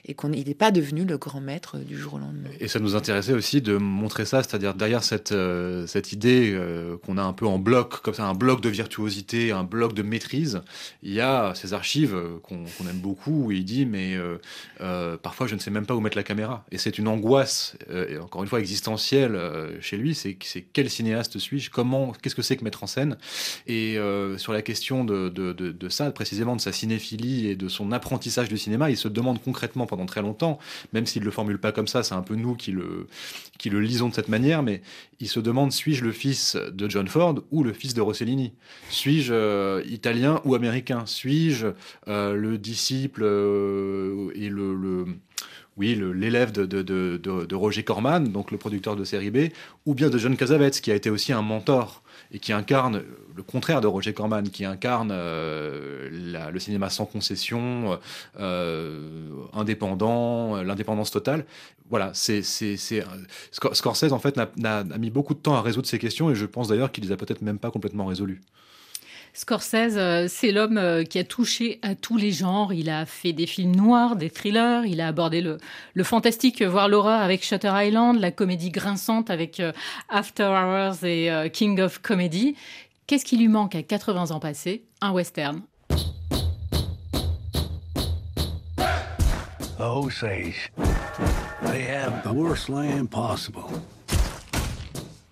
et 0.04 0.14
qu'il 0.14 0.30
n'est 0.30 0.54
pas 0.54 0.70
devenu 0.70 1.04
le 1.04 1.16
grand 1.16 1.40
maître 1.40 1.78
du 1.78 1.96
jour 1.96 2.14
au 2.14 2.18
lendemain. 2.18 2.50
Et 2.58 2.68
ça 2.68 2.80
nous 2.80 2.96
intéressait 2.96 3.32
aussi 3.32 3.62
de 3.62 3.76
montrer 3.76 4.26
ça, 4.26 4.42
c'est-à-dire 4.42 4.74
derrière 4.74 5.02
cette, 5.02 5.32
euh, 5.32 5.86
idée 6.12 6.52
euh, 6.52 6.96
qu'on 6.98 7.16
a 7.16 7.22
un 7.22 7.32
peu 7.32 7.46
en 7.46 7.58
bloc, 7.58 8.02
comme 8.02 8.14
ça, 8.14 8.24
un 8.24 8.34
bloc 8.34 8.60
de 8.60 8.68
virtuosité, 8.68 9.52
un 9.52 9.64
bloc 9.64 9.94
de 9.94 10.02
maîtrise, 10.02 10.60
il 11.02 11.12
y 11.12 11.20
a 11.20 11.54
ces 11.54 11.72
archives 11.72 12.16
qu'on 12.42 12.64
qu 12.64 12.88
aime 12.88 12.98
beaucoup 12.98 13.44
où 13.44 13.52
il 13.52 13.64
dit 13.64 13.86
mais 13.86 14.14
euh, 14.14 14.38
euh, 14.80 15.16
parfois 15.16 15.46
je 15.46 15.54
ne 15.54 15.60
sais 15.60 15.70
même 15.70 15.86
pas 15.86 15.94
où 15.94 16.00
mettre 16.00 16.16
la 16.16 16.22
caméra. 16.22 16.64
Et 16.70 16.78
c'est 16.78 16.98
une 16.98 17.08
angoisse, 17.08 17.59
euh, 17.90 18.20
encore 18.20 18.42
une 18.42 18.48
fois 18.48 18.60
existentielle 18.60 19.34
euh, 19.34 19.80
chez 19.80 19.96
lui, 19.96 20.14
c'est 20.14 20.36
quel 20.72 20.90
cinéaste 20.90 21.38
suis-je, 21.38 21.70
comment, 21.70 22.12
qu'est-ce 22.12 22.34
que 22.34 22.42
c'est 22.42 22.56
que 22.56 22.64
mettre 22.64 22.82
en 22.82 22.86
scène? 22.86 23.16
Et 23.66 23.98
euh, 23.98 24.38
sur 24.38 24.52
la 24.52 24.62
question 24.62 25.04
de, 25.04 25.88
ça, 25.88 26.10
précisément 26.10 26.56
de 26.56 26.60
sa 26.60 26.72
cinéphilie 26.72 27.48
et 27.48 27.56
de 27.56 27.68
son 27.68 27.92
apprentissage 27.92 28.48
du 28.48 28.58
cinéma, 28.58 28.90
il 28.90 28.96
se 28.96 29.08
demande 29.08 29.42
concrètement 29.42 29.86
pendant 29.86 30.06
très 30.06 30.22
longtemps, 30.22 30.58
même 30.92 31.06
s'il 31.06 31.22
ne 31.22 31.26
le 31.26 31.30
formule 31.30 31.58
pas 31.58 31.72
comme 31.72 31.88
ça, 31.88 32.02
c'est 32.02 32.14
un 32.14 32.22
peu 32.22 32.34
nous 32.34 32.54
qui 32.54 32.72
le, 32.72 33.06
lisons 33.64 34.08
de 34.08 34.14
cette 34.14 34.28
manière, 34.28 34.62
mais 34.62 34.82
il 35.20 35.28
se 35.28 35.40
demande 35.40 35.72
suis-je 35.72 36.04
le 36.04 36.12
fils 36.12 36.56
de 36.56 36.88
John 36.88 37.08
Ford 37.08 37.36
ou 37.50 37.62
le 37.62 37.72
fils 37.72 37.94
de 37.94 38.00
Rossellini? 38.00 38.52
Suis-je 38.88 39.84
italien 39.86 40.40
ou 40.44 40.54
américain? 40.54 41.04
Suis-je 41.06 41.68
le 42.06 42.56
disciple 42.56 43.22
et 44.34 44.48
le 44.48 45.04
oui, 45.80 45.98
l'élève 46.14 46.52
de, 46.52 47.54
Roger 47.54 47.84
Corman, 47.84 48.30
donc 48.30 48.50
le 48.50 48.58
producteur 48.58 48.96
de 48.96 49.04
série 49.04 49.30
B, 49.30 49.48
ou 49.86 49.94
bien 49.94 50.10
de 50.10 50.18
John 50.18 50.36
Cassavetes, 50.36 50.82
qui 50.82 50.92
a 50.92 50.94
été 50.94 51.08
aussi 51.08 51.32
un 51.32 51.40
mentor 51.40 52.02
et 52.32 52.38
qui 52.38 52.52
incarne 52.52 53.02
le 53.34 53.42
contraire 53.42 53.80
de 53.80 53.86
Roger 53.86 54.12
Corman, 54.12 54.50
qui 54.50 54.66
incarne 54.66 55.08
euh, 55.10 56.50
le 56.52 56.58
cinéma 56.60 56.90
sans 56.90 57.06
concession, 57.06 57.98
euh, 58.38 59.30
indépendant, 59.54 60.62
l'indépendance 60.62 61.10
totale. 61.10 61.46
Voilà, 61.88 62.10
c'est 62.12 62.42
Scorsese 62.42 64.12
en 64.12 64.18
fait 64.18 64.36
a, 64.36 64.50
a, 64.62 64.80
a 64.80 64.98
mis 64.98 65.08
beaucoup 65.08 65.32
de 65.32 65.38
temps 65.38 65.54
à 65.54 65.62
résoudre 65.62 65.88
ces 65.88 65.98
questions 65.98 66.30
et 66.30 66.34
je 66.34 66.44
pense 66.44 66.68
d'ailleurs 66.68 66.92
qu'il 66.92 67.04
les 67.04 67.12
a 67.12 67.16
peut-être 67.16 67.40
même 67.40 67.58
pas 67.58 67.70
complètement 67.70 68.04
résolues. 68.04 68.42
Scorsese, 69.40 69.96
euh, 69.96 70.26
c'est 70.28 70.52
l'homme 70.52 70.76
euh, 70.76 71.02
qui 71.02 71.18
a 71.18 71.24
touché 71.24 71.78
à 71.80 71.94
tous 71.94 72.18
les 72.18 72.30
genres. 72.30 72.74
Il 72.74 72.90
a 72.90 73.06
fait 73.06 73.32
des 73.32 73.46
films 73.46 73.74
noirs, 73.74 74.16
des 74.16 74.28
thrillers, 74.28 74.84
il 74.84 75.00
a 75.00 75.08
abordé 75.08 75.40
le, 75.40 75.58
fantastique, 76.04 76.60
voire 76.62 76.90
l'horreur 76.90 77.22
avec 77.22 77.42
Shutter 77.42 77.72
Island, 77.74 78.20
la 78.20 78.32
comédie 78.32 78.68
grinçante 78.68 79.30
avec 79.30 79.58
euh, 79.58 79.72
After 80.10 80.44
Hours 80.44 81.04
et 81.04 81.30
King 81.54 81.80
of 81.80 82.00
Comedy. 82.02 82.54
Qu'est-ce 83.06 83.24
qui 83.24 83.38
lui 83.38 83.48
manque 83.48 83.74
à 83.74 83.82
80 83.82 84.30
ans 84.30 84.40
passés? 84.40 84.84
Un 85.00 85.12
western. 85.12 85.62
They 91.62 91.82
have 91.86 92.22
the 92.24 92.32
worst 92.32 92.68
land 92.68 93.10
possible. 93.10 93.70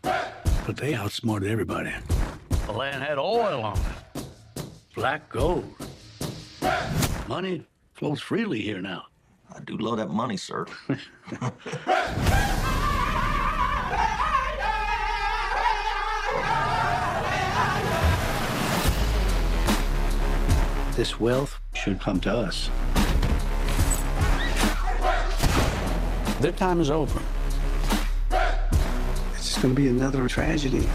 But 0.03 0.77
they 0.79 0.95
outsmarted 0.95 1.51
everybody. 1.51 1.93
The 2.69 2.75
land 2.75 3.03
had 3.03 3.16
oil 3.16 3.62
on 3.62 3.79
it. 3.79 4.25
Black 4.95 5.27
gold. 5.31 5.64
Money 7.27 7.66
flows 7.95 8.21
freely 8.21 8.61
here 8.61 8.83
now. 8.83 9.05
I 9.51 9.61
do 9.61 9.79
love 9.79 9.97
that 9.97 10.11
money, 10.11 10.37
sir. 10.37 10.66
This 20.95 21.21
wealth 21.21 21.61
should 21.75 22.01
come 22.01 22.19
to 22.23 22.33
us. 22.33 22.71
Their 26.41 26.51
time 26.51 26.81
is 26.81 26.91
over. 26.91 27.23
It's 29.35 29.45
just 29.45 29.62
going 29.62 29.77
to 29.77 29.81
be 29.81 29.87
another 29.87 30.27
tragedy. 30.27 30.89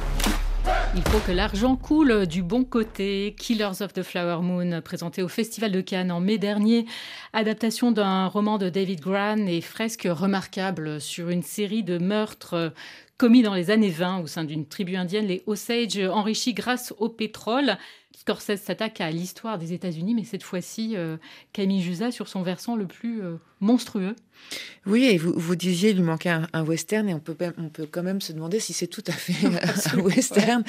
Il 0.96 1.02
faut 1.02 1.20
que 1.26 1.32
l'argent 1.32 1.76
coule 1.76 2.28
du 2.28 2.44
bon 2.44 2.64
côté. 2.64 3.34
Killers 3.40 3.82
of 3.82 3.94
the 3.94 4.04
Flower 4.04 4.44
Moon, 4.44 4.80
présenté 4.82 5.24
au 5.24 5.28
Festival 5.28 5.72
de 5.72 5.82
Cannes 5.82 6.12
en 6.12 6.20
mai 6.20 6.38
dernier, 6.38 6.86
adaptation 7.34 7.92
d'un 7.92 8.28
roman 8.28 8.60
de 8.60 8.70
David 8.70 9.00
Gran 9.00 9.48
et 9.48 9.62
fresque 9.62 10.08
remarquable 10.08 11.02
sur 11.02 11.30
une 11.30 11.42
série 11.42 11.82
de 11.82 11.98
meurtres 11.98 12.74
commis 13.18 13.42
dans 13.42 13.56
les 13.56 13.72
années 13.72 13.90
20 13.90 14.20
au 14.20 14.28
sein 14.28 14.44
d'une 14.44 14.68
tribu 14.68 14.96
indienne, 14.96 15.26
les 15.26 15.42
Osage, 15.48 15.98
enrichis 15.98 16.54
grâce 16.54 16.94
au 17.00 17.10
pétrole. 17.10 17.78
Scorsese 18.16 18.62
s'attaque 18.62 19.02
à 19.02 19.10
l'histoire 19.10 19.58
des 19.58 19.74
États-Unis, 19.74 20.14
mais 20.14 20.24
cette 20.24 20.44
fois-ci, 20.44 20.96
euh, 20.96 21.18
Camille 21.54 21.82
Jusa 21.82 22.12
sur 22.12 22.28
son 22.28 22.44
versant 22.44 22.76
le 22.76 22.86
plus 22.86 23.24
euh, 23.24 23.38
monstrueux. 23.64 24.16
Oui, 24.86 25.06
et 25.06 25.18
vous, 25.18 25.34
vous 25.36 25.56
disiez 25.56 25.92
il 25.92 25.96
lui 25.96 26.04
manquait 26.04 26.30
un, 26.30 26.48
un 26.52 26.64
western, 26.64 27.08
et 27.08 27.14
on 27.14 27.20
peut, 27.20 27.36
on 27.58 27.70
peut 27.70 27.88
quand 27.90 28.04
même 28.04 28.20
se 28.20 28.34
demander 28.34 28.60
si 28.60 28.74
c'est 28.74 28.88
tout 28.88 29.04
à 29.08 29.14
fait 29.14 29.48
un 29.94 30.00
western. 30.00 30.64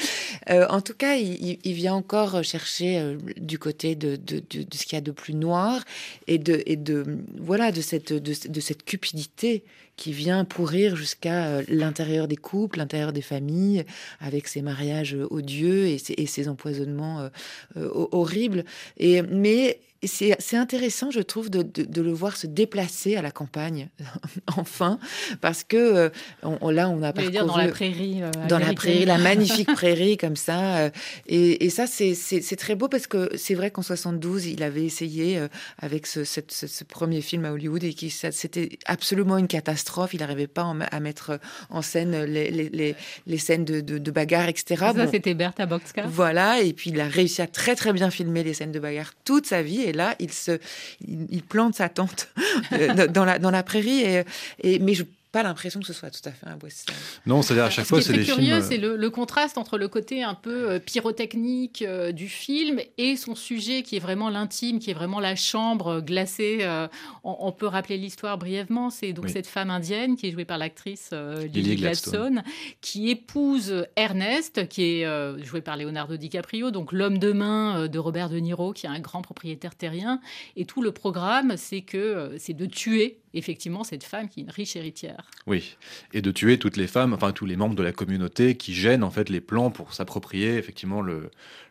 Euh, 0.48 0.66
en 0.68 0.80
tout 0.80 0.94
cas, 0.94 1.16
il, 1.16 1.58
il, 1.62 1.72
vient 1.74 1.94
encore 1.94 2.42
chercher 2.44 2.98
euh, 2.98 3.16
du 3.36 3.58
côté 3.58 3.96
de, 3.96 4.16
de, 4.16 4.42
de, 4.48 4.62
de 4.62 4.76
ce 4.76 4.84
qu'il 4.84 4.94
y 4.94 4.98
a 4.98 5.00
de 5.00 5.10
plus 5.10 5.34
noir 5.34 5.82
et 6.28 6.38
de, 6.38 6.62
et 6.66 6.76
de 6.76 7.18
voilà 7.38 7.72
de 7.72 7.80
cette, 7.80 8.12
de, 8.12 8.32
de 8.48 8.60
cette 8.60 8.84
cupidité 8.84 9.64
qui 9.96 10.12
vient 10.12 10.44
pourrir 10.44 10.96
jusqu'à 10.96 11.46
euh, 11.46 11.62
l'intérieur 11.68 12.28
des 12.28 12.36
couples, 12.36 12.78
l'intérieur 12.78 13.12
des 13.12 13.22
familles, 13.22 13.84
avec 14.20 14.48
ces 14.48 14.62
mariages 14.62 15.16
odieux 15.30 15.86
et 15.86 15.98
ces, 15.98 16.14
et 16.14 16.26
ces 16.26 16.48
empoisonnements 16.48 17.20
euh, 17.20 17.28
euh, 17.76 17.88
horribles. 18.12 18.64
Et, 18.96 19.22
mais 19.22 19.78
c'est 20.06 20.56
intéressant, 20.56 21.10
je 21.10 21.20
trouve, 21.20 21.50
de, 21.50 21.62
de, 21.62 21.84
de, 21.84 22.02
le 22.02 22.12
voir 22.12 22.36
se 22.36 22.46
déplacer 22.46 23.16
à 23.16 23.22
la 23.22 23.30
campagne, 23.30 23.88
enfin, 24.56 24.98
parce 25.40 25.64
que 25.64 26.10
on, 26.42 26.70
là, 26.70 26.88
on 26.88 27.02
a 27.02 27.12
parcouru 27.12 27.30
dire 27.30 27.46
dans 27.46 27.56
la 27.56 27.68
prairie, 27.68 28.22
euh, 28.22 28.30
dans 28.48 28.58
la 28.58 28.72
prairie, 28.74 29.04
la 29.04 29.18
magnifique 29.18 29.72
prairie 29.74 30.16
comme 30.16 30.36
ça, 30.36 30.76
euh, 30.76 30.90
et, 31.26 31.64
et, 31.64 31.70
ça, 31.70 31.86
c'est 31.86 32.56
très 32.56 32.74
beau 32.74 32.88
parce 32.88 33.06
que 33.06 33.30
c'est 33.36 33.54
vrai 33.54 33.70
qu'en 33.70 33.82
72, 33.82 34.46
il 34.46 34.62
avait 34.62 34.84
essayé 34.84 35.38
euh, 35.38 35.48
avec 35.78 36.06
ce, 36.06 36.24
cette, 36.24 36.52
ce, 36.52 36.66
ce, 36.66 36.84
premier 36.84 37.20
film 37.20 37.44
à 37.44 37.52
Hollywood 37.52 37.82
et 37.84 37.94
qui 37.94 38.10
c'était 38.10 38.78
absolument 38.86 39.38
une 39.38 39.48
catastrophe. 39.48 40.14
Il 40.14 40.20
n'arrivait 40.20 40.46
pas 40.46 40.74
à 40.90 41.00
mettre 41.00 41.38
en 41.70 41.82
scène 41.82 42.24
les, 42.24 42.50
les, 42.50 42.68
les, 42.68 42.94
les 43.26 43.38
scènes 43.38 43.64
de, 43.64 43.80
de, 43.80 43.98
de, 43.98 44.10
bagarre, 44.10 44.48
etc. 44.48 44.76
Ça, 44.78 44.92
bon, 44.92 45.08
c'était 45.10 45.34
Bertha 45.34 45.66
Boxcar. 45.66 46.08
Voilà, 46.08 46.60
et 46.60 46.72
puis 46.72 46.90
il 46.90 47.00
a 47.00 47.08
réussi 47.08 47.42
à 47.42 47.46
très 47.46 47.74
très 47.74 47.92
bien 47.92 48.10
filmer 48.10 48.44
les 48.44 48.54
scènes 48.54 48.72
de 48.72 48.80
bagarre 48.80 49.12
toute 49.24 49.46
sa 49.46 49.62
vie. 49.62 49.80
Et 49.80 49.92
là, 49.94 50.14
il 50.18 50.32
se, 50.32 50.58
il, 51.06 51.42
plante 51.42 51.74
sa 51.74 51.88
tente 51.88 52.28
dans 53.10 53.24
la 53.24 53.38
dans 53.38 53.50
la 53.50 53.62
prairie. 53.62 54.02
Et, 54.02 54.24
et 54.62 54.78
mais 54.78 54.94
je 54.94 55.04
pas 55.34 55.42
l'impression 55.42 55.80
que 55.80 55.86
ce 55.86 55.92
soit 55.92 56.10
tout 56.10 56.26
à 56.28 56.30
fait 56.30 56.46
un 56.46 56.56
western. 56.62 56.96
Non, 57.26 57.42
c'est-à-dire 57.42 57.64
à 57.64 57.70
chaque 57.70 57.86
Ce 57.86 57.88
fois, 57.88 58.00
c'est 58.00 58.12
des 58.12 58.22
curieux, 58.22 58.60
films. 58.60 58.62
c'est 58.62 58.76
le, 58.76 58.96
le, 58.96 59.10
contraste 59.10 59.58
entre 59.58 59.78
le 59.78 59.88
côté 59.88 60.22
un 60.22 60.34
peu 60.34 60.70
euh, 60.70 60.78
pyrotechnique 60.78 61.82
euh, 61.82 62.12
du 62.12 62.28
film 62.28 62.78
et 62.98 63.16
son 63.16 63.34
sujet 63.34 63.82
qui 63.82 63.96
est 63.96 63.98
vraiment 63.98 64.30
l'intime, 64.30 64.78
qui 64.78 64.92
est 64.92 64.94
vraiment 64.94 65.18
la 65.18 65.34
chambre 65.34 66.00
glacée. 66.00 66.58
Euh, 66.60 66.86
on, 67.24 67.36
on, 67.40 67.50
peut 67.50 67.66
rappeler 67.66 67.96
l'histoire 67.96 68.38
brièvement. 68.38 68.90
C'est 68.90 69.12
donc 69.12 69.24
oui. 69.24 69.32
cette 69.32 69.48
femme 69.48 69.70
indienne 69.70 70.14
qui 70.14 70.28
est 70.28 70.30
jouée 70.30 70.44
par 70.44 70.56
l'actrice 70.56 71.10
Lily, 71.12 71.48
Lily 71.48 71.76
Gladstone, 71.78 72.34
Gladstone, 72.34 72.52
qui 72.80 73.10
épouse 73.10 73.86
Ernest, 73.96 74.68
qui 74.68 75.00
est 75.00 75.44
joué 75.44 75.62
par 75.62 75.76
Leonardo 75.76 76.16
DiCaprio, 76.16 76.70
donc 76.70 76.92
l'homme 76.92 77.18
de 77.18 77.32
main 77.32 77.88
de 77.88 77.98
Robert 77.98 78.28
De 78.28 78.38
Niro, 78.38 78.72
qui 78.72 78.86
est 78.86 78.90
un 78.90 79.00
grand 79.00 79.22
propriétaire 79.22 79.74
terrien. 79.74 80.20
Et 80.54 80.64
tout 80.64 80.80
le 80.80 80.92
programme, 80.92 81.56
c'est 81.56 81.82
que 81.82 82.36
c'est 82.38 82.54
de 82.54 82.66
tuer 82.66 83.18
effectivement 83.34 83.82
cette 83.84 84.04
femme 84.04 84.28
qui 84.28 84.40
est 84.40 84.42
une 84.44 84.50
riche 84.50 84.76
héritière. 84.76 85.23
Oui, 85.46 85.76
et 86.14 86.22
de 86.22 86.30
tuer 86.30 86.58
toutes 86.58 86.78
les 86.78 86.86
femmes, 86.86 87.12
enfin 87.12 87.32
tous 87.32 87.44
les 87.44 87.56
membres 87.56 87.74
de 87.74 87.82
la 87.82 87.92
communauté 87.92 88.56
qui 88.56 88.72
gênent 88.72 89.04
en 89.04 89.10
fait 89.10 89.28
les 89.28 89.42
plans 89.42 89.70
pour 89.70 89.92
s'approprier 89.92 90.56
effectivement 90.56 91.02
le, 91.02 91.30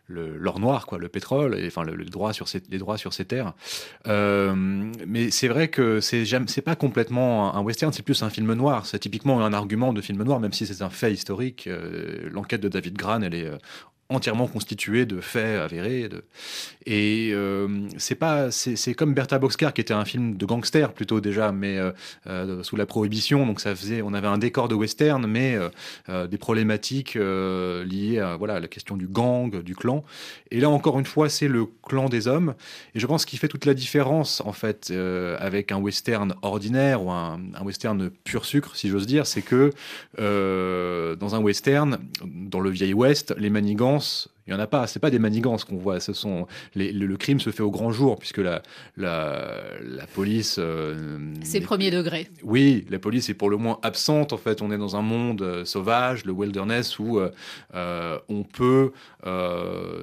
l'or 0.09 0.59
noir, 0.59 0.85
quoi, 0.85 0.99
le 0.99 1.09
pétrole, 1.09 1.57
et 1.57 1.65
enfin 1.65 1.83
sur 1.83 1.95
les 1.95 2.77
droits 2.77 2.97
sur 2.97 3.13
ces 3.13 3.25
terres. 3.25 3.53
Euh, 4.07 4.53
mais 5.07 5.31
c'est 5.31 5.47
vrai 5.47 5.69
que 5.69 6.01
c'est 6.01 6.23
c'est 6.47 6.61
pas 6.61 6.75
complètement 6.75 7.55
un 7.55 7.61
western, 7.61 7.91
c'est 7.91 8.03
plus 8.03 8.21
un 8.21 8.29
film 8.29 8.53
noir. 8.53 8.85
C'est 8.85 8.99
typiquement 8.99 9.43
un 9.43 9.53
argument 9.53 9.91
de 9.91 10.01
film 10.01 10.21
noir, 10.21 10.39
même 10.39 10.53
si 10.53 10.67
c'est 10.67 10.83
un 10.83 10.91
fait 10.91 11.11
historique. 11.11 11.65
Euh, 11.65 12.29
L'enquête 12.29 12.61
de 12.61 12.69
David 12.69 12.95
Gran, 12.95 13.23
elle 13.23 13.33
est 13.33 13.51
entièrement 14.13 14.47
constitué 14.47 15.05
de 15.05 15.21
faits 15.21 15.59
avérés. 15.59 16.09
Et 16.85 17.31
euh, 17.33 17.67
c'est 17.97 18.15
pas, 18.15 18.51
c'est 18.51 18.93
comme 18.93 19.13
Bertha 19.13 19.39
Boxcar 19.39 19.73
qui 19.73 19.81
était 19.81 19.93
un 19.93 20.05
film 20.05 20.35
de 20.35 20.45
gangster 20.45 20.91
plutôt 20.93 21.21
déjà, 21.21 21.51
mais 21.51 21.77
euh, 21.77 21.91
euh, 22.27 22.63
sous 22.63 22.75
la 22.75 22.85
prohibition. 22.85 23.45
Donc 23.45 23.61
ça 23.61 23.75
faisait, 23.75 24.01
on 24.01 24.13
avait 24.13 24.27
un 24.27 24.37
décor 24.37 24.67
de 24.67 24.75
western, 24.75 25.25
mais 25.27 25.57
des 26.29 26.37
problématiques 26.37 27.15
liées 27.15 28.19
à 28.19 28.35
voilà 28.35 28.59
la 28.59 28.67
question 28.67 28.97
du 28.97 29.07
gang, 29.07 29.61
du 29.61 29.75
clan. 29.75 30.03
Et 30.51 30.59
là 30.59 30.69
encore 30.69 30.99
une 30.99 31.05
fois, 31.05 31.29
c'est 31.29 31.47
le 31.47 31.65
clan 31.83 32.09
des 32.09 32.27
hommes. 32.27 32.55
Et 32.95 32.99
je 32.99 33.07
pense 33.07 33.25
qu'il 33.25 33.39
fait 33.39 33.47
toute 33.47 33.65
la 33.65 33.73
différence 33.73 34.41
en 34.45 34.53
fait 34.53 34.91
avec 35.39 35.71
un 35.71 35.77
western 35.77 36.35
ordinaire 36.41 37.03
ou 37.03 37.11
un, 37.11 37.39
un 37.55 37.63
western 37.63 38.09
pur 38.23 38.45
sucre, 38.45 38.75
si 38.75 38.89
j'ose 38.89 39.07
dire, 39.07 39.25
c'est 39.25 39.41
que 39.41 39.71
dans 40.17 41.35
un 41.35 41.39
western, 41.39 41.99
dans 42.23 42.59
le 42.59 42.69
vieil 42.69 42.93
Ouest, 42.93 43.33
les 43.37 43.49
manigances 43.49 44.02
pense 44.03 44.27
il 44.45 44.51
y 44.51 44.55
en 44.55 44.59
a 44.59 44.67
pas. 44.67 44.87
C'est 44.87 44.99
pas 44.99 45.09
des 45.09 45.19
manigances 45.19 45.63
qu'on 45.63 45.77
voit. 45.77 45.99
Ce 45.99 46.11
sont 46.11 46.47
les, 46.75 46.91
le, 46.91 47.05
le, 47.05 47.17
crime 47.17 47.39
se 47.39 47.49
fait 47.49 47.63
au 47.63 47.71
grand 47.71 47.91
jour 47.91 48.17
puisque 48.19 48.39
la 48.39 48.61
la, 48.97 49.47
la 49.81 50.05
police. 50.05 50.57
Euh, 50.59 51.17
c'est 51.43 51.61
premier 51.61 51.91
degré. 51.91 52.27
Oui, 52.43 52.85
la 52.89 52.99
police 52.99 53.29
est 53.29 53.33
pour 53.33 53.49
le 53.49 53.57
moins 53.57 53.79
absente. 53.83 54.33
En 54.33 54.37
fait, 54.37 54.61
on 54.61 54.71
est 54.71 54.77
dans 54.77 54.97
un 54.97 55.01
monde 55.01 55.41
euh, 55.41 55.65
sauvage, 55.65 56.25
le 56.25 56.33
wilderness, 56.33 56.99
où 56.99 57.19
euh, 57.19 58.19
on 58.27 58.43
peut. 58.43 58.91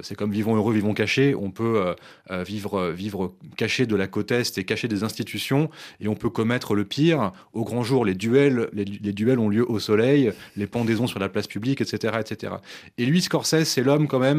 c'est 0.03 0.15
comme 0.15 0.33
vivons 0.33 0.57
heureux, 0.57 0.73
vivons 0.73 0.95
cachés. 0.95 1.35
On 1.35 1.51
peut 1.51 1.95
vivre 2.31 2.91
vivre 2.91 3.35
caché 3.57 3.87
de 3.87 3.97
la 3.97 4.07
côte 4.07 4.31
est 4.31 4.57
et 4.59 4.65
caché 4.65 4.89
des 4.89 5.03
institutions, 5.03 5.71
et 6.01 6.09
on 6.09 6.15
peut 6.15 6.31
commettre 6.31 6.75
le 6.75 6.85
pire 6.85 7.33
au 7.53 7.65
grand 7.65 7.83
jour. 7.83 8.05
Les 8.05 8.15
duels, 8.15 8.69
les, 8.73 8.85
les 8.85 9.13
duels 9.13 9.39
ont 9.39 9.49
lieu 9.49 9.69
au 9.71 9.79
soleil, 9.79 10.33
les 10.57 10.67
pendaisons 10.67 11.07
sur 11.07 11.19
la 11.19 11.29
place 11.29 11.47
publique, 11.47 11.81
etc., 11.81 12.15
etc. 12.21 12.55
Et 12.97 13.05
lui, 13.05 13.21
Scorsese, 13.21 13.65
c'est 13.65 13.83
l'homme 13.83 14.07
quand 14.07 14.19
même 14.19 14.30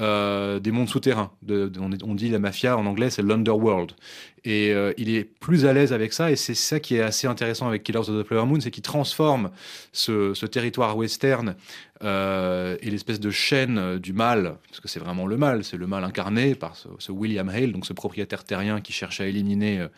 euh, 0.00 0.60
des 0.60 0.70
mondes 0.72 0.88
souterrains. 0.88 1.30
On 1.48 2.14
dit 2.14 2.28
la 2.28 2.38
mafia 2.38 2.76
en 2.76 2.86
anglais, 2.86 3.10
c'est 3.10 3.22
l'underworld. 3.22 3.92
Et 4.44 4.72
euh, 4.72 4.92
il 4.96 5.14
est 5.14 5.24
plus 5.24 5.66
à 5.66 5.72
l'aise 5.72 5.92
avec 5.92 6.12
ça, 6.12 6.30
et 6.30 6.36
c'est 6.36 6.54
ça 6.54 6.80
qui 6.80 6.96
est 6.96 7.00
assez 7.00 7.26
intéressant 7.26 7.68
avec 7.68 7.84
Killers 7.84 7.98
of 7.98 8.22
the 8.22 8.26
Flower 8.26 8.46
Moon, 8.46 8.60
c'est 8.60 8.70
qu'il 8.70 8.82
transforme 8.82 9.50
ce, 9.92 10.46
territoire 10.46 10.96
western 10.96 11.54
euh, 12.02 12.76
et 12.82 12.90
l'espèce 12.90 13.20
de 13.20 13.30
chaîne 13.30 13.98
du 13.98 14.12
mal, 14.12 14.56
parce 14.68 14.80
que 14.80 14.88
c'est 14.88 14.98
vraiment 14.98 15.26
le 15.26 15.36
mal, 15.36 15.62
c'est 15.62 15.76
le 15.76 15.86
mal 15.86 16.02
incarné 16.02 16.56
par 16.56 16.74
ce, 16.76 17.12
William 17.12 17.48
Hale, 17.48 17.72
donc 17.72 17.86
ce 17.86 17.92
propriétaire 17.92 18.42
terrien 18.42 18.80
qui 18.80 18.92
cherche 18.92 19.20
à 19.20 19.26
éliminer 19.26 19.80
euh, 19.80 19.88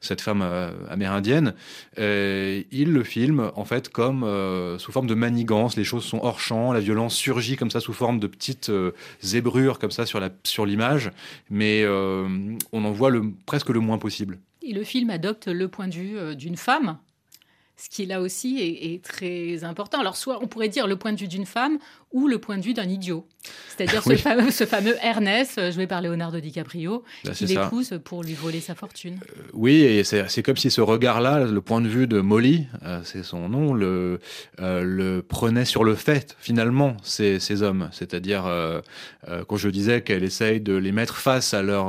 cette 0.00 0.20
femme 0.20 0.42
euh, 0.42 0.70
amérindienne. 0.88 1.54
il 1.96 2.92
le 2.92 3.02
filme 3.02 3.50
en 3.56 3.64
fait 3.64 3.88
comme 3.88 4.24
euh, 4.24 4.78
sous 4.78 4.92
forme 4.92 5.06
de 5.06 5.14
manigance, 5.14 5.76
les 5.76 5.84
choses 5.84 6.04
sont 6.04 6.20
hors 6.22 6.40
champ, 6.40 6.72
la 6.72 6.80
violence 6.80 7.14
surgit 7.14 7.56
comme 7.56 7.70
ça 7.70 7.80
sous 7.80 7.92
forme 7.92 8.18
de 8.18 8.26
petites 8.26 8.68
euh, 8.68 8.92
zébrures 9.20 9.78
comme 9.78 9.90
ça 9.90 10.04
sur 10.06 10.66
l'image, 10.66 11.10
mais 11.50 11.82
euh, 11.82 12.28
on 12.72 12.84
en 12.84 12.90
voit 12.92 13.10
le 13.10 13.24
presque 13.46 13.70
le 13.70 13.80
possible. 13.96 14.38
Et 14.60 14.74
le 14.74 14.84
film 14.84 15.08
adopte 15.08 15.48
le 15.48 15.68
point 15.68 15.88
de 15.88 15.94
vue 15.94 16.18
euh, 16.18 16.34
d'une 16.34 16.56
femme, 16.56 16.98
ce 17.76 17.88
qui 17.88 18.04
là 18.04 18.20
aussi 18.20 18.58
est, 18.58 18.92
est, 18.92 19.02
très 19.02 19.64
important. 19.64 20.00
Alors 20.00 20.16
soit 20.16 20.42
on 20.42 20.48
pourrait 20.48 20.68
dire 20.68 20.86
le 20.86 20.96
point 20.96 21.14
de 21.14 21.18
vue 21.18 21.28
d'une 21.28 21.46
femme 21.46 21.78
ou 22.12 22.26
le 22.26 22.38
point 22.38 22.56
de 22.56 22.62
vue 22.62 22.74
d'un 22.74 22.88
idiot. 22.88 23.26
C'est-à-dire 23.76 24.02
oui. 24.06 24.16
ce, 24.16 24.22
fameux, 24.22 24.50
ce 24.50 24.66
fameux 24.66 24.96
Ernest, 25.02 25.72
joué 25.72 25.86
par 25.86 26.02
Leonardo 26.02 26.40
DiCaprio, 26.40 27.04
bah, 27.24 27.32
qui 27.32 27.46
l'épouse 27.46 28.00
pour 28.02 28.22
lui 28.22 28.34
voler 28.34 28.60
sa 28.60 28.74
fortune. 28.74 29.18
Euh, 29.36 29.42
oui, 29.52 29.76
et 29.82 30.04
c'est 30.04 30.42
comme 30.42 30.56
si 30.56 30.70
ce 30.70 30.80
regard-là, 30.80 31.44
le 31.44 31.60
point 31.60 31.80
de 31.80 31.88
vue 31.88 32.06
de 32.06 32.20
Molly, 32.20 32.66
euh, 32.84 33.00
c'est 33.04 33.22
son 33.22 33.48
nom, 33.48 33.74
le, 33.74 34.20
euh, 34.60 34.82
le 34.82 35.22
prenait 35.22 35.64
sur 35.64 35.84
le 35.84 35.94
fait, 35.94 36.36
finalement, 36.40 36.96
ces, 37.02 37.38
ces 37.40 37.62
hommes. 37.62 37.88
C'est-à-dire, 37.92 38.46
euh, 38.46 38.80
quand 39.46 39.56
je 39.56 39.68
disais 39.68 40.02
qu'elle 40.02 40.24
essaye 40.24 40.60
de 40.60 40.74
les 40.74 40.92
mettre 40.92 41.16
face 41.16 41.54
à 41.54 41.62
leur, 41.62 41.88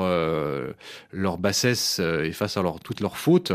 leur 1.11 1.37
bassesse 1.37 1.99
et 1.99 2.31
face 2.31 2.57
à 2.57 2.61
leur, 2.61 2.79
toutes 2.79 2.99
leurs 2.99 3.17
fautes, 3.17 3.53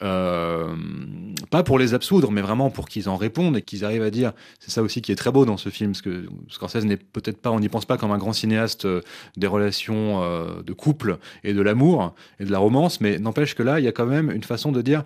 pas 0.00 1.62
pour 1.64 1.78
les 1.78 1.94
absoudre, 1.94 2.30
mais 2.30 2.40
vraiment 2.40 2.70
pour 2.70 2.88
qu'ils 2.88 3.08
en 3.08 3.16
répondent 3.16 3.56
et 3.56 3.62
qu'ils 3.62 3.84
arrivent 3.84 4.02
à 4.02 4.10
dire, 4.10 4.32
c'est 4.58 4.70
ça 4.70 4.82
aussi 4.82 5.02
qui 5.02 5.12
est 5.12 5.16
très 5.16 5.30
beau 5.30 5.44
dans 5.44 5.56
ce 5.56 5.68
film, 5.68 5.81
parce 5.86 6.02
que 6.02 6.26
Scorsese 6.48 6.84
n'est 6.84 6.96
peut-être 6.96 7.38
pas, 7.38 7.50
on 7.50 7.60
n'y 7.60 7.68
pense 7.68 7.84
pas 7.84 7.96
comme 7.98 8.10
un 8.12 8.18
grand 8.18 8.32
cinéaste 8.32 8.84
euh, 8.84 9.00
des 9.36 9.46
relations 9.46 10.22
euh, 10.22 10.62
de 10.62 10.72
couple 10.72 11.18
et 11.44 11.52
de 11.54 11.62
l'amour 11.62 12.14
et 12.40 12.44
de 12.44 12.50
la 12.52 12.58
romance, 12.58 13.00
mais 13.00 13.18
n'empêche 13.18 13.54
que 13.54 13.62
là, 13.62 13.78
il 13.80 13.84
y 13.84 13.88
a 13.88 13.92
quand 13.92 14.06
même 14.06 14.30
une 14.30 14.44
façon 14.44 14.72
de 14.72 14.82
dire 14.82 15.04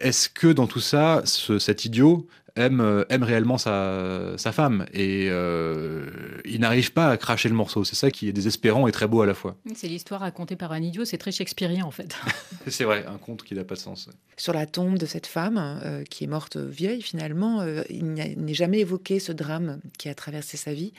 est-ce 0.00 0.28
que 0.28 0.48
dans 0.52 0.66
tout 0.66 0.80
ça, 0.80 1.22
ce- 1.24 1.58
cet 1.58 1.84
idiot 1.84 2.26
aime, 2.56 2.80
euh, 2.80 3.04
aime 3.08 3.22
réellement 3.22 3.58
sa, 3.58 4.32
sa 4.36 4.52
femme 4.52 4.86
Et 4.92 5.28
euh, 5.30 6.06
il 6.44 6.60
n'arrive 6.60 6.92
pas 6.92 7.08
à 7.10 7.16
cracher 7.16 7.48
le 7.48 7.54
morceau. 7.54 7.84
C'est 7.84 7.96
ça 7.96 8.10
qui 8.10 8.28
est 8.28 8.32
désespérant 8.32 8.86
et 8.88 8.92
très 8.92 9.06
beau 9.06 9.22
à 9.22 9.26
la 9.26 9.34
fois. 9.34 9.56
C'est 9.74 9.88
l'histoire 9.88 10.20
racontée 10.20 10.56
par 10.56 10.72
un 10.72 10.80
idiot, 10.82 11.04
c'est 11.04 11.18
très 11.18 11.32
shakespearien 11.32 11.84
en 11.84 11.90
fait. 11.90 12.14
C'est 12.68 12.84
vrai, 12.84 13.04
un 13.06 13.18
conte 13.18 13.42
qui 13.42 13.54
n'a 13.54 13.64
pas 13.64 13.74
de 13.74 13.80
sens. 13.80 14.08
Sur 14.36 14.52
la 14.52 14.66
tombe 14.66 14.96
de 14.98 15.06
cette 15.06 15.26
femme 15.26 15.58
euh, 15.84 16.04
qui 16.04 16.24
est 16.24 16.28
morte 16.28 16.56
vieille, 16.56 17.02
finalement, 17.02 17.60
euh, 17.60 17.82
il 17.90 18.12
n'est 18.12 18.54
jamais 18.54 18.80
évoqué 18.80 19.18
ce 19.18 19.32
drame 19.32 19.80
qui 19.98 20.08
a 20.08 20.14
traversé 20.14 20.56
sa 20.56 20.72
vie. 20.72 20.92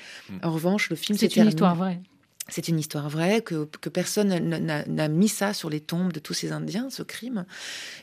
En 0.43 0.51
revanche, 0.51 0.89
le 0.89 0.95
film 0.95 1.17
C'est 1.17 1.27
une 1.27 1.31
termine- 1.33 1.49
histoire 1.49 1.75
vraie. 1.75 1.99
C'est 2.49 2.67
une 2.67 2.77
histoire 2.77 3.09
vraie, 3.09 3.41
que, 3.41 3.65
personne 3.89 4.27
n'a- 4.27 5.07
mis 5.07 5.29
ça 5.29 5.53
sur 5.53 5.69
les 5.69 5.79
tombes 5.79 6.11
de 6.11 6.19
tous 6.19 6.33
ces 6.33 6.51
Indiens, 6.51 6.89
ce 6.89 7.01
crime. 7.01 7.45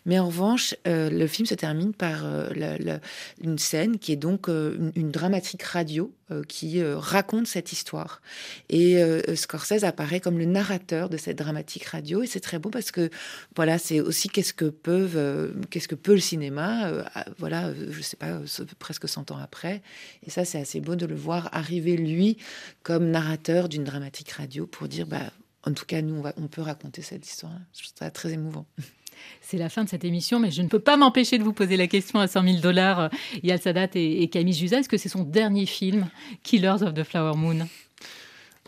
Mais 0.07 0.18
en 0.18 0.26
revanche, 0.26 0.74
euh, 0.86 1.11
le 1.11 1.26
film 1.26 1.47
se 1.47 1.55
termine 1.55 1.93
par 1.93 2.22
euh, 2.24 2.99
une 3.43 3.59
scène 3.59 3.99
qui 3.99 4.12
est 4.12 4.16
donc 4.16 4.49
euh, 4.49 4.91
une, 4.95 5.11
dramatique 5.11 5.62
radio 5.62 6.14
qui 6.47 6.81
euh, 6.81 6.99
raconte 6.99 7.47
cette 7.47 7.72
histoire. 7.72 8.22
Et 8.68 9.03
euh, 9.03 9.35
Scorsese 9.37 9.85
apparaît 9.85 10.20
comme 10.20 10.39
le 10.39 10.45
narrateur 10.45 11.09
de 11.09 11.16
cette 11.16 11.39
dramatique 11.39 11.85
radio. 11.85 12.22
Et 12.22 12.26
c'est 12.26 12.41
très 12.41 12.59
beau 12.59 12.70
parce 12.70 12.91
que, 12.91 13.11
voilà, 13.57 13.78
c'est 13.78 14.01
aussi 14.01 14.28
qu'est-ce 14.28 14.55
que 14.55 14.72
euh, 14.89 15.53
qu'est-ce 15.70 15.89
que 15.89 15.95
peut 15.95 16.14
le 16.14 16.20
cinéma, 16.20 16.89
euh, 16.89 17.05
voilà, 17.39 17.68
euh, 17.68 17.89
je 17.91 18.01
sais 18.03 18.16
pas, 18.16 18.28
euh, 18.28 18.47
presque 18.78 19.09
100 19.09 19.31
ans 19.31 19.39
après. 19.39 19.83
Et 20.26 20.31
ça, 20.31 20.45
c'est 20.45 20.61
assez 20.61 20.81
beau 20.81 20.97
de 20.97 21.07
le 21.07 21.14
voir 21.14 21.49
arriver, 21.53 21.97
lui, 21.97 22.37
comme 22.83 23.11
narrateur 23.11 23.68
d'une 23.68 23.85
dramatique 23.85 24.31
radio 24.33 24.66
pour 24.66 24.89
dire, 24.89 25.07
bah, 25.07 25.31
en 25.64 25.72
tout 25.72 25.85
cas, 25.85 26.01
nous, 26.03 26.14
on, 26.14 26.22
va- 26.22 26.35
on 26.37 26.49
peut 26.49 26.62
raconter 26.62 27.03
cette 27.03 27.26
histoire. 27.26 27.53
Je 27.74 27.83
trouve 27.83 27.93
ça 27.99 28.11
très 28.11 28.33
émouvant. 28.33 28.66
C'est 29.41 29.57
la 29.59 29.68
fin 29.68 29.85
de 29.85 29.89
cette 29.89 30.05
émission, 30.05 30.39
mais 30.41 30.51
je 30.51 30.62
ne 30.62 30.68
peux 30.68 30.79
pas 30.79 30.97
m'empêcher 30.97 31.39
de 31.39 31.43
vous 31.45 31.53
poser 31.53 31.77
la 31.77 31.87
question 31.87 32.18
à 32.21 32.27
100 32.29 32.43
000 32.45 32.57
dollars, 32.61 33.01
euh, 33.01 33.09
Yal 33.43 33.61
Sadat 33.61 33.89
et, 33.95 34.23
et 34.23 34.29
Camille 34.29 34.55
Jusa. 34.55 34.79
Est-ce 34.79 34.89
que 34.89 34.97
c'est 34.97 35.09
son 35.09 35.25
dernier 35.25 35.66
film, 35.66 36.09
Killers 36.43 36.83
of 36.83 36.95
the 36.95 37.03
Flower 37.05 37.37
Moon? 37.37 37.66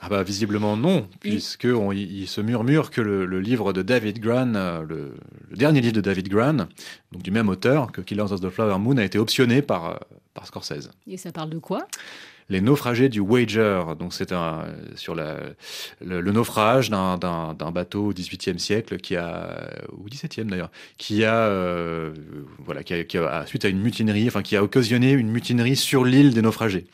Ah 0.04 0.08
bah 0.08 0.24
visiblement 0.24 0.76
non, 0.76 1.06
puisque 1.20 1.66
on- 1.72 1.92
il, 1.92 2.22
il 2.22 2.26
se 2.26 2.40
murmure 2.40 2.90
que 2.90 3.00
le, 3.00 3.24
le 3.24 3.40
livre 3.40 3.72
de 3.72 3.82
David 3.82 4.18
Gran, 4.18 4.54
euh, 4.56 4.82
le, 4.82 5.14
le 5.48 5.56
dernier 5.56 5.80
livre 5.80 5.92
de 5.94 6.00
David 6.00 6.28
Gran, 6.28 6.54
donc 7.12 7.22
du 7.22 7.30
même 7.30 7.48
auteur 7.48 7.92
que 7.92 8.00
Killers 8.00 8.32
of 8.32 8.40
the 8.40 8.48
Flower 8.50 8.78
Moon, 8.80 8.96
a 8.96 9.04
été 9.04 9.18
optionné 9.20 9.62
par, 9.62 9.90
euh, 9.90 9.94
par 10.34 10.44
Scorsese. 10.48 10.90
Et 11.08 11.16
ça 11.16 11.30
parle 11.30 11.50
de 11.50 11.58
quoi? 11.58 11.86
Les 12.48 12.60
naufragés 12.60 13.08
du 13.08 13.20
Wager, 13.20 13.82
donc 13.98 14.12
c'est 14.12 14.32
un 14.32 14.64
sur 14.96 15.14
la, 15.14 15.36
le, 16.04 16.20
le 16.20 16.32
naufrage 16.32 16.90
d'un- 16.90 17.16
d'un 17.16 17.54
d'un 17.54 17.70
bateau 17.70 18.06
au 18.08 18.12
XVIIIe 18.12 18.58
siècle 18.58 18.98
qui 18.98 19.16
a 19.16 19.70
ou 19.96 20.04
XVIIe 20.08 20.44
d'ailleurs, 20.46 20.70
qui 20.98 21.24
a 21.24 21.34
euh, 21.34 22.12
voilà 22.58 22.82
qui 22.82 22.94
a, 22.94 23.04
qui 23.04 23.16
a- 23.18 23.46
suite 23.46 23.64
à 23.64 23.68
une 23.68 23.80
mutinerie, 23.80 24.26
enfin 24.26 24.42
qui 24.42 24.56
a 24.56 24.62
occasionné 24.62 25.12
une 25.12 25.28
mutinerie 25.30 25.76
sur 25.76 26.04
l'île 26.04 26.34
des 26.34 26.42
naufragés. 26.42 26.86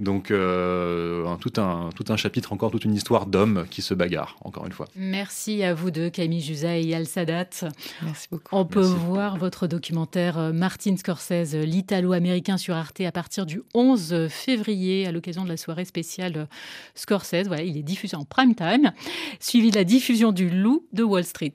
Donc 0.00 0.30
euh, 0.30 1.26
un- 1.26 1.36
tout 1.36 1.52
un 1.60 1.90
tout 1.94 2.04
un 2.08 2.16
chapitre 2.16 2.52
encore 2.52 2.70
toute 2.70 2.84
une 2.84 2.94
histoire 2.94 3.26
d'hommes 3.26 3.64
qui 3.70 3.82
se 3.82 3.94
bagarrent 3.94 4.36
encore 4.42 4.66
une 4.66 4.72
fois. 4.72 4.86
Merci 4.96 5.62
à 5.62 5.72
vous 5.74 5.90
deux, 5.90 6.10
Camille 6.10 6.40
Jusa 6.42 6.76
et 6.76 6.82
Yal 6.82 7.06
Sadat. 7.06 7.48
Merci 8.02 8.26
beaucoup. 8.30 8.54
On 8.56 8.64
peut 8.64 8.80
voir 8.80 9.36
votre 9.36 9.66
documentaire 9.66 10.38
euh, 10.38 10.52
Martin 10.52 10.96
Scorsese, 10.96 11.54
l'italo-américain 11.54 12.56
sur 12.58 12.74
Arte 12.74 13.00
à 13.00 13.12
partir 13.12 13.46
du 13.46 13.62
11 13.74 14.28
février 14.28 15.05
à 15.06 15.12
l'occasion 15.12 15.44
de 15.44 15.48
la 15.48 15.56
soirée 15.56 15.84
spéciale 15.84 16.36
euh, 16.36 16.46
Scorsese. 16.94 17.46
Voilà, 17.46 17.62
il 17.62 17.76
est 17.76 17.82
diffusé 17.82 18.16
en 18.16 18.24
prime 18.24 18.54
time, 18.54 18.92
suivi 19.40 19.70
de 19.70 19.76
la 19.76 19.84
diffusion 19.84 20.32
du 20.32 20.50
Loup 20.50 20.86
de 20.92 21.02
Wall 21.02 21.24
Street. 21.24 21.54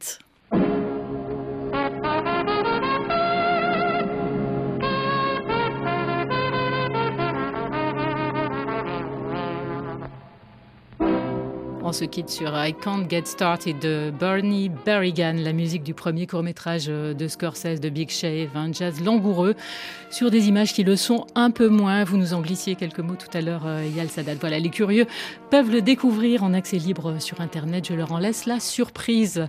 On 11.91 11.93
se 11.93 12.05
quitte 12.05 12.29
sur 12.29 12.53
I 12.55 12.73
Can't 12.73 13.09
Get 13.09 13.25
Started 13.25 13.79
de 13.79 14.13
Bernie 14.17 14.69
Berrigan, 14.69 15.33
la 15.33 15.51
musique 15.51 15.83
du 15.83 15.93
premier 15.93 16.25
court-métrage 16.25 16.85
euh, 16.87 17.13
de 17.13 17.27
Scorsese 17.27 17.81
de 17.81 17.89
Big 17.89 18.09
Shave, 18.09 18.47
un 18.55 18.71
jazz 18.71 19.03
langoureux 19.03 19.55
sur 20.09 20.31
des 20.31 20.47
images 20.47 20.71
qui 20.71 20.85
le 20.85 20.95
sont 20.95 21.27
un 21.35 21.51
peu 21.51 21.67
moins. 21.67 22.05
Vous 22.05 22.15
nous 22.15 22.33
en 22.33 22.39
glissiez 22.39 22.75
quelques 22.75 22.99
mots 22.99 23.17
tout 23.17 23.37
à 23.37 23.41
l'heure, 23.41 23.63
euh, 23.65 23.85
Yal 23.93 24.07
Sadat. 24.07 24.35
Voilà, 24.35 24.57
les 24.59 24.69
curieux 24.69 25.05
peuvent 25.49 25.69
le 25.69 25.81
découvrir 25.81 26.45
en 26.45 26.53
accès 26.53 26.77
libre 26.77 27.19
sur 27.19 27.41
Internet. 27.41 27.85
Je 27.89 27.93
leur 27.93 28.13
en 28.13 28.19
laisse 28.19 28.45
la 28.45 28.61
surprise. 28.61 29.45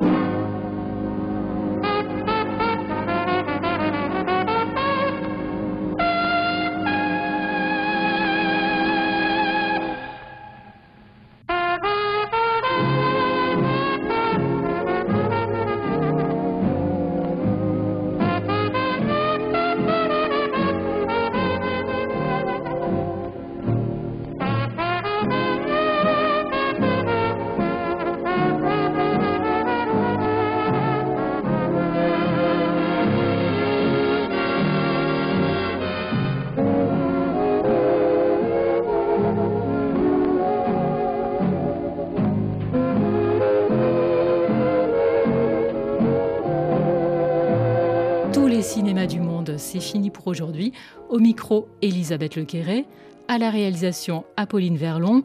Aujourd'hui. 50.33 50.73
Au 51.11 51.21
micro, 51.21 51.69
Elisabeth 51.83 52.35
Lequéré. 52.35 52.87
À 53.29 53.39
la 53.39 53.51
réalisation, 53.51 54.25
Apolline 54.37 54.77
Verlon. 54.77 55.23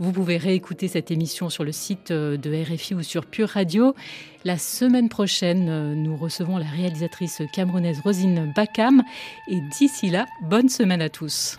Vous 0.00 0.12
pouvez 0.12 0.36
réécouter 0.36 0.86
cette 0.86 1.10
émission 1.10 1.48
sur 1.48 1.64
le 1.64 1.72
site 1.72 2.10
euh, 2.10 2.36
de 2.36 2.52
RFI 2.54 2.94
ou 2.94 3.02
sur 3.02 3.26
Pure 3.26 3.48
Radio. 3.48 3.94
La 4.44 4.58
semaine 4.58 5.08
prochaine, 5.08 5.68
euh, 5.68 5.94
nous 5.94 6.16
recevons 6.16 6.56
la 6.56 6.66
réalisatrice 6.66 7.42
camerounaise 7.52 8.00
Rosine 8.00 8.52
Bakam. 8.54 9.02
Et 9.48 9.60
d'ici 9.76 10.10
là, 10.10 10.26
bonne 10.42 10.68
semaine 10.68 11.02
à 11.02 11.08
tous. 11.08 11.56